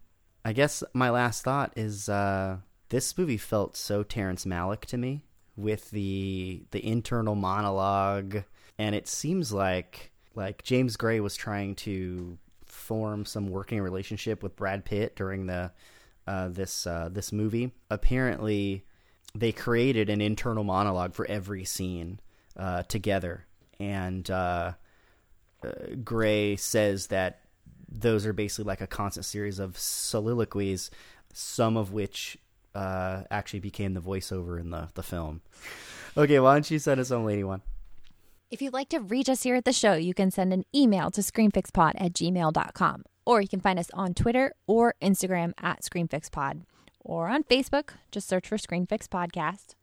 I 0.43 0.51
guess 0.53 0.83
my 0.93 1.11
last 1.11 1.43
thought 1.43 1.73
is 1.75 2.09
uh, 2.09 2.57
this 2.89 3.15
movie 3.15 3.37
felt 3.37 3.77
so 3.77 4.01
Terrence 4.01 4.45
Malick 4.45 4.81
to 4.85 4.97
me 4.97 5.25
with 5.55 5.91
the 5.91 6.63
the 6.71 6.83
internal 6.83 7.35
monologue, 7.35 8.45
and 8.79 8.95
it 8.95 9.07
seems 9.07 9.53
like 9.53 10.11
like 10.33 10.63
James 10.63 10.97
Gray 10.97 11.19
was 11.19 11.35
trying 11.35 11.75
to 11.75 12.39
form 12.65 13.25
some 13.25 13.51
working 13.51 13.79
relationship 13.79 14.41
with 14.41 14.55
Brad 14.55 14.85
Pitt 14.85 15.15
during 15.15 15.45
the 15.45 15.71
uh, 16.27 16.49
this 16.49 16.87
uh, 16.87 17.09
this 17.11 17.31
movie. 17.31 17.71
Apparently, 17.89 18.85
they 19.33 19.51
created 19.51 20.09
an 20.09 20.21
internal 20.21 20.63
monologue 20.63 21.13
for 21.13 21.25
every 21.27 21.65
scene 21.65 22.19
uh, 22.57 22.83
together, 22.83 23.45
and 23.79 24.29
uh, 24.29 24.73
uh, 25.63 25.69
Gray 26.03 26.55
says 26.55 27.07
that 27.07 27.41
those 27.87 28.25
are 28.25 28.33
basically 28.33 28.65
like 28.65 28.81
a 28.81 28.87
constant 28.87 29.25
series 29.25 29.59
of 29.59 29.77
soliloquies, 29.77 30.89
some 31.33 31.77
of 31.77 31.91
which 31.91 32.37
actually 32.75 33.61
became 33.61 33.93
the 33.93 34.01
voiceover 34.01 34.59
in 34.59 34.69
the 34.71 34.89
the 34.95 35.03
film. 35.03 35.41
Okay, 36.17 36.39
why 36.39 36.53
don't 36.53 36.69
you 36.71 36.79
send 36.79 36.99
us 36.99 37.09
home, 37.09 37.25
Lady 37.25 37.43
One? 37.43 37.61
If 38.51 38.61
you'd 38.61 38.73
like 38.73 38.89
to 38.89 38.99
reach 38.99 39.27
us 39.27 39.43
here 39.43 39.55
at 39.55 39.65
the 39.65 39.73
show, 39.73 39.93
you 39.93 40.13
can 40.13 40.31
send 40.31 40.53
an 40.53 40.65
email 40.73 41.11
to 41.11 41.21
screenfixpod 41.21 41.93
at 41.97 42.13
gmail.com. 42.13 43.03
Or 43.25 43.41
you 43.41 43.47
can 43.47 43.59
find 43.59 43.79
us 43.79 43.89
on 43.93 44.13
Twitter 44.13 44.53
or 44.67 44.95
Instagram 45.01 45.53
at 45.61 45.81
ScreenFixPod. 45.81 46.61
Or 46.99 47.27
on 47.27 47.43
Facebook, 47.43 47.91
just 48.11 48.27
search 48.27 48.47
for 48.47 48.57
Screenfix 48.57 49.07
Podcast. 49.07 49.75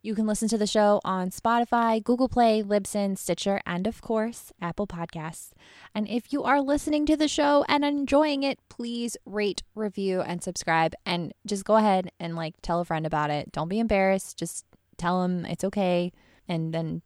You 0.00 0.14
can 0.14 0.26
listen 0.26 0.48
to 0.48 0.58
the 0.58 0.66
show 0.66 1.00
on 1.04 1.30
Spotify, 1.30 2.02
Google 2.02 2.28
Play, 2.28 2.62
Libsyn, 2.62 3.18
Stitcher, 3.18 3.60
and 3.66 3.86
of 3.86 4.00
course, 4.00 4.52
Apple 4.62 4.86
Podcasts. 4.86 5.50
And 5.92 6.08
if 6.08 6.32
you 6.32 6.44
are 6.44 6.60
listening 6.60 7.04
to 7.06 7.16
the 7.16 7.26
show 7.26 7.64
and 7.68 7.84
enjoying 7.84 8.44
it, 8.44 8.60
please 8.68 9.16
rate, 9.26 9.64
review, 9.74 10.20
and 10.20 10.42
subscribe. 10.42 10.94
And 11.04 11.34
just 11.44 11.64
go 11.64 11.76
ahead 11.76 12.12
and 12.20 12.36
like 12.36 12.54
tell 12.62 12.80
a 12.80 12.84
friend 12.84 13.06
about 13.06 13.30
it. 13.30 13.50
Don't 13.50 13.68
be 13.68 13.80
embarrassed. 13.80 14.38
Just 14.38 14.64
tell 14.98 15.22
them 15.22 15.44
it's 15.44 15.64
okay. 15.64 16.12
And 16.46 16.72
then 16.72 17.02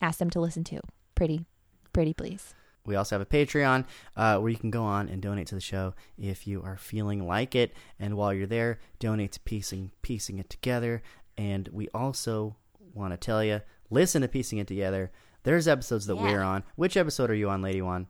ask 0.00 0.18
them 0.18 0.30
to 0.30 0.40
listen 0.40 0.62
to. 0.64 0.80
Pretty, 1.16 1.46
pretty 1.92 2.14
please. 2.14 2.54
We 2.86 2.96
also 2.96 3.14
have 3.16 3.22
a 3.22 3.26
Patreon 3.26 3.84
uh, 4.16 4.38
where 4.38 4.50
you 4.50 4.56
can 4.56 4.70
go 4.70 4.82
on 4.84 5.08
and 5.08 5.20
donate 5.20 5.46
to 5.48 5.54
the 5.54 5.60
show 5.60 5.94
if 6.18 6.46
you 6.46 6.62
are 6.62 6.76
feeling 6.76 7.26
like 7.26 7.54
it. 7.54 7.74
And 7.98 8.16
while 8.16 8.32
you're 8.32 8.46
there, 8.46 8.78
donate 8.98 9.32
to 9.32 9.40
piecing 9.40 9.90
piecing 10.02 10.38
it 10.38 10.48
together. 10.48 11.02
And 11.36 11.68
we 11.72 11.88
also 11.94 12.56
want 12.94 13.12
to 13.12 13.16
tell 13.18 13.44
you, 13.44 13.60
listen 13.90 14.22
to 14.22 14.28
piecing 14.28 14.58
it 14.58 14.66
together. 14.66 15.10
There's 15.42 15.68
episodes 15.68 16.06
that 16.06 16.16
Yeah. 16.16 16.22
we're 16.22 16.42
on. 16.42 16.64
Which 16.76 16.96
episode 16.96 17.30
are 17.30 17.34
you 17.34 17.48
on, 17.50 17.62
Lady 17.62 17.82
One? 17.82 18.06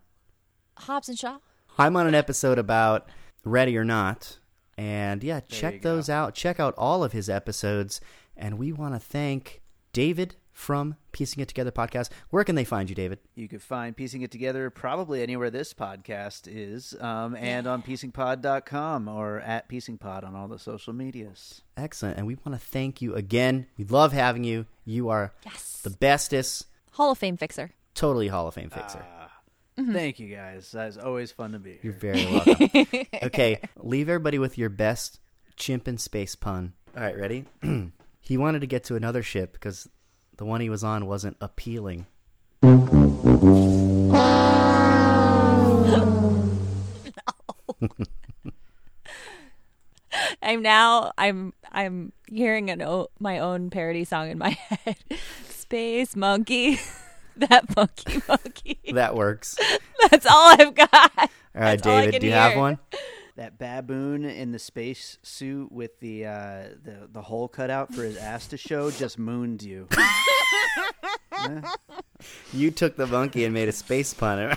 Hobbs 0.78 1.08
and 1.08 1.18
Shaw. 1.18 1.38
I'm 1.78 1.96
on 1.96 2.06
an 2.06 2.14
episode 2.14 2.58
about 2.58 3.08
Ready 3.44 3.76
or 3.76 3.84
Not. 3.84 4.38
And 4.78 5.24
yeah, 5.24 5.36
you 5.36 5.42
check 5.56 5.80
go. 5.82 5.94
those 5.96 6.08
out. 6.08 6.34
Check 6.34 6.60
out 6.60 6.74
all 6.76 7.02
of 7.02 7.12
his 7.12 7.28
episodes. 7.28 8.00
And 8.36 8.58
we 8.58 8.72
want 8.72 8.94
to 8.94 9.00
thank 9.00 9.62
David 9.92 10.36
from 10.56 10.96
Piecing 11.12 11.42
It 11.42 11.48
Together 11.48 11.70
podcast. 11.70 12.08
Where 12.30 12.42
can 12.42 12.54
they 12.54 12.64
find 12.64 12.88
you, 12.88 12.94
David? 12.94 13.18
You 13.34 13.46
can 13.46 13.58
find 13.58 13.94
Piecing 13.94 14.22
It 14.22 14.30
Together 14.30 14.70
probably 14.70 15.22
anywhere 15.22 15.50
this 15.50 15.74
podcast 15.74 16.48
is, 16.50 16.96
um, 16.98 17.36
and 17.36 17.66
on 17.66 17.82
piecingpod.com 17.82 19.06
or 19.06 19.40
at 19.40 19.68
piecingpod 19.68 20.24
on 20.24 20.34
all 20.34 20.48
the 20.48 20.58
social 20.58 20.94
medias. 20.94 21.60
Excellent. 21.76 22.16
And 22.16 22.26
we 22.26 22.36
want 22.36 22.58
to 22.58 22.66
thank 22.66 23.02
you 23.02 23.14
again. 23.14 23.66
We 23.76 23.84
love 23.84 24.14
having 24.14 24.44
you. 24.44 24.64
You 24.86 25.10
are 25.10 25.34
Yes. 25.44 25.82
the 25.82 25.90
bestest, 25.90 26.64
Hall 26.92 27.12
of 27.12 27.18
Fame 27.18 27.36
fixer. 27.36 27.72
totally 27.94 28.28
Hall 28.28 28.48
of 28.48 28.54
Fame 28.54 28.70
fixer. 28.70 29.04
Thank 29.78 30.18
you 30.18 30.34
guys. 30.34 30.72
That's 30.72 30.96
always 30.96 31.32
fun 31.32 31.52
to 31.52 31.58
be 31.58 31.78
You're 31.82 31.92
very 31.92 32.24
welcome. 32.24 32.70
okay, 33.24 33.60
leave 33.76 34.08
everybody 34.08 34.38
with 34.38 34.56
your 34.56 34.70
best 34.70 35.20
chimp 35.56 35.86
in 35.86 35.98
space 35.98 36.34
pun. 36.34 36.72
All 36.96 37.02
right, 37.02 37.14
ready? 37.14 37.44
he 38.20 38.38
wanted 38.38 38.60
to 38.62 38.66
get 38.66 38.84
to 38.84 38.96
another 38.96 39.22
ship 39.22 39.52
because 39.52 39.86
the 40.36 40.44
one 40.44 40.60
he 40.60 40.68
was 40.70 40.84
on 40.84 41.06
wasn't 41.06 41.36
appealing. 41.40 42.06
I'm 50.42 50.62
now 50.62 51.12
I'm 51.18 51.52
I'm 51.72 52.12
hearing 52.28 52.70
an 52.70 52.80
o- 52.82 53.08
my 53.18 53.38
own 53.38 53.70
parody 53.70 54.04
song 54.04 54.30
in 54.30 54.38
my 54.38 54.50
head. 54.84 54.96
Space 55.48 56.16
monkey. 56.16 56.78
that 57.36 57.74
monkey 57.76 58.22
monkey. 58.28 58.78
That 58.92 59.14
works. 59.14 59.58
That's 60.10 60.26
all 60.26 60.54
I've 60.58 60.74
got. 60.74 60.92
All 60.94 61.28
right, 61.54 61.82
That's 61.82 61.82
David, 61.82 62.20
do 62.20 62.26
you 62.26 62.32
have 62.32 62.56
one? 62.56 62.78
That 63.36 63.58
baboon 63.58 64.24
in 64.24 64.52
the 64.52 64.58
space 64.58 65.18
suit 65.22 65.70
with 65.70 66.00
the 66.00 66.26
uh, 66.26 66.62
the 66.82 67.08
the 67.12 67.22
hole 67.22 67.48
cut 67.48 67.68
out 67.70 67.94
for 67.94 68.02
his 68.02 68.16
ass 68.16 68.46
to 68.48 68.56
show 68.56 68.90
just 68.90 69.18
mooned 69.18 69.62
you. 69.62 69.88
You 72.52 72.70
took 72.70 72.96
the 72.96 73.06
monkey 73.06 73.44
and 73.44 73.52
made 73.52 73.68
a 73.68 73.72
space 73.72 74.14
pun. 74.14 74.38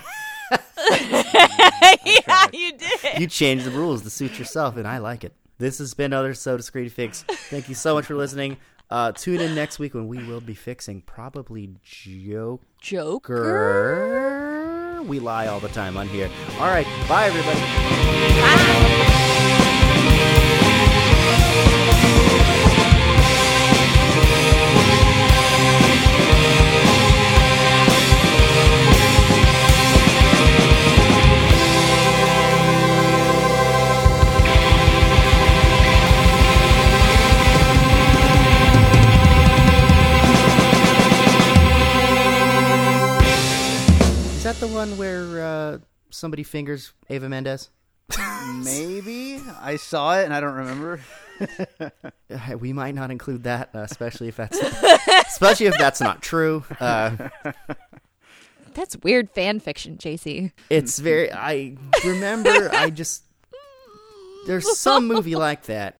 yeah, 0.90 2.46
you 2.52 2.72
did. 2.72 3.18
you 3.18 3.26
changed 3.26 3.64
the 3.64 3.70
rules 3.70 4.02
to 4.02 4.10
suit 4.10 4.38
yourself, 4.38 4.76
and 4.76 4.88
I 4.88 4.98
like 4.98 5.24
it. 5.24 5.34
This 5.58 5.78
has 5.78 5.94
been 5.94 6.06
another 6.06 6.34
So 6.34 6.56
to 6.56 6.62
Screen 6.62 6.88
Fix. 6.88 7.22
Thank 7.22 7.68
you 7.68 7.74
so 7.74 7.94
much 7.94 8.06
for 8.06 8.16
listening. 8.16 8.56
Uh, 8.88 9.12
tune 9.12 9.40
in 9.40 9.54
next 9.54 9.78
week 9.78 9.94
when 9.94 10.08
we 10.08 10.24
will 10.24 10.40
be 10.40 10.54
fixing 10.54 11.02
probably 11.02 11.74
Joker. 11.84 12.64
Joker. 12.80 14.59
We 15.06 15.20
lie 15.20 15.46
all 15.46 15.60
the 15.60 15.68
time 15.68 15.96
on 15.96 16.08
here. 16.08 16.30
All 16.58 16.68
right, 16.68 16.86
bye 17.08 17.26
everybody. 17.26 17.60
Is 17.60 19.29
that 44.60 44.66
the 44.66 44.74
one 44.74 44.96
where 44.98 45.42
uh, 45.42 45.78
somebody 46.10 46.42
fingers 46.42 46.92
Eva 47.08 47.28
Mendes? 47.28 47.70
Maybe 48.64 49.40
I 49.60 49.76
saw 49.76 50.18
it 50.18 50.24
and 50.24 50.34
I 50.34 50.40
don't 50.40 50.54
remember. 50.54 51.00
We 52.58 52.74
might 52.74 52.94
not 52.94 53.10
include 53.10 53.44
that, 53.44 53.70
uh, 53.74 53.78
especially 53.78 54.28
if 54.28 54.36
that's 54.36 54.58
especially 55.26 55.66
if 55.66 55.78
that's 55.78 56.00
not 56.00 56.20
true. 56.20 56.64
Uh, 56.78 57.30
That's 58.74 58.96
weird 59.02 59.30
fan 59.30 59.58
fiction, 59.58 59.96
JC. 59.96 60.52
it's 60.68 60.98
very. 60.98 61.32
I 61.32 61.76
remember. 62.04 62.70
I 62.72 62.90
just 62.90 63.24
there's 64.46 64.78
some 64.78 65.08
movie 65.08 65.34
like 65.34 65.64
that 65.64 65.96